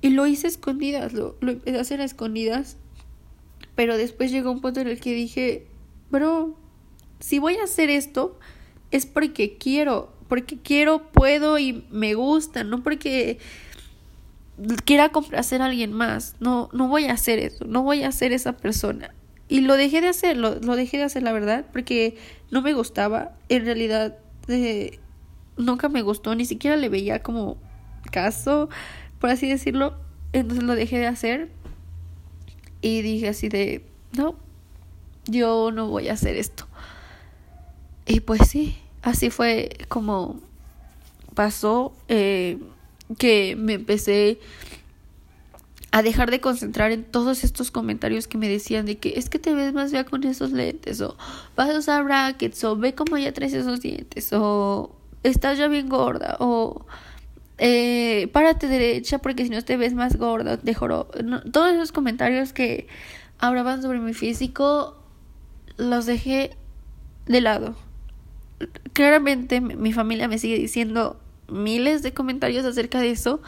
Y 0.00 0.10
lo 0.10 0.24
hice 0.28 0.46
escondidas, 0.46 1.12
lo, 1.12 1.36
lo 1.40 1.50
empecé 1.50 1.78
a 1.78 1.80
hacer 1.80 2.00
a 2.00 2.04
escondidas, 2.04 2.76
pero 3.74 3.96
después 3.96 4.30
llegó 4.30 4.52
un 4.52 4.60
punto 4.60 4.78
en 4.80 4.86
el 4.86 5.00
que 5.00 5.12
dije, 5.12 5.66
bro, 6.12 6.56
si 7.18 7.40
voy 7.40 7.56
a 7.56 7.64
hacer 7.64 7.90
esto, 7.90 8.38
es 8.92 9.04
porque 9.04 9.58
quiero, 9.58 10.12
porque 10.28 10.58
quiero, 10.58 11.10
puedo 11.10 11.58
y 11.58 11.84
me 11.90 12.14
gusta, 12.14 12.62
no 12.62 12.84
porque 12.84 13.38
quiera 14.84 15.08
complacer 15.08 15.60
a 15.60 15.66
alguien 15.66 15.92
más. 15.92 16.36
No, 16.38 16.68
no 16.72 16.86
voy 16.86 17.06
a 17.06 17.14
hacer 17.14 17.40
eso, 17.40 17.64
no 17.64 17.82
voy 17.82 18.04
a 18.04 18.12
ser 18.12 18.32
esa 18.32 18.56
persona. 18.56 19.12
Y 19.50 19.62
lo 19.62 19.76
dejé 19.76 20.00
de 20.00 20.08
hacer, 20.08 20.36
lo, 20.36 20.54
dejé 20.54 20.96
de 20.96 21.02
hacer 21.02 21.24
la 21.24 21.32
verdad, 21.32 21.66
porque 21.72 22.16
no 22.52 22.62
me 22.62 22.72
gustaba. 22.72 23.32
En 23.48 23.64
realidad, 23.64 24.16
nunca 25.56 25.88
me 25.88 26.02
gustó, 26.02 26.36
ni 26.36 26.46
siquiera 26.46 26.76
le 26.76 26.88
veía 26.88 27.20
como 27.20 27.58
caso, 28.12 28.68
por 29.18 29.28
así 29.28 29.48
decirlo. 29.48 29.96
Entonces 30.32 30.64
lo 30.64 30.76
dejé 30.76 31.00
de 31.00 31.08
hacer 31.08 31.50
y 32.80 33.02
dije 33.02 33.28
así 33.28 33.48
de, 33.48 33.84
no, 34.12 34.36
yo 35.26 35.72
no 35.72 35.88
voy 35.88 36.08
a 36.08 36.12
hacer 36.12 36.36
esto. 36.36 36.68
Y 38.06 38.20
pues 38.20 38.48
sí, 38.48 38.78
así 39.02 39.30
fue 39.30 39.78
como 39.88 40.40
pasó 41.34 41.92
eh, 42.06 42.56
que 43.18 43.56
me 43.56 43.74
empecé 43.74 44.38
a 45.92 46.02
dejar 46.02 46.30
de 46.30 46.40
concentrar 46.40 46.92
en 46.92 47.04
todos 47.04 47.42
estos 47.42 47.70
comentarios 47.70 48.28
que 48.28 48.38
me 48.38 48.48
decían 48.48 48.86
de 48.86 48.98
que 48.98 49.14
es 49.16 49.28
que 49.28 49.38
te 49.38 49.54
ves 49.54 49.72
más 49.72 49.90
fea 49.90 50.04
con 50.04 50.24
esos 50.24 50.52
lentes 50.52 51.00
o 51.00 51.16
vas 51.56 51.70
a 51.70 51.78
usar 51.78 52.04
brackets 52.04 52.62
o 52.64 52.76
ve 52.76 52.94
cómo 52.94 53.18
ya 53.18 53.32
traes 53.32 53.52
esos 53.54 53.80
dientes 53.80 54.32
o 54.32 54.94
estás 55.22 55.58
ya 55.58 55.68
bien 55.68 55.88
gorda 55.88 56.36
o 56.38 56.86
eh, 57.58 58.28
párate 58.32 58.68
derecha 58.68 59.18
porque 59.18 59.44
si 59.44 59.50
no 59.50 59.62
te 59.62 59.76
ves 59.76 59.92
más 59.92 60.16
gorda, 60.16 60.56
te 60.56 60.74
juro. 60.74 61.08
todos 61.52 61.72
esos 61.72 61.92
comentarios 61.92 62.52
que 62.52 62.86
hablaban 63.38 63.82
sobre 63.82 63.98
mi 63.98 64.14
físico 64.14 64.96
los 65.76 66.06
dejé 66.06 66.56
de 67.26 67.40
lado 67.40 67.74
claramente 68.92 69.60
mi 69.60 69.92
familia 69.92 70.28
me 70.28 70.38
sigue 70.38 70.58
diciendo 70.58 71.18
miles 71.48 72.02
de 72.02 72.12
comentarios 72.12 72.64
acerca 72.64 73.00
de 73.00 73.10
eso. 73.10 73.40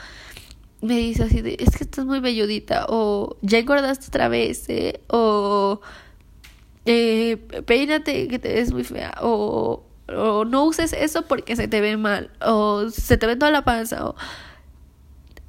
Me 0.82 0.96
dice 0.96 1.22
así 1.24 1.40
de, 1.40 1.56
es 1.58 1.76
que 1.76 1.84
estás 1.84 2.04
muy 2.04 2.20
velludita, 2.20 2.86
o 2.88 3.36
ya 3.40 3.58
engordaste 3.58 4.06
otra 4.08 4.28
vez, 4.28 4.68
¿eh? 4.68 5.00
o 5.08 5.80
eh, 6.84 7.36
peínate 7.66 8.28
que 8.28 8.38
te 8.38 8.52
ves 8.52 8.72
muy 8.72 8.84
fea, 8.84 9.14
o, 9.22 9.84
o 10.08 10.44
no 10.44 10.64
uses 10.64 10.92
eso 10.92 11.22
porque 11.26 11.56
se 11.56 11.68
te 11.68 11.80
ve 11.80 11.96
mal, 11.96 12.30
o 12.44 12.90
se 12.90 13.16
te 13.16 13.26
ve 13.26 13.36
toda 13.36 13.52
la 13.52 13.64
panza, 13.64 14.06
o 14.06 14.16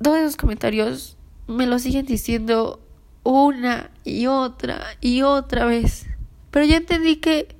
todos 0.01 0.19
esos 0.19 0.37
comentarios 0.37 1.17
me 1.47 1.65
lo 1.65 1.79
siguen 1.79 2.05
diciendo 2.05 2.79
una 3.23 3.89
y 4.03 4.27
otra 4.27 4.81
y 5.01 5.23
otra 5.23 5.65
vez. 5.65 6.05
Pero 6.51 6.65
ya 6.65 6.77
entendí 6.77 7.15
que 7.15 7.55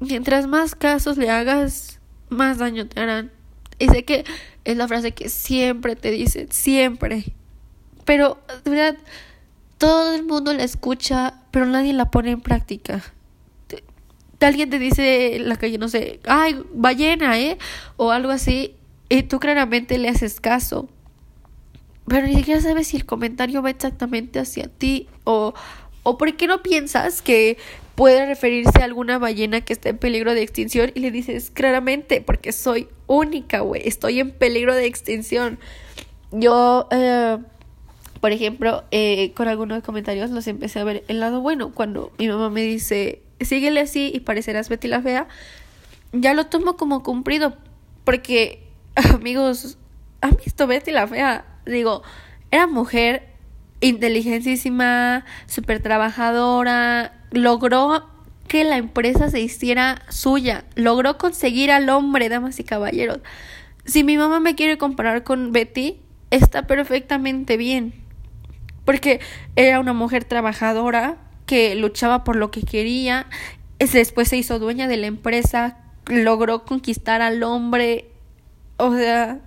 Mientras 0.00 0.46
más 0.46 0.74
casos 0.74 1.16
le 1.16 1.30
hagas, 1.30 2.00
más 2.28 2.58
daño 2.58 2.86
te 2.86 3.00
harán. 3.00 3.30
Y 3.78 3.88
sé 3.88 4.04
que 4.04 4.24
es 4.64 4.76
la 4.76 4.88
frase 4.88 5.12
que 5.12 5.28
siempre 5.28 5.96
te 5.96 6.10
dicen, 6.10 6.48
siempre. 6.50 7.34
Pero, 8.04 8.38
de 8.64 8.70
verdad, 8.70 8.96
todo 9.78 10.14
el 10.14 10.24
mundo 10.24 10.52
la 10.52 10.64
escucha, 10.64 11.40
pero 11.50 11.66
nadie 11.66 11.92
la 11.92 12.10
pone 12.10 12.30
en 12.30 12.40
práctica. 12.40 13.02
Alguien 14.40 14.68
te 14.68 14.78
dice 14.78 15.36
en 15.36 15.48
la 15.48 15.56
calle, 15.56 15.78
no 15.78 15.88
sé, 15.88 16.20
ay, 16.26 16.62
ballena, 16.74 17.38
¿eh? 17.38 17.56
O 17.96 18.10
algo 18.10 18.30
así, 18.30 18.74
y 19.08 19.22
tú 19.22 19.40
claramente 19.40 19.96
le 19.96 20.10
haces 20.10 20.38
caso. 20.38 20.88
Pero 22.06 22.26
ni 22.26 22.34
siquiera 22.34 22.60
sabes 22.60 22.88
si 22.88 22.98
el 22.98 23.06
comentario 23.06 23.62
va 23.62 23.70
exactamente 23.70 24.38
hacia 24.38 24.68
ti 24.68 25.08
o, 25.24 25.54
o 26.02 26.18
por 26.18 26.36
qué 26.36 26.46
no 26.46 26.62
piensas 26.62 27.22
que 27.22 27.56
puede 27.94 28.26
referirse 28.26 28.80
a 28.80 28.84
alguna 28.84 29.18
ballena 29.18 29.60
que 29.60 29.72
está 29.72 29.90
en 29.90 29.98
peligro 29.98 30.34
de 30.34 30.42
extinción 30.42 30.90
y 30.94 31.00
le 31.00 31.10
dices 31.10 31.50
claramente, 31.50 32.20
porque 32.20 32.52
soy 32.52 32.88
única, 33.06 33.60
güey, 33.60 33.82
estoy 33.86 34.20
en 34.20 34.30
peligro 34.30 34.74
de 34.74 34.86
extinción. 34.86 35.58
Yo, 36.32 36.88
eh, 36.90 37.38
por 38.20 38.32
ejemplo, 38.32 38.84
eh, 38.90 39.32
con 39.34 39.48
algunos 39.48 39.82
comentarios 39.82 40.30
los 40.30 40.46
empecé 40.46 40.80
a 40.80 40.84
ver 40.84 41.04
el 41.08 41.20
lado 41.20 41.40
bueno. 41.40 41.72
Cuando 41.72 42.12
mi 42.18 42.28
mamá 42.28 42.50
me 42.50 42.62
dice, 42.62 43.22
síguele 43.40 43.80
así 43.80 44.10
y 44.12 44.20
parecerás 44.20 44.68
Betty 44.68 44.88
la 44.88 45.02
Fea, 45.02 45.28
ya 46.12 46.34
lo 46.34 46.46
tomo 46.46 46.76
como 46.76 47.02
cumplido, 47.02 47.56
porque, 48.04 48.62
amigos, 49.14 49.78
¿han 50.20 50.36
visto 50.44 50.66
Betty 50.66 50.90
la 50.90 51.06
Fea? 51.06 51.44
Digo, 51.66 52.02
era 52.50 52.66
mujer 52.66 53.34
inteligentísima, 53.80 55.24
súper 55.46 55.82
trabajadora, 55.82 57.23
logró 57.34 58.08
que 58.48 58.64
la 58.64 58.76
empresa 58.76 59.30
se 59.30 59.40
hiciera 59.40 60.02
suya, 60.08 60.64
logró 60.74 61.18
conseguir 61.18 61.70
al 61.70 61.88
hombre, 61.88 62.28
damas 62.28 62.60
y 62.60 62.64
caballeros. 62.64 63.20
Si 63.84 64.04
mi 64.04 64.16
mamá 64.16 64.40
me 64.40 64.54
quiere 64.54 64.78
comparar 64.78 65.24
con 65.24 65.52
Betty, 65.52 66.00
está 66.30 66.66
perfectamente 66.66 67.56
bien, 67.56 67.94
porque 68.84 69.20
era 69.56 69.80
una 69.80 69.92
mujer 69.92 70.24
trabajadora 70.24 71.18
que 71.46 71.74
luchaba 71.74 72.24
por 72.24 72.36
lo 72.36 72.50
que 72.50 72.62
quería, 72.62 73.26
después 73.78 74.28
se 74.28 74.36
hizo 74.36 74.58
dueña 74.58 74.88
de 74.88 74.96
la 74.96 75.06
empresa, 75.06 75.78
logró 76.06 76.64
conquistar 76.64 77.22
al 77.22 77.42
hombre, 77.42 78.10
o 78.76 78.94
sea, 78.94 79.40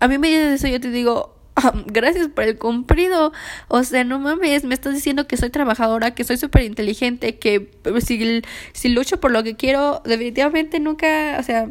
a 0.00 0.08
mí 0.08 0.18
me 0.18 0.28
dices 0.28 0.60
eso, 0.60 0.68
yo 0.68 0.80
te 0.80 0.90
digo, 0.90 1.37
gracias 1.86 2.28
por 2.28 2.44
el 2.44 2.58
cumplido. 2.58 3.32
O 3.68 3.82
sea, 3.84 4.04
no 4.04 4.18
mames, 4.18 4.64
me 4.64 4.74
estás 4.74 4.94
diciendo 4.94 5.26
que 5.26 5.36
soy 5.36 5.50
trabajadora, 5.50 6.14
que 6.14 6.24
soy 6.24 6.36
súper 6.36 6.62
inteligente, 6.62 7.38
que 7.38 7.70
si, 8.00 8.42
si 8.72 8.88
lucho 8.88 9.20
por 9.20 9.30
lo 9.30 9.42
que 9.42 9.56
quiero, 9.56 10.02
definitivamente 10.04 10.80
nunca, 10.80 11.36
o 11.38 11.42
sea, 11.42 11.68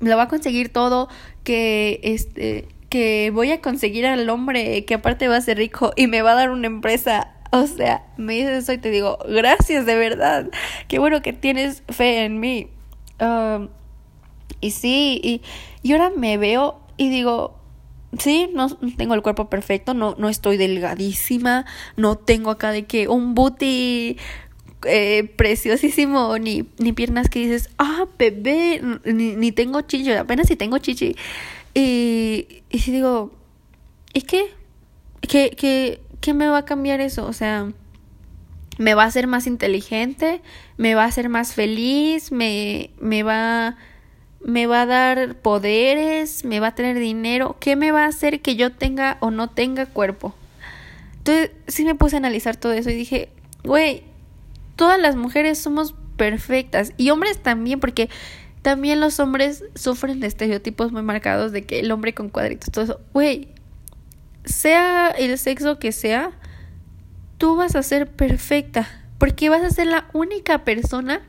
lo 0.00 0.16
va 0.16 0.24
a 0.24 0.28
conseguir 0.28 0.70
todo, 0.70 1.08
que 1.44 2.00
este 2.02 2.68
que 2.88 3.30
voy 3.34 3.50
a 3.50 3.60
conseguir 3.60 4.06
al 4.06 4.30
hombre 4.30 4.86
que 4.86 4.94
aparte 4.94 5.28
va 5.28 5.36
a 5.36 5.40
ser 5.42 5.58
rico 5.58 5.92
y 5.94 6.06
me 6.06 6.22
va 6.22 6.32
a 6.32 6.36
dar 6.36 6.50
una 6.50 6.66
empresa. 6.66 7.34
O 7.50 7.66
sea, 7.66 8.06
me 8.16 8.34
dices 8.34 8.64
eso 8.64 8.72
y 8.72 8.78
te 8.78 8.90
digo, 8.90 9.18
gracias 9.28 9.86
de 9.86 9.96
verdad. 9.96 10.50
Qué 10.86 10.98
bueno 10.98 11.22
que 11.22 11.32
tienes 11.32 11.82
fe 11.88 12.24
en 12.24 12.40
mí. 12.40 12.68
Um, 13.20 13.68
y 14.60 14.70
sí, 14.70 15.20
y, 15.22 15.42
y 15.82 15.92
ahora 15.92 16.10
me 16.10 16.38
veo 16.38 16.80
y 16.96 17.10
digo, 17.10 17.57
Sí, 18.16 18.48
no 18.54 18.68
tengo 18.96 19.14
el 19.14 19.22
cuerpo 19.22 19.50
perfecto, 19.50 19.92
no, 19.92 20.14
no 20.18 20.30
estoy 20.30 20.56
delgadísima, 20.56 21.66
no 21.96 22.16
tengo 22.16 22.50
acá 22.50 22.70
de 22.72 22.86
que 22.86 23.06
un 23.06 23.34
booty 23.34 24.16
eh, 24.86 25.24
preciosísimo, 25.36 26.38
ni, 26.38 26.66
ni 26.78 26.92
piernas 26.92 27.28
que 27.28 27.40
dices, 27.40 27.68
ah, 27.78 28.06
bebé, 28.18 28.80
ni, 29.04 29.36
ni 29.36 29.52
tengo 29.52 29.82
chichi, 29.82 30.12
apenas 30.12 30.48
si 30.48 30.56
tengo 30.56 30.78
chichi. 30.78 31.16
Y, 31.74 32.62
y 32.70 32.78
si 32.78 32.92
digo, 32.92 33.32
¿y 34.14 34.22
qué? 34.22 34.54
¿Qué, 35.20 35.50
qué? 35.50 36.00
¿Qué 36.20 36.32
me 36.32 36.48
va 36.48 36.58
a 36.58 36.64
cambiar 36.64 37.00
eso? 37.00 37.26
O 37.26 37.32
sea, 37.32 37.70
me 38.78 38.94
va 38.94 39.04
a 39.04 39.06
hacer 39.06 39.26
más 39.26 39.46
inteligente, 39.46 40.40
me 40.76 40.94
va 40.94 41.04
a 41.04 41.08
hacer 41.08 41.28
más 41.28 41.54
feliz, 41.54 42.32
me, 42.32 42.90
me 43.00 43.22
va 43.22 43.76
me 44.40 44.66
va 44.66 44.82
a 44.82 44.86
dar 44.86 45.36
poderes, 45.36 46.44
me 46.44 46.60
va 46.60 46.68
a 46.68 46.74
tener 46.74 46.98
dinero, 46.98 47.56
¿qué 47.60 47.76
me 47.76 47.92
va 47.92 48.04
a 48.04 48.08
hacer 48.08 48.40
que 48.40 48.56
yo 48.56 48.72
tenga 48.72 49.18
o 49.20 49.30
no 49.30 49.50
tenga 49.50 49.86
cuerpo? 49.86 50.34
Entonces 51.18 51.50
sí 51.66 51.84
me 51.84 51.94
puse 51.94 52.16
a 52.16 52.18
analizar 52.18 52.56
todo 52.56 52.72
eso 52.72 52.90
y 52.90 52.94
dije, 52.94 53.28
güey, 53.64 54.04
todas 54.76 54.98
las 54.98 55.16
mujeres 55.16 55.58
somos 55.58 55.94
perfectas 56.16 56.92
y 56.96 57.10
hombres 57.10 57.38
también, 57.42 57.80
porque 57.80 58.08
también 58.62 59.00
los 59.00 59.20
hombres 59.20 59.64
sufren 59.74 60.20
de 60.20 60.26
estereotipos 60.26 60.92
muy 60.92 61.02
marcados 61.02 61.52
de 61.52 61.64
que 61.64 61.80
el 61.80 61.90
hombre 61.90 62.14
con 62.14 62.28
cuadritos, 62.28 62.70
todo 62.70 62.84
eso, 62.84 63.00
güey, 63.12 63.48
sea 64.44 65.10
el 65.10 65.36
sexo 65.38 65.78
que 65.78 65.92
sea, 65.92 66.32
tú 67.38 67.56
vas 67.56 67.76
a 67.76 67.82
ser 67.82 68.08
perfecta, 68.08 68.88
porque 69.18 69.48
vas 69.48 69.62
a 69.62 69.70
ser 69.70 69.86
la 69.86 70.08
única 70.12 70.64
persona 70.64 71.22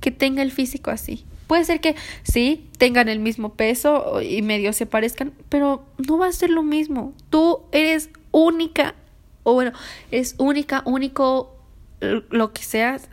que 0.00 0.10
tenga 0.10 0.42
el 0.42 0.52
físico 0.52 0.90
así. 0.90 1.24
Puede 1.50 1.64
ser 1.64 1.80
que 1.80 1.96
sí, 2.22 2.70
tengan 2.78 3.08
el 3.08 3.18
mismo 3.18 3.54
peso 3.54 4.22
y 4.22 4.40
medio 4.40 4.72
se 4.72 4.86
parezcan, 4.86 5.32
pero 5.48 5.84
no 5.98 6.16
va 6.16 6.28
a 6.28 6.32
ser 6.32 6.48
lo 6.48 6.62
mismo. 6.62 7.12
Tú 7.28 7.62
eres 7.72 8.08
única, 8.30 8.94
o 9.42 9.54
bueno, 9.54 9.72
es 10.12 10.36
única, 10.38 10.84
único, 10.86 11.58
lo 11.98 12.52
que 12.52 12.62
seas, 12.62 13.08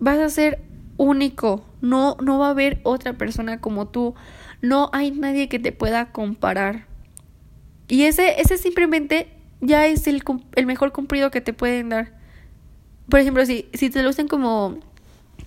vas 0.00 0.18
a 0.18 0.28
ser 0.28 0.60
único. 0.96 1.64
No, 1.80 2.16
no 2.20 2.40
va 2.40 2.48
a 2.48 2.50
haber 2.50 2.80
otra 2.82 3.12
persona 3.12 3.60
como 3.60 3.86
tú. 3.86 4.16
No 4.60 4.90
hay 4.92 5.12
nadie 5.12 5.48
que 5.48 5.60
te 5.60 5.70
pueda 5.70 6.10
comparar. 6.10 6.88
Y 7.86 8.06
ese, 8.06 8.40
ese 8.40 8.58
simplemente 8.58 9.28
ya 9.60 9.86
es 9.86 10.08
el, 10.08 10.24
el 10.56 10.66
mejor 10.66 10.90
cumplido 10.90 11.30
que 11.30 11.40
te 11.40 11.52
pueden 11.52 11.90
dar. 11.90 12.12
Por 13.08 13.20
ejemplo, 13.20 13.46
si, 13.46 13.68
si 13.72 13.88
te 13.88 14.02
lo 14.02 14.10
usan 14.10 14.26
como 14.26 14.80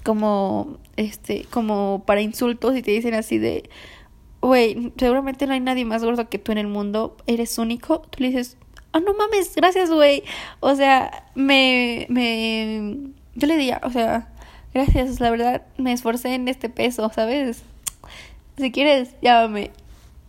como 0.06 0.78
este 0.98 1.46
como 1.50 2.04
para 2.06 2.22
insultos 2.22 2.76
y 2.76 2.82
te 2.82 2.92
dicen 2.92 3.14
así 3.14 3.38
de 3.38 3.70
güey, 4.42 4.94
seguramente 4.98 5.48
no 5.48 5.54
hay 5.54 5.60
nadie 5.60 5.86
más 5.86 6.04
gordo 6.04 6.30
que 6.30 6.38
tú 6.38 6.52
en 6.52 6.60
el 6.60 6.68
mundo, 6.68 7.18
eres 7.26 7.58
único, 7.58 8.02
tú 8.02 8.22
le 8.22 8.28
dices, 8.28 8.58
"Ah, 8.94 9.00
no 9.00 9.14
mames, 9.16 9.56
gracias, 9.56 9.90
güey." 9.90 10.24
O 10.60 10.76
sea, 10.76 11.32
me 11.36 12.06
me 12.10 13.14
yo 13.36 13.48
le 13.48 13.58
diría, 13.58 13.82
o 13.84 13.90
sea, 13.92 14.30
gracias, 14.74 15.20
la 15.20 15.30
verdad 15.30 15.66
me 15.78 15.94
esforcé 15.94 16.36
en 16.36 16.48
este 16.48 16.70
peso, 16.70 17.12
¿sabes? 17.14 17.64
Si 18.58 18.72
quieres, 18.72 19.16
llámame. 19.22 19.72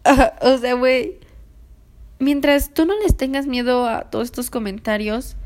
o 0.42 0.59
sea, 0.59 0.74
güey, 0.74 1.18
mientras 2.18 2.72
tú 2.74 2.87
no 2.87 2.94
les 3.02 3.16
tengas 3.16 3.46
miedo 3.46 3.87
a 3.87 4.11
todos 4.11 4.26
estos 4.26 4.50
comentarios 4.50 5.37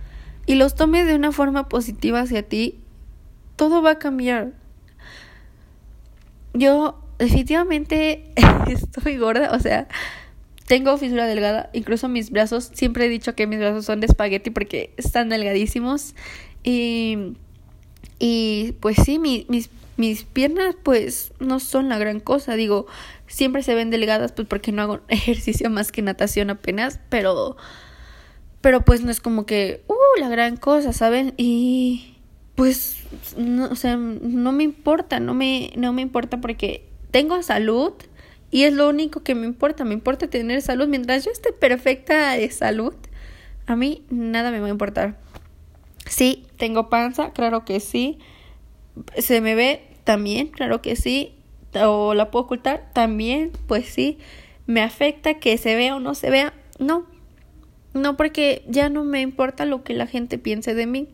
y 0.47 0.55
los 0.55 0.75
tomes 0.75 1.07
de 1.07 1.15
una 1.15 1.33
forma 1.33 1.69
positiva 1.69 2.21
hacia 2.21 2.43
ti, 2.43 2.79
todo 3.57 3.83
va 3.83 3.93
a 3.93 3.99
cambiar. 3.99 4.53
Yo 6.55 7.01
definitivamente 7.19 8.33
estoy 8.69 9.17
gorda, 9.19 9.53
o 9.53 9.61
sea, 9.61 9.89
tengo 10.67 10.97
fisura 10.99 11.27
delgada, 11.27 11.71
incluso 11.73 12.09
mis 12.09 12.31
brazos, 12.31 12.71
siempre 12.73 13.07
he 13.07 13.09
dicho 13.09 13.35
que 13.35 13.47
mis 13.47 13.59
brazos 13.59 13.85
son 13.85 14.01
de 14.01 14.07
espagueti 14.07 14.51
porque 14.51 14.93
están 14.97 15.29
delgadísimos 15.29 16.15
y, 16.63 17.35
y 18.19 18.73
pues 18.81 18.97
sí, 19.05 19.19
mis, 19.19 19.47
mis 19.97 20.25
piernas 20.25 20.77
pues 20.83 21.33
no 21.41 21.61
son 21.61 21.89
la 21.89 21.99
gran 21.99 22.21
cosa, 22.21 22.55
digo, 22.55 22.87
siempre 23.27 23.63
se 23.63 23.75
ven 23.75 23.91
delgadas 23.91 24.33
pues 24.33 24.49
porque 24.49 24.73
no 24.73 24.83
hago 24.83 25.01
ejercicio 25.09 25.71
más 25.71 25.93
que 25.93 26.03
natación 26.03 26.51
apenas, 26.51 27.01
pero 27.09 27.57
pero 28.61 28.83
pues 28.83 29.03
no 29.03 29.11
es 29.11 29.21
como 29.21 29.47
que, 29.47 29.83
uh, 29.89 30.21
la 30.21 30.29
gran 30.29 30.57
cosa, 30.57 30.93
¿saben? 30.93 31.35
Y 31.37 32.10
pues, 32.61 32.99
no, 33.39 33.71
o 33.71 33.75
sea, 33.75 33.97
no 33.97 34.53
me 34.53 34.65
importa, 34.65 35.19
no 35.19 35.33
me, 35.33 35.73
no 35.79 35.95
me 35.95 36.03
importa 36.03 36.43
porque 36.43 36.85
tengo 37.11 37.43
salud 37.43 37.95
y 38.51 38.65
es 38.65 38.75
lo 38.75 38.87
único 38.91 39.23
que 39.23 39.35
me 39.35 39.47
importa, 39.47 39.87
me 39.87 39.95
importa 39.95 40.29
tener 40.29 40.61
salud. 40.61 40.87
Mientras 40.87 41.25
yo 41.25 41.31
esté 41.31 41.55
perfecta 41.55 42.33
de 42.33 42.51
salud, 42.51 42.93
a 43.67 43.77
mí 43.77 44.05
nada 44.11 44.51
me 44.51 44.61
va 44.61 44.67
a 44.67 44.69
importar. 44.69 45.17
Sí, 46.05 46.45
tengo 46.59 46.91
panza, 46.91 47.33
claro 47.33 47.65
que 47.65 47.81
sí. 47.81 48.19
Se 49.17 49.41
me 49.41 49.55
ve 49.55 49.83
también, 50.05 50.49
claro 50.49 50.83
que 50.83 50.97
sí. 50.97 51.33
O 51.83 52.13
la 52.13 52.31
puedo 52.31 52.45
ocultar 52.45 52.91
también, 52.93 53.53
pues 53.69 53.87
sí. 53.87 54.19
Me 54.67 54.83
afecta 54.83 55.33
que 55.33 55.57
se 55.57 55.77
vea 55.77 55.97
o 55.97 56.01
no 56.01 56.15
se 56.15 56.29
vea, 56.29 56.53
no. 56.79 57.07
No 57.95 58.19
porque 58.19 58.67
ya 58.69 58.91
no 58.91 59.03
me 59.03 59.23
importa 59.23 59.65
lo 59.65 59.83
que 59.83 59.95
la 59.95 60.07
gente 60.07 60.37
piense 60.37 60.75
de 60.75 60.85
mí. 60.85 61.09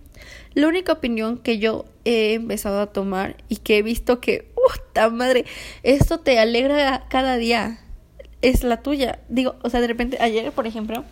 La 0.57 0.69
única 0.69 0.95
opinión 0.95 1.37
que 1.37 1.59
yo 1.59 1.85
he 2.07 2.33
empezado 2.33 2.81
a 2.81 2.87
tomar 2.87 3.37
y 3.51 3.57
que 3.57 3.77
he 3.77 3.83
visto 3.83 4.21
que, 4.21 4.51
¡puta 4.55 5.11
madre! 5.11 5.45
Esto 5.83 6.19
te 6.19 6.39
alegra 6.39 7.05
cada 7.11 7.37
día. 7.37 7.79
Es 8.41 8.65
la 8.65 8.79
tuya. 8.83 9.19
Digo, 9.29 9.57
o 9.63 9.69
sea, 9.69 9.83
de 9.83 9.87
repente, 9.87 10.17
ayer, 10.19 10.51
por 10.53 10.67
ejemplo, 10.67 11.05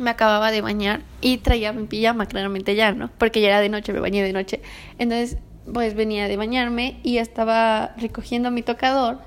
me 0.00 0.10
acababa 0.10 0.50
de 0.50 0.62
bañar 0.62 1.02
y 1.20 1.38
traía 1.38 1.72
mi 1.72 1.86
pijama, 1.86 2.26
claramente 2.26 2.74
ya, 2.74 2.90
¿no? 2.90 3.08
Porque 3.18 3.40
ya 3.40 3.46
era 3.46 3.60
de 3.60 3.68
noche, 3.68 3.92
me 3.92 4.00
bañé 4.00 4.24
de 4.24 4.32
noche. 4.32 4.60
Entonces, 4.98 5.38
pues 5.72 5.94
venía 5.94 6.26
de 6.26 6.36
bañarme 6.36 6.98
y 7.04 7.18
estaba 7.18 7.94
recogiendo 7.98 8.50
mi 8.50 8.62
tocador 8.62 9.20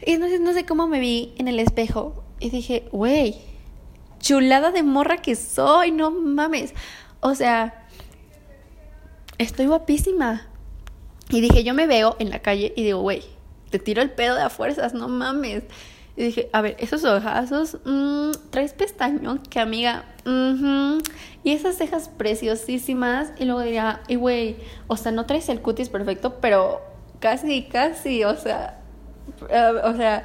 Y 0.00 0.16
sé, 0.16 0.38
no 0.38 0.54
sé 0.54 0.64
cómo 0.64 0.88
me 0.88 0.98
vi 0.98 1.34
en 1.36 1.46
el 1.46 1.60
espejo 1.60 2.24
y 2.38 2.48
dije, 2.48 2.88
güey, 2.90 3.36
chulada 4.20 4.70
de 4.70 4.82
morra 4.82 5.18
que 5.18 5.34
soy, 5.36 5.90
no 5.90 6.10
mames. 6.10 6.74
O 7.20 7.34
sea, 7.34 7.86
estoy 9.38 9.66
guapísima. 9.66 10.46
Y 11.28 11.40
dije, 11.40 11.62
yo 11.62 11.74
me 11.74 11.86
veo 11.86 12.16
en 12.18 12.30
la 12.30 12.40
calle 12.40 12.72
y 12.76 12.82
digo, 12.82 13.00
güey, 13.00 13.22
te 13.70 13.78
tiro 13.78 14.02
el 14.02 14.10
pedo 14.10 14.34
de 14.34 14.42
a 14.42 14.50
fuerzas, 14.50 14.94
no 14.94 15.08
mames. 15.08 15.62
Y 16.16 16.24
dije, 16.24 16.50
a 16.52 16.60
ver, 16.60 16.76
esos 16.80 17.04
ojazos, 17.04 17.78
mmm, 17.84 18.32
traes 18.50 18.72
pestañón, 18.72 19.38
que 19.38 19.60
amiga, 19.60 20.04
y 21.44 21.52
esas 21.52 21.76
cejas 21.76 22.08
preciosísimas. 22.08 23.32
Y 23.38 23.44
luego 23.44 23.60
diría, 23.60 24.00
y 24.08 24.16
güey, 24.16 24.56
o 24.88 24.96
sea, 24.96 25.12
no 25.12 25.24
traes 25.26 25.48
el 25.48 25.62
cutis 25.62 25.88
perfecto, 25.88 26.40
pero 26.40 26.80
casi, 27.20 27.62
casi, 27.64 28.24
o 28.24 28.36
sea, 28.36 28.80
eh, 29.48 29.72
o 29.84 29.96
sea, 29.96 30.24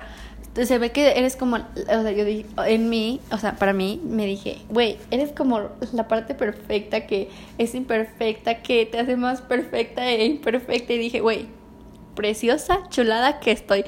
se 0.63 0.78
ve 0.78 0.91
que 0.91 1.18
eres 1.18 1.36
como, 1.36 1.58
o 1.58 1.62
sea, 1.86 2.12
yo 2.12 2.24
dije, 2.24 2.46
en 2.68 2.89
mí, 2.89 3.20
o 3.32 3.38
sea, 3.38 3.58
para 3.58 3.74
mí, 3.74 4.00
me 4.06 4.26
dije, 4.26 4.60
güey, 4.70 4.98
eres 5.12 5.34
como 5.34 5.70
la 5.91 6.08
parte 6.08 6.34
perfecta 6.34 7.06
que 7.06 7.30
es 7.58 7.76
imperfecta, 7.76 8.62
que 8.62 8.86
te 8.86 9.00
hace 9.00 9.18
más 9.18 9.41
perfecta 9.41 10.10
e 10.10 10.26
imperfecta. 10.26 10.94
Y 10.94 10.98
dije, 10.98 11.20
güey, 11.20 11.48
preciosa, 12.15 12.88
chulada 12.89 13.41
que 13.41 13.52
estoy. 13.52 13.84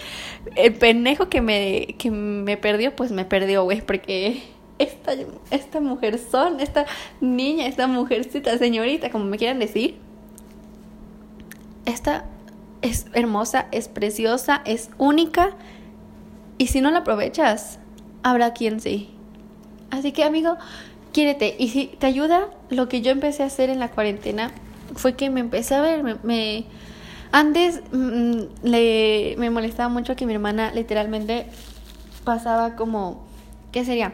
El 0.56 0.74
pendejo 0.74 1.30
que 1.30 1.42
me, 1.42 1.96
que 1.98 2.12
me 2.12 2.58
perdió, 2.58 2.94
pues 2.96 3.12
me 3.14 3.24
perdió, 3.24 3.64
güey, 3.64 3.80
porque 3.80 4.44
esta, 4.78 5.14
esta 5.52 5.80
mujer 5.80 6.20
son, 6.20 6.60
esta 6.60 6.86
niña, 7.22 7.68
esta 7.68 7.88
mujercita, 7.88 8.58
señorita, 8.58 9.10
como 9.10 9.24
me 9.24 9.38
quieran 9.38 9.60
decir, 9.60 9.96
esta 11.86 12.26
es 12.82 13.06
hermosa, 13.14 13.68
es 13.72 13.88
preciosa, 13.88 14.62
es 14.66 14.90
única 14.98 15.56
y 16.58 16.68
si 16.68 16.82
no 16.82 16.92
la 16.92 17.00
aprovechas, 17.00 17.80
habrá 18.24 18.54
quien 18.54 18.80
sí. 18.80 19.10
Así 19.90 20.12
que 20.12 20.24
amigo, 20.24 20.58
quiérete. 21.14 21.56
Y 21.58 21.70
si 21.70 21.88
te 21.88 22.08
ayuda, 22.08 22.48
lo 22.70 22.90
que 22.90 23.02
yo 23.02 23.12
empecé 23.12 23.44
a 23.44 23.48
hacer 23.48 23.70
en 23.70 23.80
la 23.80 23.90
cuarentena 23.90 24.52
fue 24.96 25.16
que 25.16 25.30
me 25.30 25.40
empecé 25.40 25.76
a 25.76 25.82
ver, 25.82 26.04
me... 26.24 26.66
antes 27.32 27.82
mm, 27.92 28.42
le, 28.64 29.36
me 29.38 29.50
molestaba 29.50 29.90
mucho 29.90 30.16
que 30.16 30.26
mi 30.26 30.34
hermana 30.34 30.72
literalmente 30.74 31.48
pasaba 32.24 32.76
como, 32.76 33.26
¿qué 33.72 33.86
sería? 33.86 34.14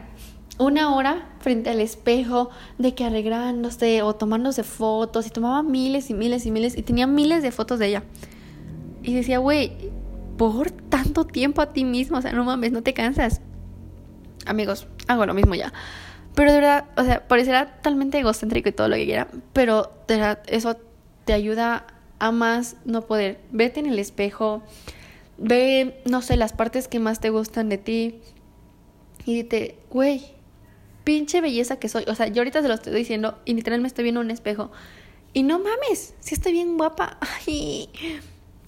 Una 0.60 0.94
hora 0.96 1.30
frente 1.40 1.72
al 1.72 1.80
espejo 1.80 2.52
de 2.78 2.94
que 2.94 3.06
arreglándose 3.06 4.04
o 4.04 4.16
tomándose 4.16 4.64
fotos 4.64 5.26
y 5.26 5.30
tomaba 5.32 5.64
miles 5.64 6.10
y 6.12 6.14
miles 6.14 6.46
y 6.46 6.52
miles 6.52 6.78
y 6.78 6.84
tenía 6.84 7.08
miles 7.08 7.42
de 7.42 7.52
fotos 7.52 7.80
de 7.80 7.88
ella. 7.88 8.04
Y 9.02 9.14
decía, 9.14 9.40
güey, 9.40 9.92
por 10.38 10.72
tanto 10.72 11.26
tiempo 11.26 11.62
a 11.62 11.74
ti 11.74 11.86
mismo. 11.86 12.18
O 12.18 12.22
sea, 12.22 12.32
no 12.32 12.44
mames, 12.44 12.72
no 12.72 12.84
te 12.84 12.94
cansas. 12.94 13.42
Amigos, 14.46 14.88
hago 15.08 15.26
lo 15.26 15.34
mismo 15.34 15.56
ya. 15.56 15.74
Pero 16.36 16.52
de 16.52 16.58
verdad, 16.58 16.86
o 16.98 17.04
sea, 17.04 17.28
parecerá 17.28 17.76
totalmente 17.76 18.20
egocéntrico 18.20 18.70
y 18.70 18.72
todo 18.72 18.88
lo 18.88 18.96
que 18.96 19.06
quiera. 19.06 19.28
Pero 19.54 19.92
eso 20.48 20.78
te 21.26 21.34
ayuda 21.34 21.86
a 22.20 22.32
más 22.32 22.78
no 22.86 23.02
poder. 23.06 23.40
Vete 23.52 23.80
en 23.80 23.86
el 23.86 24.00
espejo. 24.00 24.64
Ve, 25.38 26.02
no 26.06 26.22
sé, 26.22 26.38
las 26.38 26.54
partes 26.54 26.88
que 26.88 27.00
más 27.00 27.20
te 27.20 27.30
gustan 27.30 27.70
de 27.70 27.78
ti. 27.78 28.22
Y 29.26 29.36
dite, 29.36 29.78
güey, 29.90 30.22
pinche 31.04 31.42
belleza 31.42 31.78
que 31.78 31.90
soy. 31.90 32.04
O 32.08 32.16
sea, 32.16 32.28
yo 32.28 32.42
ahorita 32.42 32.62
se 32.62 32.68
lo 32.68 32.74
estoy 32.74 32.94
diciendo 32.94 33.40
y 33.46 33.54
literalmente 33.54 33.84
me 33.84 33.88
estoy 33.88 34.04
viendo 34.04 34.22
en 34.22 34.28
un 34.28 34.32
espejo. 34.32 34.72
Y 35.34 35.44
no 35.44 35.60
mames, 35.60 36.16
si 36.20 36.36
estoy 36.36 36.52
bien 36.52 36.78
guapa. 36.78 37.18
Ay, 37.46 37.90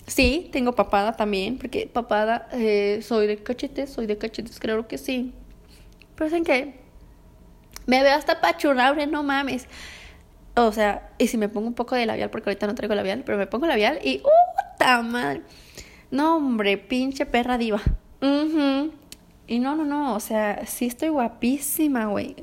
Sí, 0.08 0.50
tengo 0.52 0.74
papada 0.76 1.14
también, 1.14 1.58
porque 1.58 1.90
papada, 1.92 2.48
eh, 2.52 3.00
soy 3.02 3.28
de 3.28 3.38
cachetes, 3.38 3.90
soy 3.90 4.06
de 4.06 4.18
cachetes, 4.18 4.60
creo 4.60 4.88
que 4.88 4.98
sí. 4.98 5.34
Pero 6.16 6.30
¿saben 6.30 6.44
qué? 6.44 6.80
Me 7.88 8.04
veo 8.04 8.16
hasta 8.16 8.40
pachurrable, 8.40 9.08
no 9.08 9.24
mames. 9.24 9.68
O 10.56 10.72
sea, 10.72 11.10
y 11.18 11.28
si 11.28 11.38
me 11.38 11.50
pongo 11.50 11.68
un 11.68 11.74
poco 11.74 11.96
de 11.96 12.06
labial, 12.06 12.30
porque 12.30 12.50
ahorita 12.50 12.68
no 12.68 12.76
traigo 12.76 12.96
labial, 12.96 13.24
pero 13.26 13.38
me 13.38 13.48
pongo 13.48 13.68
labial 13.68 14.00
y 14.04 14.22
¡uh, 14.24 15.04
madre! 15.04 15.42
No, 16.12 16.38
hombre, 16.38 16.78
pinche 16.78 17.26
perra 17.26 17.58
diva. 17.58 17.82
Y 19.48 19.60
no, 19.60 19.76
no, 19.76 19.86
no, 19.86 20.16
o 20.16 20.20
sea, 20.20 20.66
sí 20.66 20.86
estoy 20.86 21.10
guapísima, 21.10 22.06
güey. 22.06 22.36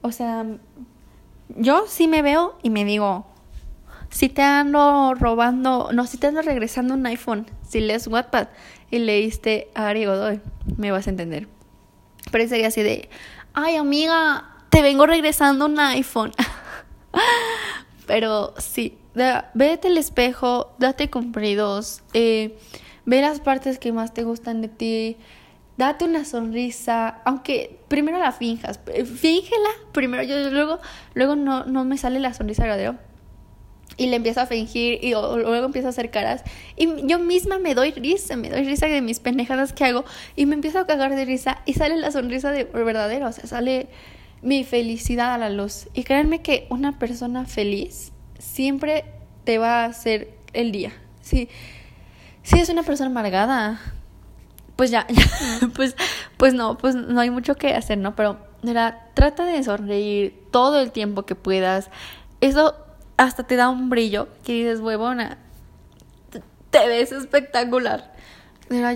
O 0.00 0.10
sea, 0.10 0.46
yo 1.56 1.84
sí 1.86 2.08
me 2.08 2.22
veo 2.22 2.58
y 2.62 2.70
me 2.70 2.84
digo, 2.84 3.26
si 4.12 4.28
te 4.28 4.42
ando 4.42 5.14
robando, 5.14 5.88
no, 5.92 6.06
si 6.06 6.18
te 6.18 6.26
ando 6.26 6.42
regresando 6.42 6.94
un 6.94 7.06
iPhone, 7.06 7.46
si 7.66 7.80
lees 7.80 8.06
Wattpad 8.06 8.48
y 8.90 8.98
leíste 8.98 9.68
a 9.74 9.88
Ari 9.88 10.04
Godoy, 10.04 10.40
me 10.76 10.90
vas 10.90 11.06
a 11.06 11.10
entender. 11.10 11.48
Pero 12.30 12.46
sería 12.46 12.68
así 12.68 12.82
de, 12.82 13.08
ay 13.54 13.76
amiga, 13.76 14.50
te 14.68 14.82
vengo 14.82 15.06
regresando 15.06 15.64
un 15.64 15.80
iPhone. 15.80 16.32
Pero 18.06 18.52
sí, 18.58 18.98
vete 19.54 19.88
al 19.88 19.96
espejo, 19.96 20.74
date 20.78 21.08
cumplidos, 21.08 22.02
eh, 22.12 22.58
ve 23.06 23.22
las 23.22 23.40
partes 23.40 23.78
que 23.78 23.92
más 23.92 24.12
te 24.12 24.24
gustan 24.24 24.60
de 24.60 24.68
ti, 24.68 25.16
date 25.78 26.04
una 26.04 26.26
sonrisa, 26.26 27.22
aunque 27.24 27.80
primero 27.88 28.18
la 28.18 28.32
finjas, 28.32 28.78
fíngela 29.16 29.70
primero, 29.92 30.22
yo 30.22 30.50
luego, 30.50 30.80
luego 31.14 31.34
no, 31.34 31.64
no 31.64 31.84
me 31.86 31.96
sale 31.96 32.20
la 32.20 32.34
sonrisa 32.34 32.64
verdadera 32.64 32.98
y 33.96 34.06
le 34.06 34.16
empiezo 34.16 34.40
a 34.40 34.46
fingir 34.46 34.98
y 35.02 35.10
luego 35.10 35.64
empiezo 35.64 35.88
a 35.88 35.90
hacer 35.90 36.10
caras 36.10 36.42
y 36.76 36.88
yo 37.06 37.18
misma 37.18 37.58
me 37.58 37.74
doy 37.74 37.92
risa, 37.92 38.36
me 38.36 38.48
doy 38.48 38.64
risa 38.64 38.86
de 38.86 39.02
mis 39.02 39.20
pendejadas 39.20 39.72
que 39.72 39.84
hago 39.84 40.04
y 40.34 40.46
me 40.46 40.54
empiezo 40.54 40.78
a 40.78 40.86
cagar 40.86 41.14
de 41.14 41.24
risa 41.24 41.58
y 41.66 41.74
sale 41.74 41.96
la 41.96 42.10
sonrisa 42.10 42.52
de 42.52 42.64
verdadero, 42.64 43.28
o 43.28 43.32
sea, 43.32 43.46
sale 43.46 43.88
mi 44.42 44.64
felicidad 44.64 45.32
a 45.32 45.38
la 45.38 45.48
luz. 45.48 45.88
Y 45.94 46.04
créanme 46.04 46.42
que 46.42 46.66
una 46.68 46.98
persona 46.98 47.46
feliz 47.46 48.12
siempre 48.38 49.04
te 49.44 49.58
va 49.58 49.84
a 49.84 49.86
hacer 49.86 50.34
el 50.52 50.72
día. 50.72 50.92
Si, 51.20 51.48
si 52.42 52.58
es 52.58 52.68
una 52.68 52.82
persona 52.82 53.08
amargada, 53.10 53.80
pues 54.76 54.90
ya, 54.90 55.06
pues, 55.74 55.96
pues 56.36 56.54
no, 56.54 56.76
pues 56.76 56.94
no 56.94 57.20
hay 57.20 57.30
mucho 57.30 57.54
que 57.54 57.72
hacer, 57.74 57.98
¿no? 57.98 58.14
Pero 58.16 58.38
trata 59.14 59.44
de 59.44 59.62
sonreír 59.62 60.42
todo 60.50 60.80
el 60.80 60.90
tiempo 60.90 61.22
que 61.24 61.34
puedas. 61.34 61.88
Eso 62.40 62.74
hasta 63.16 63.44
te 63.44 63.56
da 63.56 63.68
un 63.68 63.90
brillo 63.90 64.28
que 64.44 64.52
dices, 64.52 64.80
huevona, 64.80 65.38
te 66.70 66.88
ves 66.88 67.12
espectacular. 67.12 68.12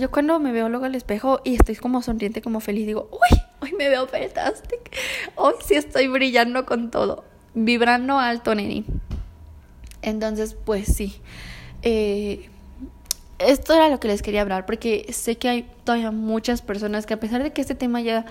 Yo 0.00 0.10
cuando 0.10 0.40
me 0.40 0.52
veo 0.52 0.70
luego 0.70 0.86
al 0.86 0.94
espejo 0.94 1.40
y 1.44 1.54
estoy 1.54 1.76
como 1.76 2.00
sonriente, 2.00 2.40
como 2.40 2.60
feliz, 2.60 2.86
digo, 2.86 3.10
uy, 3.12 3.38
hoy 3.60 3.72
me 3.76 3.90
veo 3.90 4.06
fantástico. 4.06 4.84
Hoy 5.34 5.54
sí 5.64 5.74
estoy 5.74 6.08
brillando 6.08 6.64
con 6.64 6.90
todo. 6.90 7.24
Vibrando 7.52 8.18
alto, 8.18 8.54
neni. 8.54 8.86
Entonces, 10.00 10.56
pues 10.64 10.86
sí. 10.86 11.20
Eh, 11.82 12.48
esto 13.38 13.74
era 13.74 13.90
lo 13.90 14.00
que 14.00 14.08
les 14.08 14.22
quería 14.22 14.40
hablar, 14.40 14.64
porque 14.64 15.06
sé 15.12 15.36
que 15.36 15.48
hay 15.50 15.70
todavía 15.84 16.10
muchas 16.10 16.62
personas 16.62 17.04
que 17.04 17.14
a 17.14 17.20
pesar 17.20 17.42
de 17.42 17.52
que 17.52 17.60
este 17.60 17.74
tema 17.74 18.00
ya 18.00 18.24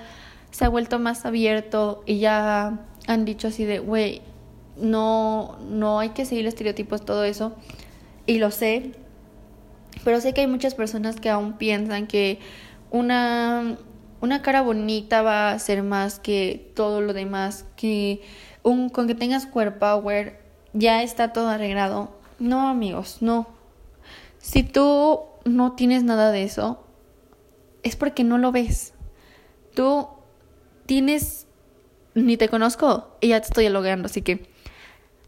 se 0.49 0.65
ha 0.65 0.69
vuelto 0.69 0.97
más 0.97 1.25
abierto 1.25 2.01
y 2.07 2.19
ya 2.19 2.79
han 3.05 3.25
dicho 3.25 3.49
así 3.49 3.65
de, 3.65 3.79
güey, 3.79 4.23
no, 4.77 5.57
no 5.69 5.99
hay 5.99 6.09
que 6.09 6.25
seguir 6.25 6.45
estereotipos, 6.47 7.05
todo 7.05 7.23
eso. 7.23 7.53
Y 8.25 8.39
lo 8.39 8.51
sé. 8.51 8.91
Pero 10.03 10.21
sé 10.21 10.33
que 10.33 10.41
hay 10.41 10.47
muchas 10.47 10.75
personas 10.75 11.19
que 11.19 11.29
aún 11.29 11.53
piensan 11.53 12.07
que 12.07 12.39
una, 12.91 13.77
una 14.21 14.41
cara 14.41 14.61
bonita 14.61 15.21
va 15.21 15.51
a 15.51 15.59
ser 15.59 15.83
más 15.83 16.19
que 16.19 16.71
todo 16.75 17.01
lo 17.01 17.13
demás. 17.13 17.65
Que 17.75 18.21
un, 18.63 18.89
con 18.89 19.07
que 19.07 19.15
tengas 19.15 19.45
cuerpo 19.45 19.79
power 19.79 20.39
ya 20.73 21.03
está 21.03 21.33
todo 21.33 21.49
arreglado. 21.49 22.11
No, 22.39 22.67
amigos, 22.67 23.17
no. 23.21 23.47
Si 24.39 24.63
tú 24.63 25.21
no 25.45 25.73
tienes 25.73 26.03
nada 26.03 26.31
de 26.31 26.43
eso, 26.43 26.83
es 27.83 27.95
porque 27.95 28.23
no 28.23 28.37
lo 28.37 28.51
ves. 28.51 28.93
Tú 29.73 30.07
tienes, 30.85 31.47
ni 32.13 32.37
te 32.37 32.49
conozco 32.49 33.15
y 33.21 33.29
ya 33.29 33.39
te 33.39 33.47
estoy 33.47 33.69
logrando, 33.69 34.07
así 34.07 34.21
que 34.21 34.54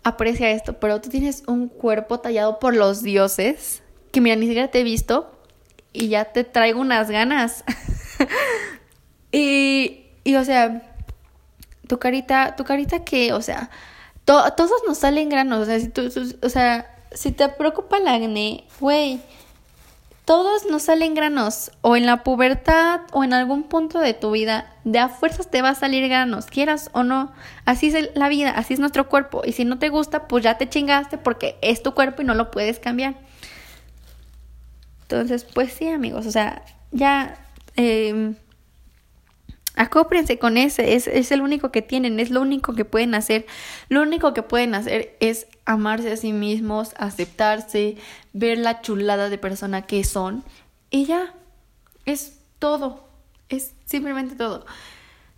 aprecia 0.08 0.52
esto, 0.52 0.80
pero 0.80 1.02
tú 1.02 1.10
tienes 1.10 1.44
un 1.48 1.68
cuerpo 1.68 2.20
tallado 2.20 2.60
por 2.60 2.76
los 2.76 3.04
dioses, 3.04 3.84
que 4.12 4.22
mira, 4.22 4.36
ni 4.36 4.48
siquiera 4.48 4.70
te 4.70 4.80
he 4.80 4.84
visto 4.84 5.32
y 5.94 6.10
ya 6.10 6.26
te 6.26 6.44
traigo 6.44 6.80
unas 6.80 7.10
ganas. 7.10 7.64
y, 9.32 10.06
y, 10.24 10.36
o 10.36 10.46
sea, 10.46 10.96
tu 11.88 12.00
carita, 12.00 12.56
tu 12.56 12.64
carita 12.64 13.04
que, 13.04 13.34
o 13.34 13.42
sea, 13.42 13.70
todos 14.24 14.72
nos 14.88 14.98
salen 14.98 15.30
granos, 15.30 15.60
o 15.60 15.66
sea, 15.66 15.80
si 15.80 15.88
tú, 15.88 16.10
o 16.42 16.50
sea, 16.50 16.94
si 17.12 17.32
te 17.32 17.48
preocupa 17.50 17.98
el 17.98 18.08
acné, 18.08 18.66
güey, 18.80 19.20
todos 20.28 20.66
nos 20.66 20.84
salen 20.84 21.14
granos, 21.14 21.72
o 21.80 21.96
en 21.96 22.06
la 22.06 22.26
pubertad, 22.26 23.00
o 23.14 23.24
en 23.24 23.32
algún 23.32 23.64
punto 23.64 24.02
de 24.02 24.14
tu 24.14 24.32
vida, 24.32 24.76
de 24.84 25.00
a 25.00 25.08
fuerzas 25.08 25.50
te 25.50 25.62
va 25.62 25.70
a 25.70 25.76
salir 25.76 26.06
granos, 26.10 26.48
quieras 26.48 26.90
o 26.92 27.04
no. 27.04 27.32
Así 27.64 27.88
es 27.88 28.10
la 28.14 28.28
vida, 28.28 28.50
así 28.50 28.74
es 28.74 28.82
nuestro 28.82 29.08
cuerpo. 29.08 29.44
Y 29.46 29.54
si 29.54 29.64
no 29.64 29.80
te 29.80 29.88
gusta, 29.88 30.28
pues 30.28 30.44
ya 30.44 30.58
te 30.58 30.68
chingaste 30.68 31.18
porque 31.18 31.56
es 31.62 31.82
tu 31.82 31.94
cuerpo 31.94 32.24
y 32.24 32.26
no 32.26 32.34
lo 32.34 32.52
puedes 32.52 32.78
cambiar. 32.78 33.16
Entonces, 35.04 35.46
pues 35.46 35.72
sí, 35.72 35.88
amigos, 35.88 36.26
o 36.26 36.32
sea, 36.32 36.62
ya 36.92 37.38
eh, 37.78 38.36
acóprense 39.78 40.38
con 40.38 40.58
ese, 40.58 40.96
es, 40.96 41.08
es 41.08 41.32
el 41.32 41.42
único 41.42 41.72
que 41.72 41.82
tienen, 41.82 42.20
es 42.20 42.30
lo 42.30 42.42
único 42.42 42.74
que 42.74 42.84
pueden 42.84 43.16
hacer. 43.16 43.46
Lo 43.88 44.02
único 44.02 44.34
que 44.34 44.44
pueden 44.44 44.76
hacer 44.76 45.16
es 45.20 45.48
amarse 45.66 46.12
a 46.12 46.18
sí 46.18 46.34
mismos, 46.34 46.94
aceptarse, 46.98 47.96
ver 48.34 48.58
la 48.58 48.82
chulada 48.82 49.30
de 49.30 49.38
persona 49.38 49.84
que 49.84 50.04
son 50.04 50.44
y 50.90 51.06
ya, 51.06 51.34
es 52.06 52.40
todo, 52.60 53.08
es 53.50 53.74
simplemente 53.86 54.36
todo. 54.36 54.66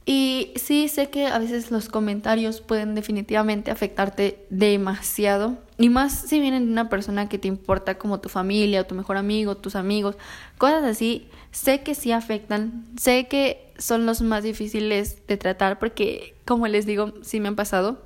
Y 0.06 0.54
sí 0.56 0.88
sé 0.88 1.12
que 1.12 1.28
a 1.28 1.38
veces 1.38 1.70
los 1.70 1.88
comentarios 1.88 2.62
pueden 2.62 2.96
definitivamente 2.96 3.70
afectarte 3.70 4.44
demasiado. 4.50 5.60
Y 5.78 5.90
más 5.90 6.14
si 6.14 6.40
vienen 6.40 6.66
de 6.66 6.72
una 6.72 6.90
persona 6.90 7.30
que 7.30 7.38
te 7.38 7.48
importa 7.48 8.00
como 8.00 8.20
tu 8.20 8.28
familia 8.28 8.82
o 8.82 8.86
tu 8.86 8.96
mejor 8.96 9.18
amigo, 9.18 9.56
tus 9.56 9.76
amigos, 9.76 10.16
cosas 10.58 10.84
así. 10.84 11.28
Sé 11.52 11.82
que 11.82 11.96
sí 11.96 12.12
afectan. 12.12 12.86
Sé 12.98 13.28
que 13.28 13.74
son 13.78 14.06
los 14.06 14.22
más 14.22 14.44
difíciles 14.44 15.26
de 15.28 15.38
tratar 15.38 15.80
porque, 15.80 16.36
como 16.46 16.68
les 16.68 16.86
digo, 16.86 17.14
sí 17.22 17.40
me 17.40 17.48
han 17.48 17.56
pasado. 17.56 18.06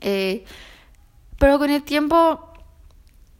Eh, 0.00 0.44
pero 1.38 1.58
con 1.58 1.70
el 1.70 1.82
tiempo, 1.82 2.52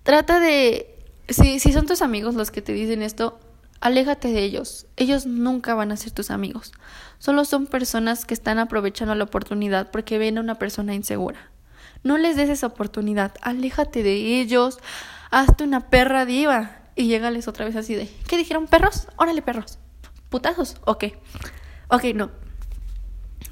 trata 0.02 0.40
de... 0.40 0.94
Si, 1.28 1.58
si 1.60 1.72
son 1.72 1.86
tus 1.86 2.02
amigos 2.02 2.34
los 2.34 2.50
que 2.50 2.62
te 2.62 2.72
dicen 2.72 3.02
esto, 3.02 3.38
aléjate 3.80 4.28
de 4.28 4.42
ellos. 4.42 4.86
Ellos 4.96 5.26
nunca 5.26 5.74
van 5.74 5.92
a 5.92 5.96
ser 5.96 6.12
tus 6.12 6.30
amigos. 6.30 6.72
Solo 7.18 7.44
son 7.44 7.66
personas 7.66 8.24
que 8.24 8.34
están 8.34 8.58
aprovechando 8.58 9.14
la 9.14 9.24
oportunidad 9.24 9.90
porque 9.90 10.18
ven 10.18 10.38
a 10.38 10.40
una 10.40 10.56
persona 10.56 10.94
insegura. 10.94 11.50
No 12.02 12.16
les 12.16 12.36
des 12.36 12.48
esa 12.48 12.68
oportunidad. 12.68 13.34
Aléjate 13.42 14.02
de 14.02 14.40
ellos. 14.40 14.78
Hazte 15.30 15.64
una 15.64 15.90
perra 15.90 16.24
diva. 16.24 16.76
Y 16.98 17.06
llégales 17.06 17.46
otra 17.46 17.64
vez 17.64 17.76
así 17.76 17.94
de, 17.94 18.10
¿qué 18.26 18.36
dijeron 18.36 18.66
perros? 18.66 19.06
Órale 19.14 19.40
perros. 19.40 19.78
¿Putazos? 20.30 20.78
Ok. 20.84 21.04
Ok, 21.86 22.06
no. 22.12 22.32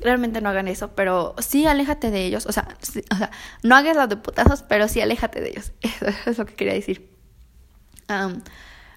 Realmente 0.01 0.41
no 0.41 0.49
hagan 0.49 0.67
eso, 0.67 0.97
pero 0.97 1.37
sí 1.39 1.65
aléjate 1.65 2.11
de 2.11 2.25
ellos. 2.25 2.47
O 2.47 2.53
sea, 2.53 2.67
o 3.09 3.17
sea 3.17 3.31
no 3.63 3.77
hagas 3.77 3.97
las 3.97 4.09
de 4.09 4.17
putazos, 4.17 4.65
pero 4.65 4.89
sí 4.89 5.01
aléjate 5.01 5.41
de 5.41 5.51
ellos. 5.51 5.71
Eso 5.83 6.31
es 6.31 6.39
lo 6.39 6.45
que 6.45 6.55
quería 6.55 6.75
decir. 6.75 7.09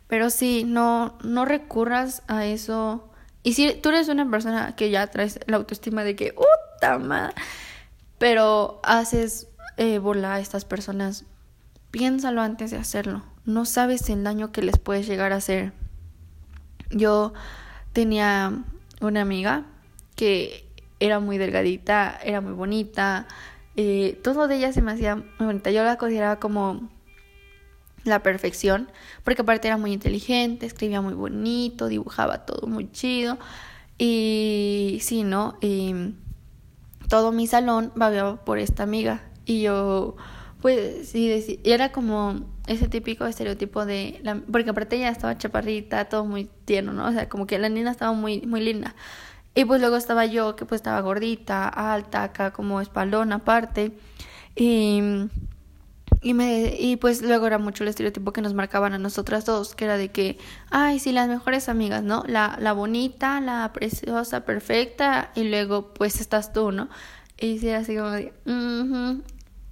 Pero 0.08 0.32
sí, 0.32 0.64
no, 0.66 1.20
no 1.24 1.46
recurras 1.46 2.24
a 2.28 2.48
eso. 2.48 3.12
Y 3.44 3.54
si 3.54 3.72
tú 3.76 3.90
eres 3.90 4.10
una 4.10 4.28
persona 4.32 4.76
que 4.76 4.90
ya 4.90 5.06
traes 5.06 5.40
la 5.46 5.58
autoestima 5.58 6.04
de 6.04 6.16
que, 6.16 6.34
¡puta 6.34 6.98
madre! 6.98 7.36
Pero 8.18 8.82
haces 8.84 9.48
eh, 9.78 10.00
bola 10.00 10.34
a 10.34 10.40
estas 10.40 10.66
personas, 10.66 11.26
piénsalo 11.92 12.42
antes 12.42 12.72
de 12.72 12.78
hacerlo. 12.78 13.24
No 13.46 13.66
sabes 13.66 14.10
el 14.10 14.24
daño 14.24 14.52
que 14.52 14.62
les 14.62 14.78
puedes 14.78 15.08
llegar 15.08 15.34
a 15.34 15.38
hacer. 15.38 15.74
Yo 16.92 17.34
tenía 17.94 18.64
una 19.02 19.22
amiga 19.22 19.66
que 20.16 20.66
era 21.00 21.20
muy 21.20 21.38
delgadita, 21.38 22.20
era 22.24 22.42
muy 22.42 22.54
bonita, 22.54 23.28
eh, 23.76 24.20
todo 24.24 24.48
de 24.48 24.58
ella 24.58 24.74
se 24.74 24.82
me 24.82 24.92
hacía 24.92 25.16
muy 25.16 25.46
bonita. 25.46 25.72
Yo 25.72 25.84
la 25.84 25.98
consideraba 25.98 26.40
como 26.40 26.90
la 28.04 28.22
perfección, 28.24 28.90
porque 29.24 29.42
aparte 29.42 29.68
era 29.68 29.78
muy 29.78 29.94
inteligente, 29.94 30.66
escribía 30.66 31.02
muy 31.02 31.14
bonito, 31.14 31.88
dibujaba 31.88 32.46
todo 32.46 32.68
muy 32.68 32.92
chido. 32.92 33.38
Y 33.98 35.00
sí, 35.02 35.24
¿no? 35.24 35.58
Y 35.62 36.14
todo 37.10 37.32
mi 37.32 37.48
salón 37.48 37.92
babeaba 37.96 38.44
por 38.44 38.60
esta 38.60 38.84
amiga. 38.84 39.22
Y 39.46 39.62
yo, 39.62 40.16
pues 40.62 41.10
sí, 41.10 41.60
era 41.64 41.92
como 41.92 42.42
ese 42.70 42.88
típico 42.88 43.26
estereotipo 43.26 43.86
de... 43.86 44.20
La, 44.24 44.42
porque 44.52 44.70
aparte 44.70 44.96
ella 44.96 45.10
estaba 45.10 45.38
chaparrita, 45.38 46.06
todo 46.06 46.26
muy 46.26 46.50
tierno, 46.66 46.94
¿no? 46.94 47.08
O 47.08 47.12
sea, 47.12 47.28
como 47.30 47.48
que 47.48 47.60
la 47.60 47.70
niña 47.70 47.92
estaba 47.92 48.14
muy, 48.14 48.42
muy 48.42 48.62
linda. 48.62 48.96
Y 49.56 49.66
pues 49.66 49.82
luego 49.82 49.98
estaba 49.98 50.26
yo, 50.26 50.56
que 50.56 50.66
pues 50.66 50.80
estaba 50.80 51.02
gordita, 51.02 51.68
alta, 51.68 52.24
acá 52.24 52.52
como 52.52 52.82
espaldón 52.82 53.34
aparte. 53.34 53.92
Y 54.56 55.02
y, 56.22 56.34
me, 56.34 56.76
y 56.78 56.98
pues 56.98 57.22
luego 57.22 57.48
era 57.48 57.58
mucho 57.60 57.84
el 57.84 57.90
estereotipo 57.90 58.34
que 58.34 58.42
nos 58.42 58.54
marcaban 58.54 58.94
a 58.94 58.98
nosotras 58.98 59.46
dos, 59.46 59.74
que 59.74 59.86
era 59.86 59.96
de 59.98 60.10
que, 60.10 60.38
ay, 60.70 61.00
sí, 61.00 61.12
las 61.14 61.30
mejores 61.30 61.70
amigas, 61.70 62.04
¿no? 62.04 62.24
La, 62.28 62.58
la 62.60 62.74
bonita, 62.74 63.40
la 63.40 63.72
preciosa, 63.74 64.44
perfecta, 64.44 65.32
y 65.36 65.44
luego 65.44 65.94
pues 65.94 66.20
estás 66.20 66.52
tú, 66.52 66.72
¿no? 66.72 66.90
Y 67.40 67.60
sí, 67.60 67.70
así 67.70 67.96
como 67.96 68.10
de, 68.10 68.34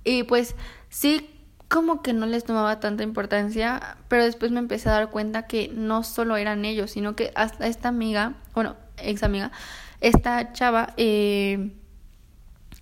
y 0.05 0.23
pues 0.23 0.55
sí, 0.89 1.29
como 1.67 2.01
que 2.01 2.13
no 2.13 2.25
les 2.25 2.43
tomaba 2.45 2.79
tanta 2.79 3.03
importancia, 3.03 3.97
pero 4.07 4.23
después 4.23 4.51
me 4.51 4.59
empecé 4.59 4.89
a 4.89 4.93
dar 4.93 5.09
cuenta 5.11 5.47
que 5.47 5.69
no 5.73 6.03
solo 6.03 6.37
eran 6.37 6.63
ellos, 6.65 6.91
sino 6.91 7.15
que 7.15 7.31
hasta 7.35 7.67
esta 7.67 7.89
amiga, 7.89 8.35
bueno, 8.53 8.75
ex 8.97 9.23
amiga, 9.23 9.51
esta 9.99 10.53
chava, 10.53 10.93
eh, 10.97 11.71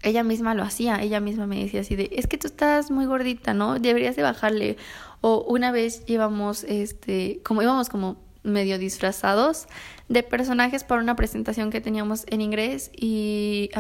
ella 0.04 0.24
misma 0.24 0.54
lo 0.54 0.64
hacía, 0.64 1.02
ella 1.02 1.20
misma 1.20 1.48
me 1.48 1.64
decía 1.64 1.82
así 1.82 1.96
de, 1.96 2.10
es 2.12 2.28
que 2.28 2.38
tú 2.38 2.48
estás 2.48 2.92
muy 2.92 3.06
gordita, 3.06 3.54
¿no? 3.54 3.80
Deberías 3.80 4.16
de 4.16 4.22
bajarle. 4.22 4.78
O 5.22 5.44
una 5.48 5.72
vez 5.72 6.04
íbamos, 6.06 6.64
este, 6.66 7.42
como 7.44 7.64
íbamos 7.64 7.90
como 7.90 8.24
medio 8.44 8.78
disfrazados 8.78 9.66
de 10.08 10.22
personajes 10.22 10.84
para 10.84 11.02
una 11.02 11.16
presentación 11.16 11.72
que 11.72 11.82
teníamos 11.82 12.26
en 12.28 12.42
inglés 12.42 12.92
y, 12.96 13.72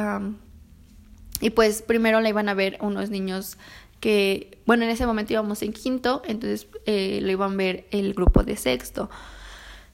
y 1.39 1.49
pues 1.51 1.83
primero 1.83 2.19
la 2.21 2.29
iban 2.29 2.49
a 2.49 2.55
ver 2.55 2.79
unos 2.81 3.11
niños 3.11 3.59
que, 4.05 4.59
bueno, 4.67 4.83
en 4.83 4.91
ese 4.91 5.07
momento 5.07 5.33
íbamos 5.33 5.63
en 5.63 5.73
quinto, 5.73 6.21
entonces 6.27 6.67
eh, 6.85 7.17
lo 7.23 7.31
iban 7.31 7.53
a 7.53 7.55
ver 7.55 7.87
el 7.89 8.13
grupo 8.13 8.43
de 8.43 8.55
sexto. 8.55 9.09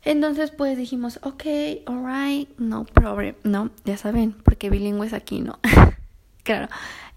Entonces 0.03 0.51
pues 0.51 0.77
dijimos, 0.77 1.21
ok, 1.23 1.45
alright, 1.85 2.49
no 2.57 2.83
problem, 2.83 3.35
no, 3.43 3.69
ya 3.85 3.95
saben, 3.95 4.33
porque 4.33 4.69
bilingües 4.69 5.13
aquí, 5.13 5.39
¿no? 5.39 5.59
Claro. 6.43 6.67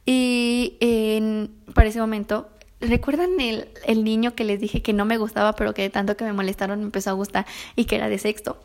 Y 0.07 0.77
en, 0.79 1.51
para 1.75 1.89
ese 1.89 1.99
momento, 1.99 2.49
¿recuerdan 2.81 3.41
el, 3.41 3.67
el 3.87 4.05
niño 4.05 4.37
que 4.37 4.45
les 4.45 4.61
dije 4.61 4.81
que 4.81 4.93
no 4.93 5.05
me 5.05 5.17
gustaba, 5.17 5.55
pero 5.55 5.75
que 5.75 5.83
de 5.83 5.91
tanto 5.91 6.17
que 6.17 6.25
me 6.25 6.33
molestaron 6.33 6.79
me 6.79 6.85
empezó 6.85 7.11
a 7.11 7.15
gustar 7.15 7.45
y 7.75 7.87
que 7.87 7.97
era 7.97 8.09
de 8.09 8.19
sexto? 8.19 8.61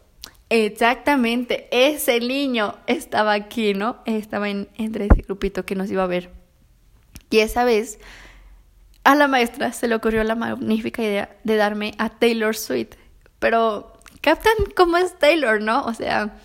Exactamente, 0.50 1.68
ese 1.72 2.20
niño 2.20 2.76
estaba 2.86 3.34
aquí, 3.34 3.74
¿no? 3.74 3.98
Estaba 4.06 4.52
en, 4.52 4.68
entre 4.78 5.06
ese 5.06 5.24
grupito 5.24 5.66
que 5.66 5.74
nos 5.74 5.90
iba 5.90 6.04
a 6.04 6.08
ver. 6.08 6.39
Y 7.30 7.40
esa 7.40 7.64
vez 7.64 8.00
a 9.04 9.16
la 9.16 9.28
maestra 9.28 9.72
se 9.74 9.88
le 9.88 9.96
ocurrió 9.96 10.24
la 10.24 10.36
magnífica 10.36 11.02
idea 11.02 11.38
de 11.44 11.56
darme 11.56 11.94
a 11.98 12.10
Taylor 12.10 12.56
Swift. 12.56 12.96
Pero 13.40 13.94
captan 14.22 14.54
cómo 14.76 14.98
es 14.98 15.18
Taylor, 15.18 15.62
¿no? 15.62 15.84
O 15.86 15.94
sea, 15.94 16.38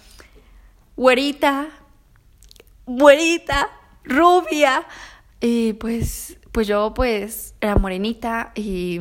güerita, 0.97 1.68
güerita, 2.87 3.68
rubia. 4.05 4.87
Y 5.41 5.74
pues, 5.74 6.39
pues 6.53 6.66
yo 6.66 6.95
pues 6.95 7.55
era 7.61 7.76
morenita 7.76 8.53
y 8.55 9.01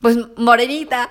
pues 0.00 0.16
morenita 0.36 1.10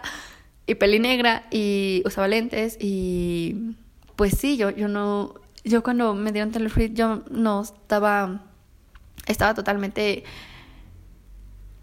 y 0.65 0.75
peli 0.75 0.99
negra 0.99 1.47
y 1.49 2.03
usaba 2.05 2.27
lentes 2.27 2.77
y 2.79 3.75
pues 4.15 4.37
sí, 4.37 4.57
yo, 4.57 4.69
yo 4.69 4.87
no, 4.87 5.35
yo 5.63 5.83
cuando 5.83 6.13
me 6.13 6.31
dieron 6.31 6.51
Taylor 6.51 6.71
yo 6.93 7.23
no 7.29 7.61
estaba, 7.61 8.43
estaba 9.27 9.53
totalmente 9.53 10.23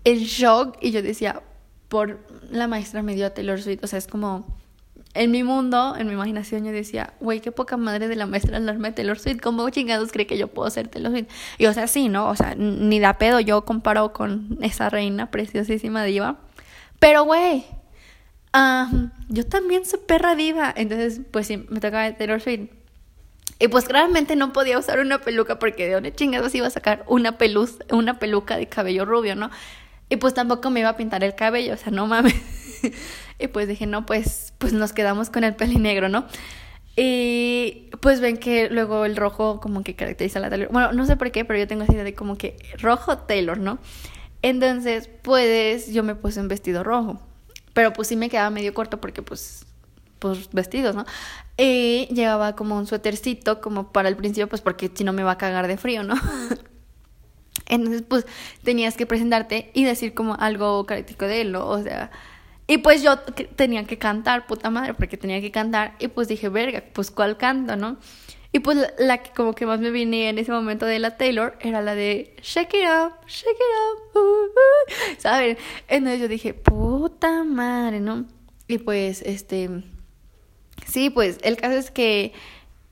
en 0.05 0.19
shock 0.19 0.77
y 0.81 0.91
yo 0.91 1.03
decía, 1.03 1.43
por 1.89 2.27
la 2.51 2.67
maestra 2.67 3.03
me 3.03 3.15
dio 3.15 3.27
a 3.27 3.31
Taylor 3.31 3.61
Swift, 3.61 3.85
o 3.85 3.87
sea, 3.87 3.99
es 3.99 4.07
como 4.07 4.59
en 5.15 5.31
mi 5.31 5.45
mundo, 5.45 5.95
en 5.97 6.09
mi 6.09 6.13
imaginación, 6.13 6.65
yo 6.65 6.73
decía, 6.73 7.15
güey, 7.21 7.41
qué 7.41 7.53
poca 7.53 7.77
madre 7.77 8.09
de 8.09 8.17
la 8.17 8.27
maestra 8.27 8.59
darme 8.59 8.91
Taylor 8.91 9.17
Swift. 9.19 9.41
¿Cómo 9.41 9.71
chingados 9.71 10.11
cree 10.11 10.27
que 10.27 10.37
yo 10.37 10.49
puedo 10.49 10.69
ser 10.71 10.89
Taylor 10.89 11.13
Swift? 11.13 11.29
Y 11.57 11.67
o 11.67 11.73
sea, 11.73 11.87
sí, 11.87 12.09
¿no? 12.09 12.29
O 12.29 12.35
sea, 12.35 12.57
ni 12.57 12.99
da 12.99 13.17
pedo 13.17 13.39
yo 13.39 13.65
comparo 13.65 14.13
con 14.13 14.59
esa 14.61 14.91
reina 14.91 15.31
preciosísima 15.31 16.03
diva. 16.03 16.41
Pero, 16.99 17.23
güey, 17.25 17.65
yo 19.29 19.47
también 19.47 19.85
soy 19.85 20.01
perra 20.01 20.35
diva. 20.35 20.75
Entonces, 20.77 21.21
pues 21.31 21.47
sí, 21.47 21.65
me 21.69 21.79
tocaba 21.79 22.13
Taylor 22.17 22.41
Swift. 22.41 22.71
Y 23.59 23.69
pues 23.69 23.85
claramente 23.85 24.37
no 24.37 24.53
podía 24.53 24.79
usar 24.79 24.99
una 24.99 25.21
peluca 25.21 25.59
porque 25.59 25.87
de 25.87 25.95
dónde 25.95 26.15
chingados 26.15 26.55
iba 26.55 26.67
a 26.67 26.71
sacar 26.71 27.05
una, 27.07 27.39
peluz, 27.39 27.79
una 27.91 28.19
peluca 28.19 28.57
de 28.57 28.69
cabello 28.69 29.05
rubio, 29.05 29.37
¿no? 29.37 29.51
Y 30.09 30.17
pues 30.17 30.35
tampoco 30.35 30.71
me 30.71 30.81
iba 30.81 30.89
a 30.89 30.97
pintar 30.97 31.25
el 31.25 31.35
cabello, 31.35 31.75
o 31.75 31.77
sea, 31.77 31.93
no 31.93 32.07
mames. 32.07 32.35
y 33.39 33.47
pues 33.49 33.69
dije, 33.69 33.87
no, 33.87 34.07
pues, 34.07 34.53
pues 34.59 34.73
nos 34.73 34.93
quedamos 34.93 35.31
con 35.31 35.45
el 35.45 35.83
negro, 35.83 36.09
¿no? 36.09 36.27
Y 36.97 37.91
pues 38.01 38.21
ven 38.21 38.37
que 38.37 38.69
luego 38.71 39.05
el 39.05 39.17
rojo 39.17 39.61
como 39.61 39.83
que 39.83 39.97
caracteriza 39.97 40.39
a 40.39 40.43
la 40.43 40.51
Taylor. 40.51 40.69
Bueno, 40.71 40.93
no 40.93 41.07
sé 41.07 41.17
por 41.17 41.33
qué, 41.33 41.45
pero 41.45 41.59
yo 41.59 41.67
tengo 41.67 41.83
esa 41.83 41.93
idea 41.93 42.05
de 42.05 42.15
como 42.15 42.37
que 42.37 42.57
rojo 42.79 43.19
Taylor, 43.19 43.59
¿no? 43.59 43.79
Entonces, 44.43 45.09
pues 45.23 45.93
yo 45.93 46.05
me 46.05 46.15
puse 46.15 46.41
un 46.41 46.49
vestido 46.49 46.85
rojo. 46.85 47.21
Pero 47.73 47.93
pues 47.93 48.09
sí 48.09 48.17
me 48.17 48.29
quedaba 48.29 48.51
medio 48.51 48.73
corto 48.75 49.01
porque 49.01 49.23
pues 49.23 49.67
pues 50.25 50.49
vestidos, 50.53 50.97
¿no? 50.97 51.05
Y 51.59 52.09
llevaba 52.15 52.57
como 52.57 52.79
un 52.79 52.87
suétercito 52.87 53.61
como 53.61 53.93
para 53.93 54.09
el 54.09 54.17
principio 54.17 54.49
pues 54.49 54.63
porque 54.63 54.91
si 54.95 55.05
no 55.05 55.13
me 55.13 55.23
va 55.23 55.33
a 55.33 55.39
cagar 55.39 55.69
de 55.69 55.77
frío, 55.77 56.03
¿no? 56.03 56.15
Entonces, 57.67 58.03
pues 58.09 58.27
tenías 58.63 58.97
que 58.97 59.05
presentarte 59.07 59.71
y 59.75 59.85
decir 59.85 60.15
como 60.15 60.35
algo 60.35 60.87
característico 60.87 61.27
de 61.27 61.43
él, 61.43 61.53
¿no? 61.53 61.67
O 61.69 61.83
sea, 61.83 62.11
Y 62.67 62.79
pues 62.79 63.03
yo 63.03 63.19
tenía 63.57 63.85
que 63.85 63.99
cantar, 63.99 64.47
puta 64.47 64.71
madre, 64.71 64.95
porque 64.95 65.19
tenía 65.19 65.41
que 65.43 65.51
cantar. 65.51 65.95
Y 65.99 66.09
pues 66.09 66.29
dije, 66.29 66.49
verga, 66.49 66.83
pues 66.95 67.11
¿cuál 67.11 67.37
canto, 67.37 67.77
no? 67.77 67.99
Y 68.53 68.61
pues 68.61 68.79
la, 68.99 69.19
que 69.19 69.31
como 69.33 69.53
que 69.55 69.67
más 69.67 69.81
me 69.81 69.91
venía 69.91 70.31
en 70.31 70.39
ese 70.39 70.53
momento 70.53 70.87
de 70.87 70.99
la 71.01 71.17
Taylor 71.19 71.59
era 71.61 71.83
la 71.83 71.95
de 71.95 72.37
Shake 72.43 72.75
it 72.75 72.89
up, 72.89 73.13
shake 73.27 73.51
it 73.51 74.17
up, 74.17 74.21
uh, 74.21 74.47
uh", 74.47 75.17
¿saben? 75.19 75.59
Entonces 75.89 76.21
yo 76.21 76.29
dije, 76.29 76.55
puta 76.55 77.45
madre, 77.45 78.01
¿no? 78.01 78.27
Y 78.69 78.79
pues, 78.79 79.23
este, 79.23 79.69
sí, 80.87 81.11
pues 81.11 81.39
el 81.43 81.57
caso 81.57 81.77
es 81.77 81.91
que 81.91 82.33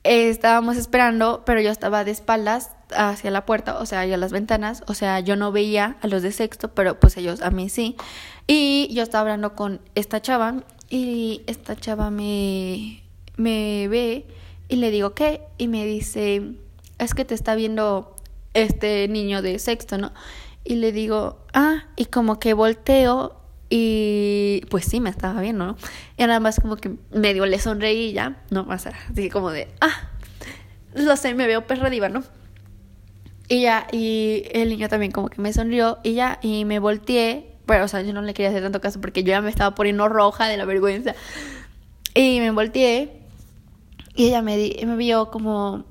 estábamos 0.03 0.77
esperando, 0.77 1.43
pero 1.45 1.61
yo 1.61 1.71
estaba 1.71 2.03
de 2.03 2.11
espaldas 2.11 2.71
hacia 2.95 3.31
la 3.31 3.45
puerta, 3.45 3.79
o 3.79 3.85
sea, 3.85 4.01
a 4.01 4.17
las 4.17 4.31
ventanas, 4.31 4.83
o 4.87 4.93
sea, 4.93 5.19
yo 5.19 5.35
no 5.35 5.51
veía 5.51 5.97
a 6.01 6.07
los 6.07 6.21
de 6.21 6.31
sexto, 6.31 6.73
pero 6.73 6.99
pues 6.99 7.17
ellos 7.17 7.41
a 7.41 7.51
mí 7.51 7.69
sí. 7.69 7.95
Y 8.47 8.89
yo 8.93 9.03
estaba 9.03 9.21
hablando 9.21 9.55
con 9.55 9.81
esta 9.95 10.21
chava 10.21 10.63
y 10.89 11.41
esta 11.47 11.75
chava 11.75 12.09
me, 12.09 13.03
me 13.37 13.87
ve 13.87 14.27
y 14.67 14.75
le 14.75 14.91
digo, 14.91 15.13
¿qué? 15.13 15.41
Y 15.57 15.67
me 15.67 15.85
dice, 15.85 16.55
es 16.99 17.13
que 17.13 17.25
te 17.25 17.35
está 17.35 17.55
viendo 17.55 18.15
este 18.53 19.07
niño 19.07 19.41
de 19.41 19.59
sexto, 19.59 19.97
¿no? 19.97 20.11
Y 20.63 20.75
le 20.75 20.91
digo, 20.91 21.39
ah, 21.53 21.85
y 21.95 22.05
como 22.05 22.39
que 22.39 22.53
volteo 22.53 23.42
y 23.75 24.61
pues 24.69 24.85
sí, 24.85 24.99
me 24.99 25.09
estaba 25.09 25.41
viendo, 25.41 25.65
¿no? 25.65 25.77
Y 26.15 26.21
nada 26.21 26.39
más 26.39 26.59
como 26.59 26.75
que 26.75 26.91
medio 27.11 27.47
le 27.47 27.57
sonreí 27.57 28.13
ya, 28.13 28.37
¿no? 28.51 28.67
O 28.69 28.77
sea, 28.77 28.93
así 29.11 29.31
como 29.31 29.49
de, 29.49 29.67
ah, 29.81 30.11
lo 30.93 31.17
sé, 31.17 31.33
me 31.33 31.47
veo 31.47 31.65
perra 31.65 31.89
diva, 31.89 32.07
¿no? 32.07 32.23
Y 33.49 33.61
ya, 33.61 33.87
y 33.91 34.43
el 34.51 34.69
niño 34.69 34.89
también 34.89 35.11
como 35.11 35.27
que 35.29 35.41
me 35.41 35.51
sonrió 35.53 35.97
y 36.03 36.13
ya, 36.13 36.37
y 36.43 36.65
me 36.65 36.77
volteé, 36.77 37.55
pero 37.65 37.85
o 37.85 37.87
sea, 37.87 38.03
yo 38.03 38.13
no 38.13 38.21
le 38.21 38.35
quería 38.35 38.49
hacer 38.49 38.61
tanto 38.61 38.79
caso 38.79 39.01
porque 39.01 39.23
yo 39.23 39.29
ya 39.29 39.41
me 39.41 39.49
estaba 39.49 39.73
poniendo 39.73 40.07
roja 40.07 40.47
de 40.47 40.57
la 40.57 40.65
vergüenza. 40.65 41.15
Y 42.13 42.41
me 42.41 42.51
volteé 42.51 43.21
y 44.13 44.27
ella 44.27 44.43
me, 44.43 44.55
me 44.85 44.95
vio 44.97 45.31
como, 45.31 45.83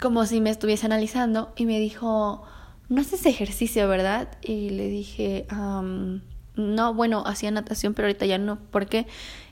como 0.00 0.26
si 0.26 0.40
me 0.40 0.50
estuviese 0.50 0.86
analizando 0.86 1.52
y 1.54 1.66
me 1.66 1.78
dijo, 1.78 2.42
no 2.88 3.00
haces 3.00 3.26
ejercicio, 3.26 3.86
¿verdad? 3.86 4.26
Y 4.42 4.70
le 4.70 4.88
dije, 4.88 5.46
no, 6.56 6.94
bueno, 6.94 7.22
hacía 7.26 7.50
natación, 7.50 7.94
pero 7.94 8.08
ahorita 8.08 8.26
ya 8.26 8.38
no. 8.38 8.58
¿Por 8.70 8.86
qué? 8.86 9.06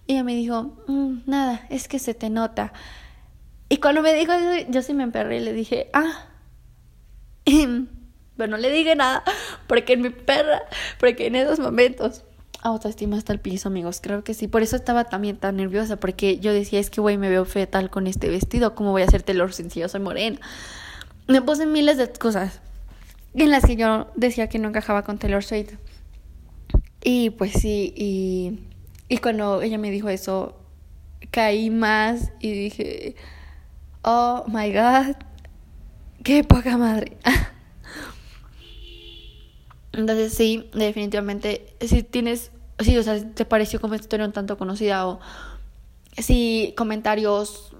Y 0.07 0.15
ella 0.15 0.25
me 0.25 0.35
dijo, 0.35 0.77
mm, 0.87 1.21
nada, 1.27 1.67
es 1.71 1.89
que 1.89 1.99
se 1.99 2.15
te 2.15 2.31
nota. 2.31 2.73
Y 3.69 3.79
cuando 3.79 4.03
me 4.03 4.13
dijo 4.15 4.33
yo 4.69 4.83
sí 4.83 4.95
me 4.95 5.03
emperré 5.03 5.39
y 5.39 5.41
le 5.41 5.53
dije, 5.53 5.91
ah. 5.93 6.29
pero 8.37 8.51
no 8.51 8.57
le 8.57 8.71
dije 8.71 8.97
nada, 8.97 9.23
porque 9.67 9.95
en 9.95 10.03
mi 10.03 10.11
perra, 10.11 10.63
porque 10.99 11.27
en 11.27 11.37
esos 11.37 11.61
momentos 11.61 12.25
autoestima 12.65 13.17
hasta 13.19 13.33
el 13.33 13.41
piso, 13.41 13.69
amigos. 13.69 14.01
Creo 14.03 14.25
que 14.25 14.35
sí. 14.35 14.49
Por 14.49 14.63
eso 14.63 14.75
estaba 14.75 15.05
también 15.05 15.37
tan 15.37 15.57
nerviosa, 15.57 15.97
porque 15.97 16.39
yo 16.39 16.53
decía, 16.53 16.81
es 16.81 16.91
que, 16.91 17.01
güey, 17.01 17.19
me 17.19 17.29
veo 17.29 17.45
fetal 17.45 17.91
con 17.91 18.07
este 18.07 18.29
vestido. 18.31 18.75
¿Cómo 18.75 18.91
voy 18.91 19.03
a 19.03 19.05
hacer 19.05 19.23
Taylor 19.23 19.53
sencillo? 19.53 19.89
Soy 19.89 20.01
morena. 20.01 20.41
Me 21.29 21.43
puse 21.43 21.67
miles 21.67 21.99
de 21.99 22.11
cosas 22.11 22.61
en 23.35 23.51
las 23.51 23.67
que 23.67 23.77
yo 23.77 24.11
decía 24.17 24.49
que 24.49 24.59
no 24.59 24.69
encajaba 24.69 25.03
con 25.03 25.19
Taylor 25.19 25.45
Swift. 25.45 25.75
Y 27.05 27.31
pues 27.31 27.53
sí, 27.53 27.93
y, 27.97 28.59
y 29.09 29.19
cuando 29.19 29.63
ella 29.63 29.79
me 29.79 29.91
dijo 29.91 30.09
eso, 30.09 30.57
caí 31.31 31.71
más 31.71 32.33
y 32.41 32.51
dije, 32.51 33.17
oh 34.03 34.45
my 34.49 34.73
god, 34.73 35.17
qué 36.25 36.43
poca 36.43 36.77
madre. 36.77 37.17
Entonces 39.93 40.35
sí, 40.35 40.69
definitivamente, 40.73 41.77
si 41.81 42.03
tienes 42.03 42.51
sí, 42.79 42.97
o 42.97 43.03
sea, 43.03 43.23
te 43.35 43.45
pareció 43.45 43.81
como 43.81 43.95
historia 43.95 44.27
un 44.27 44.33
tanto 44.33 44.59
conocida 44.59 45.07
o 45.07 45.21
si 46.19 46.75
comentarios 46.77 47.73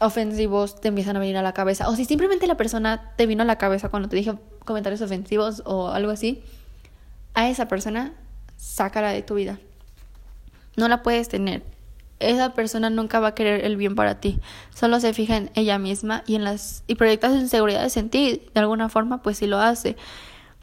ofensivos 0.00 0.80
te 0.80 0.88
empiezan 0.88 1.16
a 1.16 1.20
venir 1.20 1.36
a 1.36 1.42
la 1.42 1.52
cabeza 1.52 1.88
o 1.88 1.96
si 1.96 2.04
simplemente 2.04 2.46
la 2.46 2.56
persona 2.56 3.12
te 3.16 3.26
vino 3.26 3.42
a 3.42 3.46
la 3.46 3.56
cabeza 3.56 3.88
cuando 3.88 4.08
te 4.08 4.16
dije 4.16 4.34
comentarios 4.64 5.00
ofensivos 5.00 5.62
o 5.64 5.88
algo 5.88 6.10
así, 6.10 6.42
a 7.34 7.48
esa 7.48 7.68
persona 7.68 8.14
sácala 8.66 9.10
de 9.10 9.22
tu 9.22 9.34
vida. 9.36 9.58
No 10.76 10.88
la 10.88 11.02
puedes 11.02 11.28
tener. 11.28 11.62
Esa 12.18 12.54
persona 12.54 12.90
nunca 12.90 13.20
va 13.20 13.28
a 13.28 13.34
querer 13.34 13.64
el 13.64 13.76
bien 13.76 13.94
para 13.94 14.20
ti. 14.20 14.40
Solo 14.74 15.00
se 15.00 15.12
fija 15.12 15.36
en 15.36 15.50
ella 15.54 15.78
misma 15.78 16.24
y 16.26 16.34
en 16.34 16.44
las 16.44 16.82
y 16.86 16.96
proyecta 16.96 17.30
sus 17.30 17.40
inseguridades 17.40 17.96
en 17.96 18.10
ti. 18.10 18.42
De 18.54 18.60
alguna 18.60 18.88
forma, 18.88 19.22
pues 19.22 19.38
sí 19.38 19.46
lo 19.46 19.58
hace. 19.58 19.96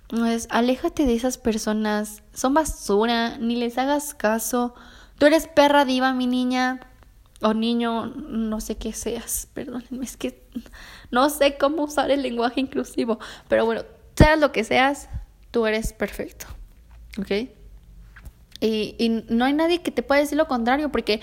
Entonces, 0.09 0.47
aléjate 0.51 1.05
de 1.05 1.15
esas 1.15 1.37
personas. 1.37 2.23
Son 2.33 2.53
basura, 2.53 3.37
ni 3.37 3.55
les 3.55 3.77
hagas 3.77 4.13
caso. 4.13 4.75
Tú 5.17 5.25
eres 5.25 5.47
perra 5.47 5.85
diva, 5.85 6.13
mi 6.13 6.27
niña. 6.27 6.81
O 7.41 7.53
niño, 7.53 8.07
no 8.07 8.59
sé 8.61 8.75
qué 8.75 8.93
seas. 8.93 9.47
Perdónenme, 9.53 10.05
es 10.05 10.17
que 10.17 10.43
no 11.11 11.29
sé 11.29 11.57
cómo 11.57 11.83
usar 11.83 12.11
el 12.11 12.21
lenguaje 12.21 12.59
inclusivo. 12.59 13.19
Pero 13.47 13.65
bueno, 13.65 13.83
seas 14.15 14.39
lo 14.39 14.51
que 14.51 14.63
seas, 14.63 15.07
tú 15.51 15.65
eres 15.65 15.93
perfecto. 15.93 16.47
¿Ok? 17.19 17.62
Y, 18.63 18.95
y 18.97 19.25
no 19.27 19.43
hay 19.43 19.51
nadie 19.51 19.81
que 19.81 19.91
te 19.91 20.03
pueda 20.03 20.21
decir 20.21 20.37
lo 20.37 20.47
contrario, 20.47 20.89
porque 20.89 21.19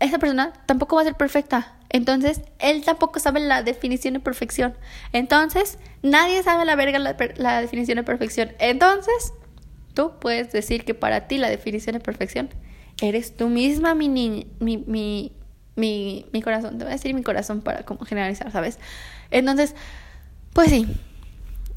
esa 0.00 0.18
persona 0.18 0.52
tampoco 0.66 0.96
va 0.96 1.02
a 1.02 1.04
ser 1.04 1.14
perfecta. 1.14 1.76
Entonces, 1.88 2.40
él 2.58 2.84
tampoco 2.84 3.20
sabe 3.20 3.38
la 3.38 3.62
definición 3.62 4.14
de 4.14 4.20
perfección. 4.20 4.74
Entonces, 5.12 5.78
nadie 6.02 6.42
sabe 6.42 6.64
la 6.64 6.74
verga 6.74 6.98
la, 6.98 7.60
definición 7.60 7.96
de 7.96 8.02
perfección. 8.02 8.50
Entonces, 8.58 9.32
tú 9.94 10.12
puedes 10.18 10.50
decir 10.50 10.84
que 10.84 10.94
para 10.94 11.28
ti 11.28 11.38
la 11.38 11.50
definición 11.50 11.94
de 11.94 12.00
perfección 12.00 12.48
eres 13.00 13.36
tú 13.36 13.48
misma, 13.48 13.94
mi 13.94 14.08
niña, 14.08 14.44
mi, 14.58 14.78
mi, 14.78 15.32
mi, 15.76 16.26
mi 16.32 16.42
corazón. 16.42 16.78
Te 16.78 16.84
voy 16.84 16.92
a 16.92 16.96
decir 16.96 17.14
mi 17.14 17.22
corazón 17.22 17.60
para 17.60 17.84
como 17.84 18.04
generalizar, 18.04 18.50
¿sabes? 18.50 18.80
Entonces, 19.30 19.76
pues 20.52 20.70
sí. 20.70 20.88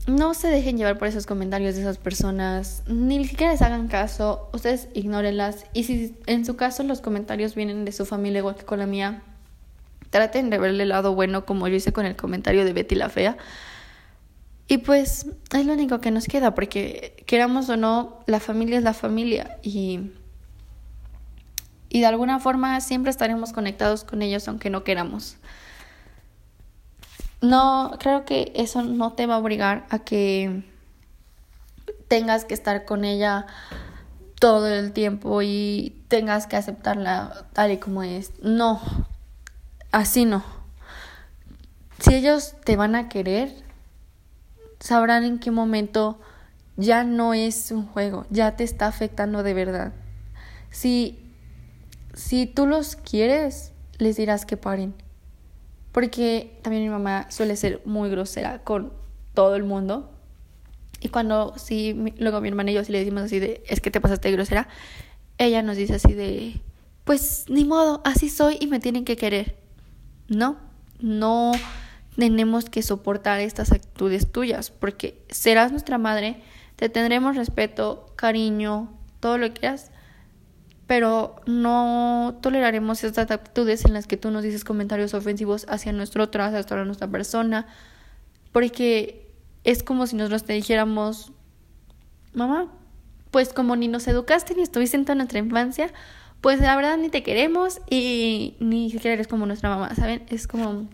No 0.07 0.35
se 0.35 0.49
dejen 0.49 0.77
llevar 0.77 0.99
por 0.99 1.07
esos 1.07 1.25
comentarios 1.25 1.75
de 1.75 1.81
esas 1.81 1.97
personas, 1.97 2.83
ni 2.85 3.25
siquiera 3.25 3.53
les 3.53 3.61
hagan 3.63 3.87
caso, 3.87 4.49
ustedes 4.53 4.87
ignórenlas. 4.93 5.65
Y 5.73 5.85
si 5.85 6.15
en 6.27 6.45
su 6.45 6.55
caso 6.55 6.83
los 6.83 7.01
comentarios 7.01 7.55
vienen 7.55 7.85
de 7.85 7.91
su 7.91 8.05
familia 8.05 8.39
igual 8.39 8.55
que 8.55 8.65
con 8.65 8.77
la 8.77 8.85
mía, 8.85 9.23
traten 10.11 10.51
de 10.51 10.59
verle 10.59 10.83
el 10.83 10.89
lado 10.89 11.15
bueno 11.15 11.45
como 11.45 11.67
yo 11.67 11.75
hice 11.75 11.91
con 11.91 12.05
el 12.05 12.15
comentario 12.15 12.65
de 12.65 12.73
Betty 12.73 12.93
la 12.93 13.09
Fea. 13.09 13.35
Y 14.67 14.77
pues 14.79 15.25
es 15.53 15.65
lo 15.65 15.73
único 15.73 15.99
que 16.01 16.11
nos 16.11 16.25
queda, 16.25 16.53
porque 16.53 17.23
queramos 17.25 17.69
o 17.69 17.77
no, 17.77 18.19
la 18.27 18.39
familia 18.39 18.77
es 18.77 18.83
la 18.83 18.93
familia 18.93 19.57
y, 19.63 20.11
y 21.89 21.99
de 22.01 22.05
alguna 22.05 22.39
forma 22.39 22.79
siempre 22.79 23.09
estaremos 23.09 23.53
conectados 23.53 24.03
con 24.03 24.21
ellos 24.21 24.47
aunque 24.47 24.69
no 24.69 24.83
queramos. 24.83 25.37
No, 27.45 27.95
creo 27.99 28.25
que 28.25 28.51
eso 28.55 28.81
no 28.81 29.13
te 29.13 29.27
va 29.27 29.35
a 29.35 29.37
obligar 29.37 29.85
a 29.91 29.99
que 29.99 30.63
tengas 32.07 32.43
que 32.43 32.55
estar 32.55 32.85
con 32.85 33.05
ella 33.05 33.45
todo 34.39 34.67
el 34.67 34.93
tiempo 34.93 35.43
y 35.43 36.03
tengas 36.07 36.47
que 36.47 36.55
aceptarla 36.55 37.45
tal 37.53 37.71
y 37.71 37.77
como 37.77 38.01
es. 38.01 38.31
No, 38.41 38.81
así 39.91 40.25
no. 40.25 40.43
Si 41.99 42.15
ellos 42.15 42.55
te 42.63 42.77
van 42.77 42.95
a 42.95 43.09
querer, 43.09 43.53
sabrán 44.79 45.23
en 45.23 45.37
qué 45.37 45.51
momento 45.51 46.19
ya 46.77 47.03
no 47.03 47.35
es 47.35 47.69
un 47.69 47.85
juego, 47.85 48.25
ya 48.31 48.55
te 48.55 48.63
está 48.63 48.87
afectando 48.87 49.43
de 49.43 49.53
verdad. 49.53 49.93
Si, 50.71 51.31
si 52.15 52.47
tú 52.47 52.65
los 52.65 52.95
quieres, 52.95 53.71
les 53.99 54.17
dirás 54.17 54.47
que 54.47 54.57
paren. 54.57 55.04
Porque 55.95 56.59
también 56.61 56.83
mi 56.83 56.89
mamá 56.89 57.31
suele 57.31 57.55
ser 57.55 57.81
muy 57.85 58.09
grosera 58.09 58.65
con 58.65 58.91
todo 59.33 59.55
el 59.55 59.63
mundo. 59.63 60.11
Y 60.99 61.07
cuando 61.07 61.53
sí, 61.55 62.13
luego 62.17 62.41
mi 62.41 62.49
hermana 62.49 62.71
y 62.71 62.73
yo 62.73 62.83
sí 62.83 62.91
le 62.91 62.99
decimos 62.99 63.23
así 63.23 63.39
de, 63.39 63.63
es 63.65 63.79
que 63.79 63.91
te 63.91 64.01
pasaste 64.01 64.29
grosera, 64.29 64.67
ella 65.37 65.61
nos 65.61 65.77
dice 65.77 65.95
así 65.95 66.13
de, 66.13 66.59
pues 67.05 67.45
ni 67.47 67.63
modo, 67.63 68.01
así 68.03 68.27
soy 68.27 68.57
y 68.59 68.67
me 68.67 68.81
tienen 68.81 69.05
que 69.05 69.15
querer. 69.15 69.55
No, 70.27 70.57
no 70.99 71.53
tenemos 72.17 72.65
que 72.65 72.81
soportar 72.81 73.39
estas 73.39 73.71
actitudes 73.71 74.29
tuyas, 74.29 74.71
porque 74.71 75.23
serás 75.29 75.71
nuestra 75.71 75.97
madre, 75.97 76.41
te 76.75 76.89
tendremos 76.89 77.37
respeto, 77.37 78.11
cariño, 78.17 78.91
todo 79.21 79.37
lo 79.37 79.47
que 79.47 79.61
quieras, 79.61 79.91
pero 80.88 81.36
no 81.47 82.38
toleraremos 82.41 83.03
estas 83.03 83.31
actitudes 83.31 83.86
en 83.86 83.93
las 83.93 84.07
que 84.07 84.17
tú 84.17 84.29
nos 84.31 84.43
dices 84.43 84.63
comentarios 84.63 85.13
ofensivos 85.13 85.65
hacia 85.69 85.91
nuestro 85.91 86.23
otro, 86.23 86.43
hacia 86.43 86.83
nuestra 86.83 87.07
persona, 87.07 87.65
porque 88.51 89.31
es 89.63 89.81
como 89.81 90.05
si 90.05 90.15
nosotros 90.15 90.43
te 90.43 90.53
dijéramos, 90.53 91.31
mamá, 92.33 92.71
pues 93.31 93.51
como 93.51 93.75
ni 93.75 93.88
nos 93.88 94.07
educaste 94.07 94.53
ni 94.55 94.61
estuviste 94.61 94.95
en 94.95 95.05
toda 95.05 95.15
nuestra 95.15 95.39
infancia, 95.39 95.91
pues 96.41 96.61
la 96.61 96.75
verdad 96.75 96.97
ni 96.97 97.09
te 97.09 97.23
queremos 97.23 97.81
y 97.89 98.55
ni 98.59 98.91
siquiera 98.91 99.15
eres 99.15 99.27
como 99.27 99.47
nuestra 99.47 99.69
mamá, 99.69 99.93
¿saben? 99.95 100.23
Es 100.29 100.47
como... 100.47 100.88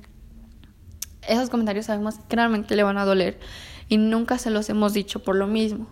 Esos 1.27 1.51
comentarios 1.51 1.85
sabemos 1.85 2.15
que 2.27 2.35
realmente 2.35 2.75
le 2.75 2.81
van 2.81 2.97
a 2.97 3.05
doler 3.05 3.39
y 3.87 3.97
nunca 3.97 4.39
se 4.39 4.49
los 4.49 4.69
hemos 4.69 4.93
dicho 4.93 5.21
por 5.21 5.35
lo 5.35 5.45
mismo. 5.45 5.87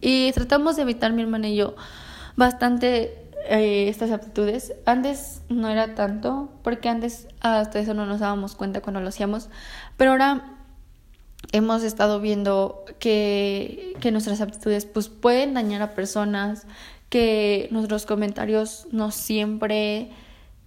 Y 0.00 0.32
tratamos 0.32 0.76
de 0.76 0.82
evitar 0.82 1.12
mi 1.12 1.22
hermana 1.22 1.48
y 1.48 1.56
yo 1.56 1.74
bastante 2.38 3.30
eh, 3.48 3.88
estas 3.88 4.12
aptitudes. 4.12 4.72
Antes 4.86 5.42
no 5.48 5.68
era 5.68 5.96
tanto, 5.96 6.48
porque 6.62 6.88
antes 6.88 7.26
hasta 7.40 7.80
eso 7.80 7.94
no 7.94 8.06
nos 8.06 8.20
dábamos 8.20 8.54
cuenta 8.54 8.80
cuando 8.80 9.00
lo 9.00 9.08
hacíamos, 9.08 9.50
pero 9.96 10.12
ahora 10.12 10.56
hemos 11.50 11.82
estado 11.82 12.20
viendo 12.20 12.84
que, 13.00 13.96
que 14.00 14.12
nuestras 14.12 14.40
aptitudes 14.40 14.86
pues 14.86 15.08
pueden 15.08 15.52
dañar 15.52 15.82
a 15.82 15.94
personas, 15.96 16.66
que 17.10 17.68
nuestros 17.72 18.06
comentarios 18.06 18.86
no 18.92 19.10
siempre 19.10 20.10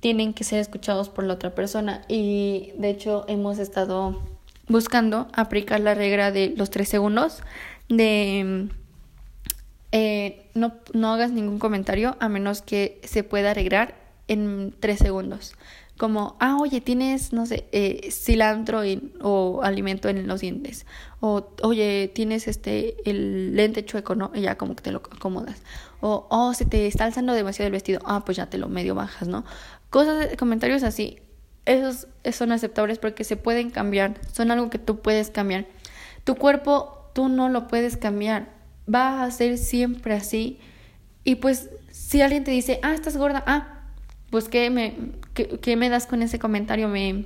tienen 0.01 0.34
que 0.34 0.43
ser 0.43 0.59
escuchados 0.59 1.07
por 1.07 1.24
la 1.24 1.36
otra 1.36 1.55
persona 1.55 2.01
y 2.09 2.74
de 2.78 2.89
hecho 2.89 3.24
hemos 3.30 3.59
estado 3.59 4.22
buscando 4.67 5.28
aplicar 5.34 5.80
la 5.80 5.93
regla 5.93 6.32
de 6.32 6.53
los 6.57 6.69
tres 6.69 6.89
segundos 6.89 7.43
de 7.88 8.69
eh, 9.92 10.50
no, 10.54 10.74
no 10.94 11.14
hagas 11.14 11.32
ningún 11.32 11.60
comentario 11.60 12.16
a 12.20 12.30
menos 12.30 12.62
que 12.62 13.02
se 13.04 13.24
pueda 13.24 13.52
arreglar 13.52 13.96
en 14.28 14.74
tres 14.80 15.00
segundos 15.00 15.56
como, 16.02 16.36
ah, 16.39 16.58
oye, 16.60 16.82
tienes, 16.82 17.32
no 17.32 17.46
sé, 17.46 17.68
eh, 17.72 18.10
cilantro 18.12 18.82
o 19.22 19.62
alimento 19.62 20.10
en 20.10 20.26
los 20.26 20.42
dientes, 20.42 20.88
o 21.20 21.52
oye, 21.62 22.12
tienes 22.12 22.48
este, 22.48 22.96
el 23.08 23.56
lente 23.56 23.86
chueco, 23.86 24.16
¿no? 24.16 24.32
Y 24.34 24.42
ya 24.42 24.58
como 24.58 24.76
que 24.76 24.82
te 24.82 24.92
lo 24.92 24.98
acomodas, 24.98 25.62
o, 26.00 26.26
oh, 26.32 26.56
se 26.56 26.66
te 26.66 26.88
está 26.88 27.06
alzando 27.06 27.34
demasiado 27.34 27.68
el 27.68 27.74
vestido, 27.74 28.00
ah, 28.04 28.26
pues 28.26 28.38
ya 28.38 28.48
te 28.48 28.58
lo 28.58 28.68
medio 28.68 28.96
bajas, 28.96 29.28
¿no? 29.28 29.46
Cosas, 29.92 30.30
comentarios 30.38 30.82
así, 30.82 31.20
esos 31.68 32.08
son 32.32 32.52
aceptables 32.52 32.98
porque 32.98 33.24
se 33.24 33.36
pueden 33.38 33.70
cambiar, 33.70 34.20
son 34.34 34.50
algo 34.50 34.72
que 34.72 34.80
tú 34.80 35.02
puedes 35.02 35.30
cambiar. 35.30 35.68
Tu 36.24 36.34
cuerpo, 36.34 37.12
tú 37.14 37.30
no 37.30 37.48
lo 37.48 37.68
puedes 37.68 37.96
cambiar, 37.96 38.50
va 38.92 39.24
a 39.24 39.32
ser 39.32 39.58
siempre 39.58 40.14
así. 40.14 40.60
Y 41.24 41.36
pues, 41.36 41.70
si 41.92 42.22
alguien 42.22 42.44
te 42.44 42.52
dice, 42.52 42.80
ah, 42.84 42.94
estás 42.94 43.18
gorda, 43.18 43.44
ah, 43.46 43.82
pues 44.30 44.48
¿qué 44.48 44.70
me, 44.70 44.96
qué, 45.34 45.76
me 45.76 45.90
das 45.90 46.08
con 46.08 46.22
ese 46.22 46.40
comentario? 46.40 46.88
¿Me, 46.88 47.26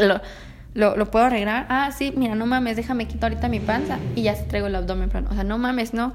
lo, 0.00 0.96
lo, 0.96 1.10
puedo 1.10 1.24
arreglar? 1.24 1.66
Ah, 1.68 1.90
sí, 1.96 2.12
mira, 2.16 2.34
no 2.34 2.46
mames, 2.46 2.76
déjame 2.76 3.06
quitar 3.06 3.30
ahorita 3.30 3.48
mi 3.48 3.60
panza 3.60 3.98
y 4.14 4.22
ya 4.22 4.34
se 4.34 4.44
traigo 4.44 4.66
el 4.66 4.74
abdomen 4.74 5.08
plano. 5.08 5.28
O 5.30 5.34
sea, 5.34 5.44
no 5.44 5.58
mames, 5.58 5.94
no. 5.94 6.14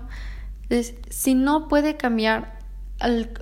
Si 1.09 1.33
no 1.33 1.67
puede 1.67 1.95
cambiar, 1.95 2.59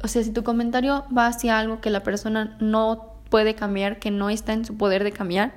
o 0.03 0.07
sea, 0.07 0.23
si 0.23 0.31
tu 0.31 0.43
comentario 0.43 1.05
va 1.15 1.27
hacia 1.27 1.59
algo 1.59 1.81
que 1.81 1.89
la 1.89 2.03
persona 2.03 2.55
no 2.61 3.15
puede 3.29 3.55
cambiar, 3.55 3.99
que 3.99 4.11
no 4.11 4.29
está 4.29 4.53
en 4.53 4.63
su 4.63 4.77
poder 4.77 5.03
de 5.03 5.11
cambiar, 5.11 5.53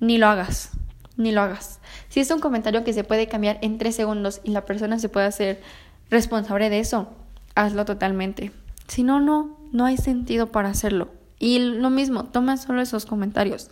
ni 0.00 0.18
lo 0.18 0.26
hagas, 0.26 0.72
ni 1.16 1.32
lo 1.32 1.42
hagas. 1.42 1.80
Si 2.08 2.20
es 2.20 2.30
un 2.30 2.40
comentario 2.40 2.84
que 2.84 2.92
se 2.92 3.04
puede 3.04 3.28
cambiar 3.28 3.58
en 3.62 3.78
tres 3.78 3.96
segundos 3.96 4.40
y 4.44 4.50
la 4.50 4.64
persona 4.64 4.98
se 4.98 5.08
puede 5.08 5.26
hacer 5.26 5.62
responsable 6.10 6.70
de 6.70 6.80
eso, 6.80 7.08
hazlo 7.54 7.84
totalmente. 7.84 8.52
Si 8.86 9.02
no, 9.02 9.20
no, 9.20 9.56
no 9.72 9.84
hay 9.84 9.96
sentido 9.96 10.52
para 10.52 10.68
hacerlo. 10.68 11.08
Y 11.38 11.58
lo 11.58 11.90
mismo, 11.90 12.24
toma 12.24 12.56
solo 12.56 12.80
esos 12.80 13.04
comentarios, 13.06 13.70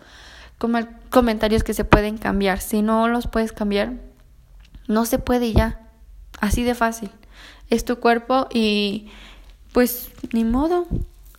como 0.59 0.79
comentarios 1.11 1.63
que 1.63 1.75
se 1.75 1.85
pueden 1.85 2.19
cambiar. 2.19 2.61
Si 2.61 2.83
no 2.83 3.09
los 3.09 3.27
puedes 3.27 3.53
cambiar, 3.53 3.95
no 4.87 5.07
se 5.07 5.19
puede 5.19 5.53
ya. 5.53 5.81
Así 6.41 6.63
de 6.63 6.75
fácil. 6.75 7.11
Es 7.71 7.85
tu 7.85 7.97
cuerpo 7.97 8.49
y 8.53 9.09
pues 9.73 10.11
ni 10.33 10.45
modo. 10.45 10.87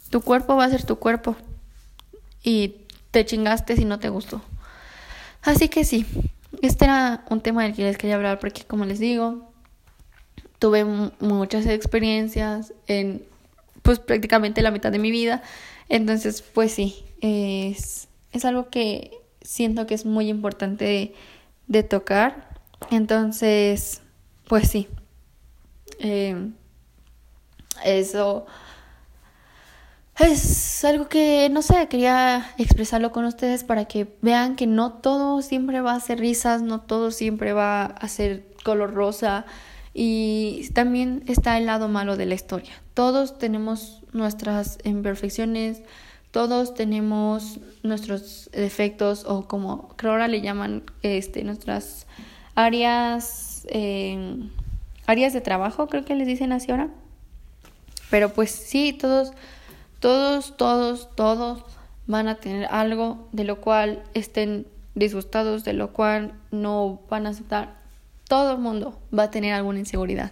Tu 0.09 0.21
cuerpo 0.21 0.55
va 0.55 0.65
a 0.65 0.69
ser 0.69 0.83
tu 0.83 0.95
cuerpo. 0.97 1.35
Y 2.43 2.75
te 3.11 3.25
chingaste 3.25 3.75
si 3.75 3.85
no 3.85 3.99
te 3.99 4.09
gustó. 4.09 4.41
Así 5.45 5.69
que 5.69 5.85
sí, 5.85 6.05
este 6.61 6.85
era 6.85 7.23
un 7.29 7.39
tema 7.39 7.63
del 7.63 7.75
que 7.75 7.83
les 7.83 7.97
quería 7.97 8.15
hablar 8.15 8.39
porque 8.39 8.63
como 8.63 8.83
les 8.85 8.99
digo, 8.99 9.51
tuve 10.57 10.83
muchas 11.19 11.67
experiencias 11.67 12.73
en 12.87 13.23
pues 13.83 13.99
prácticamente 13.99 14.63
la 14.63 14.71
mitad 14.71 14.91
de 14.91 14.97
mi 14.97 15.11
vida. 15.11 15.43
Entonces, 15.87 16.41
pues 16.41 16.71
sí, 16.71 17.05
es, 17.21 18.07
es 18.31 18.45
algo 18.45 18.71
que 18.71 19.11
siento 19.41 19.85
que 19.85 19.93
es 19.93 20.05
muy 20.05 20.29
importante 20.29 21.13
de, 21.67 21.83
tocar. 21.83 22.49
Entonces, 22.89 24.01
pues 24.47 24.67
sí. 24.67 24.87
Em, 25.99 26.53
eso 27.83 28.47
es 30.19 30.85
algo 30.85 31.09
que, 31.09 31.49
no 31.49 31.61
sé, 31.61 31.87
quería 31.87 32.53
expresarlo 32.57 33.11
con 33.11 33.25
ustedes 33.25 33.63
para 33.63 33.85
que 33.85 34.07
vean 34.21 34.55
que 34.55 34.67
no 34.67 34.93
todo 34.93 35.41
siempre 35.41 35.81
va 35.81 35.93
a 35.93 35.99
ser 35.99 36.19
risas, 36.19 36.61
no 36.61 36.81
todo 36.81 37.11
siempre 37.11 37.53
va 37.53 37.85
a 37.85 38.07
ser 38.07 38.45
color 38.63 38.93
rosa. 38.93 39.45
Y 39.93 40.69
también 40.73 41.23
está 41.27 41.57
el 41.57 41.65
lado 41.65 41.87
malo 41.87 42.17
de 42.17 42.25
la 42.25 42.35
historia. 42.35 42.73
Todos 42.93 43.37
tenemos 43.37 44.03
nuestras 44.13 44.77
imperfecciones, 44.83 45.81
todos 46.31 46.73
tenemos 46.73 47.59
nuestros 47.83 48.49
defectos 48.51 49.23
o 49.25 49.47
como 49.47 49.89
creo 49.95 50.11
ahora 50.11 50.27
le 50.27 50.41
llaman 50.41 50.83
este, 51.01 51.43
nuestras 51.45 52.07
áreas, 52.55 53.65
eh, 53.69 54.49
áreas 55.05 55.33
de 55.33 55.41
trabajo, 55.41 55.87
creo 55.87 56.03
que 56.03 56.15
les 56.15 56.27
dicen 56.27 56.51
así 56.51 56.71
ahora. 56.71 56.89
Pero 58.09 58.33
pues 58.33 58.51
sí, 58.51 58.93
todos, 58.93 59.31
todos, 60.05 60.55
todos, 60.55 61.09
todos 61.15 61.65
van 62.05 62.27
a 62.27 62.35
tener 62.35 62.67
algo 62.69 63.27
de 63.31 63.43
lo 63.43 63.59
cual 63.59 64.03
estén 64.13 64.67
disgustados, 64.93 65.63
de 65.63 65.73
lo 65.73 65.93
cual 65.93 66.35
no 66.51 67.01
van 67.09 67.25
a 67.25 67.29
aceptar 67.29 67.77
todo 68.27 68.51
el 68.51 68.59
mundo 68.59 69.01
va 69.17 69.23
a 69.23 69.31
tener 69.31 69.55
alguna 69.55 69.79
inseguridad. 69.79 70.31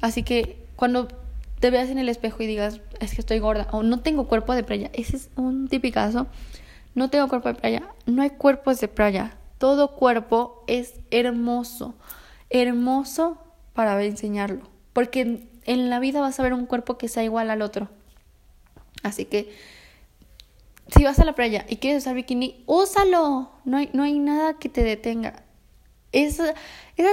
Así 0.00 0.22
que 0.22 0.64
cuando 0.74 1.06
te 1.60 1.68
veas 1.68 1.90
en 1.90 1.98
el 1.98 2.08
espejo 2.08 2.42
y 2.42 2.46
digas, 2.46 2.80
es 2.98 3.12
que 3.12 3.20
estoy 3.20 3.40
gorda 3.40 3.68
o 3.72 3.82
no 3.82 4.00
tengo 4.00 4.26
cuerpo 4.26 4.54
de 4.54 4.64
playa, 4.64 4.88
ese 4.94 5.18
es 5.18 5.28
un 5.36 5.68
tipicazo. 5.68 6.26
No 6.94 7.10
tengo 7.10 7.28
cuerpo 7.28 7.48
de 7.48 7.56
playa, 7.56 7.82
no 8.06 8.22
hay 8.22 8.30
cuerpos 8.30 8.80
de 8.80 8.88
playa. 8.88 9.36
Todo 9.58 9.96
cuerpo 9.96 10.64
es 10.66 10.94
hermoso, 11.10 11.94
hermoso 12.48 13.36
para 13.74 14.02
enseñarlo. 14.02 14.62
Porque 14.94 15.46
en 15.66 15.90
la 15.90 15.98
vida 15.98 16.22
vas 16.22 16.40
a 16.40 16.42
ver 16.42 16.54
un 16.54 16.64
cuerpo 16.64 16.96
que 16.96 17.08
sea 17.08 17.22
igual 17.22 17.50
al 17.50 17.60
otro. 17.60 17.90
Así 19.02 19.24
que 19.24 19.52
si 20.94 21.04
vas 21.04 21.18
a 21.18 21.24
la 21.24 21.34
playa 21.34 21.66
y 21.68 21.76
quieres 21.76 22.02
usar 22.02 22.14
bikini, 22.14 22.62
úsalo. 22.66 23.50
No 23.64 23.76
hay, 23.76 23.90
no 23.92 24.02
hay 24.02 24.18
nada 24.18 24.54
que 24.54 24.68
te 24.68 24.82
detenga. 24.82 25.42
esas 26.12 26.54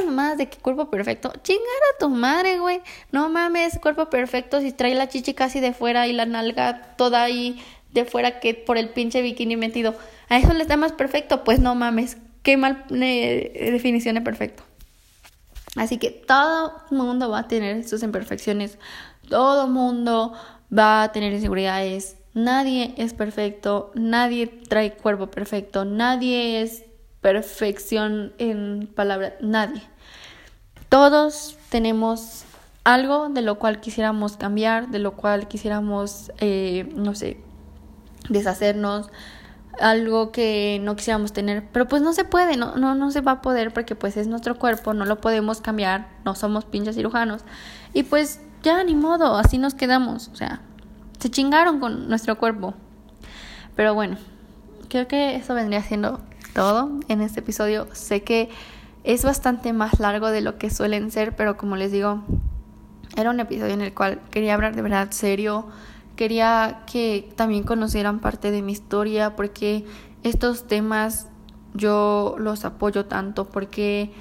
mamadas 0.06 0.38
de 0.38 0.48
que 0.48 0.58
cuerpo 0.58 0.90
perfecto, 0.90 1.34
chingar 1.44 1.66
a 1.94 2.00
tu 2.00 2.10
madre, 2.10 2.60
güey. 2.60 2.82
No 3.12 3.30
mames, 3.30 3.80
cuerpo 3.80 4.10
perfecto 4.10 4.62
si 4.62 4.72
trae 4.72 4.96
la 4.96 5.10
chichi 5.10 5.34
casi 5.34 5.60
de 5.60 5.74
fuera 5.74 6.08
y 6.08 6.14
la 6.14 6.26
nalga 6.26 6.96
toda 6.96 7.24
ahí 7.24 7.62
de 7.92 8.06
fuera 8.06 8.40
que 8.40 8.54
por 8.54 8.78
el 8.78 8.90
pinche 8.90 9.22
bikini 9.22 9.58
metido. 9.58 9.96
A 10.30 10.38
eso 10.38 10.54
le 10.54 10.62
está 10.62 10.78
más 10.78 10.94
perfecto, 10.94 11.44
pues 11.44 11.60
no 11.60 11.76
mames. 11.76 12.18
Qué 12.44 12.58
mal 12.58 12.86
eh, 12.92 13.70
definición 13.72 14.16
de 14.16 14.22
perfecto. 14.22 14.64
Así 15.76 15.98
que 15.98 16.12
todo 16.12 16.74
mundo 16.92 17.30
va 17.30 17.40
a 17.40 17.48
tener 17.48 17.88
sus 17.88 18.02
imperfecciones. 18.04 18.78
Todo 19.28 19.68
mundo 19.68 20.34
va 20.76 21.04
a 21.04 21.12
tener 21.12 21.34
inseguridades. 21.34 22.18
Nadie 22.34 22.94
es 22.98 23.14
perfecto. 23.14 23.92
Nadie 23.96 24.48
trae 24.48 24.94
cuerpo 24.94 25.28
perfecto. 25.28 25.86
Nadie 25.86 26.62
es 26.62 26.84
perfección 27.22 28.34
en 28.38 28.88
palabras, 28.94 29.34
nadie. 29.42 29.82
Todos 30.90 31.58
tenemos 31.70 32.46
algo 32.84 33.30
de 33.30 33.42
lo 33.42 33.58
cual 33.58 33.80
quisiéramos 33.80 34.38
cambiar, 34.38 34.90
de 34.90 35.00
lo 35.00 35.16
cual 35.16 35.48
quisiéramos, 35.48 36.32
eh, 36.40 36.88
no 36.96 37.16
sé, 37.16 37.40
deshacernos, 38.30 39.10
algo 39.80 40.32
que 40.32 40.80
no 40.84 40.96
quisiéramos 40.96 41.34
tener, 41.34 41.68
pero 41.72 41.88
pues 41.88 42.02
no 42.02 42.14
se 42.14 42.26
puede, 42.26 42.58
no, 42.58 42.76
no, 42.76 42.94
no 42.96 43.12
se 43.12 43.22
va 43.22 43.34
a 43.34 43.42
poder 43.42 43.74
porque 43.74 43.96
pues 43.96 44.18
es 44.18 44.28
nuestro 44.28 44.58
cuerpo, 44.58 44.94
no 44.94 45.06
lo 45.06 45.20
podemos 45.20 45.62
cambiar, 45.62 46.08
no 46.24 46.36
somos 46.36 46.66
pinches 46.66 46.96
cirujanos 46.96 47.42
y 47.94 48.04
pues 48.04 48.40
ya 48.66 48.84
ni 48.84 48.96
modo, 48.96 49.38
así 49.38 49.60
nos 49.60 49.76
quedamos, 49.76 50.28
o 50.30 50.36
sea, 50.36 50.60
se 51.20 51.30
chingaron 51.30 51.80
con 51.80 52.10
nuestro 52.10 52.38
cuerpo. 52.38 52.74
Pero 53.76 53.94
bueno, 53.94 54.18
creo 54.90 55.08
que 55.08 55.36
eso 55.36 55.54
vendría 55.54 55.84
siendo 55.84 56.20
todo 56.54 56.90
en 57.08 57.22
este 57.22 57.42
episodio. 57.42 57.88
Sé 57.94 58.24
que 58.24 58.50
es 59.04 59.24
bastante 59.24 59.72
más 59.72 60.00
largo 60.00 60.30
de 60.30 60.42
lo 60.42 60.58
que 60.58 60.72
suelen 60.72 61.12
ser, 61.12 61.36
pero 61.36 61.58
como 61.58 61.76
les 61.76 61.92
digo, 61.92 62.24
era 63.16 63.30
un 63.30 63.40
episodio 63.40 63.76
en 63.76 63.82
el 63.82 63.94
cual 63.94 64.20
quería 64.32 64.56
hablar 64.56 64.76
de 64.76 64.82
verdad 64.82 65.12
serio. 65.12 65.68
Quería 66.16 66.82
que 66.88 67.30
también 67.36 67.64
conocieran 67.64 68.20
parte 68.20 68.50
de 68.50 68.64
mi 68.64 68.72
historia, 68.72 69.36
porque 69.36 69.86
estos 70.24 70.66
temas 70.66 71.28
yo 71.76 72.36
los 72.40 72.66
apoyo 72.66 73.06
tanto, 73.06 73.46
porque 73.46 74.12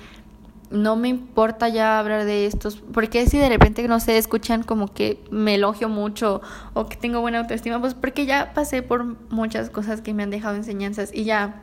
no 0.71 0.97
me 0.97 1.09
importa 1.09 1.69
ya 1.69 1.99
hablar 1.99 2.25
de 2.25 2.47
estos, 2.47 2.83
porque 2.93 3.27
si 3.27 3.39
de 3.39 3.49
repente 3.49 3.87
no 3.87 4.01
se 4.01 4.19
escuchan 4.19 4.62
como 4.62 4.93
que 4.93 5.23
me 5.31 5.55
elogio 5.55 5.89
mucho 5.89 6.41
o 6.73 6.87
que 6.87 6.97
tengo 6.97 7.21
buena 7.21 7.39
autoestima, 7.41 7.81
pues 7.81 7.95
porque 7.95 8.27
ya 8.27 8.53
pasé 8.55 8.83
por 8.83 9.05
muchas 9.31 9.71
cosas 9.71 10.01
que 10.01 10.15
me 10.15 10.23
han 10.23 10.31
dejado 10.31 10.57
enseñanzas 10.57 11.11
y 11.12 11.25
ya 11.25 11.62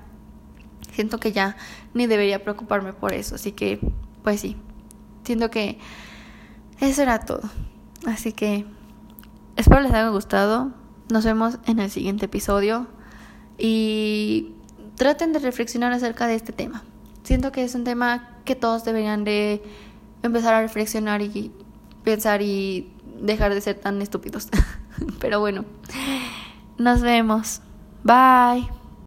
siento 0.93 1.19
que 1.19 1.31
ya 1.31 1.57
ni 1.93 2.07
debería 2.07 2.43
preocuparme 2.43 2.93
por 2.93 3.13
eso. 3.13 3.35
Así 3.35 3.51
que, 3.51 3.79
pues 4.23 4.41
sí, 4.41 4.55
siento 5.23 5.49
que 5.49 5.77
eso 6.79 7.01
era 7.01 7.19
todo. 7.19 7.49
Así 8.05 8.33
que 8.33 8.65
espero 9.55 9.81
les 9.81 9.91
haya 9.91 10.09
gustado. 10.09 10.71
Nos 11.09 11.25
vemos 11.25 11.59
en 11.65 11.79
el 11.79 11.89
siguiente 11.91 12.25
episodio 12.25 12.87
y 13.57 14.53
traten 14.95 15.33
de 15.33 15.39
reflexionar 15.39 15.91
acerca 15.91 16.27
de 16.27 16.35
este 16.35 16.53
tema. 16.53 16.83
Siento 17.23 17.51
que 17.51 17.63
es 17.63 17.75
un 17.75 17.83
tema 17.83 18.29
que 18.45 18.55
todos 18.55 18.83
deberían 18.83 19.23
de 19.23 19.61
empezar 20.23 20.53
a 20.53 20.61
reflexionar 20.61 21.21
y 21.21 21.51
pensar 22.03 22.41
y 22.41 22.91
dejar 23.21 23.53
de 23.53 23.61
ser 23.61 23.79
tan 23.79 24.01
estúpidos. 24.01 24.49
Pero 25.19 25.39
bueno, 25.39 25.65
nos 26.77 27.01
vemos. 27.01 27.61
Bye. 28.03 28.80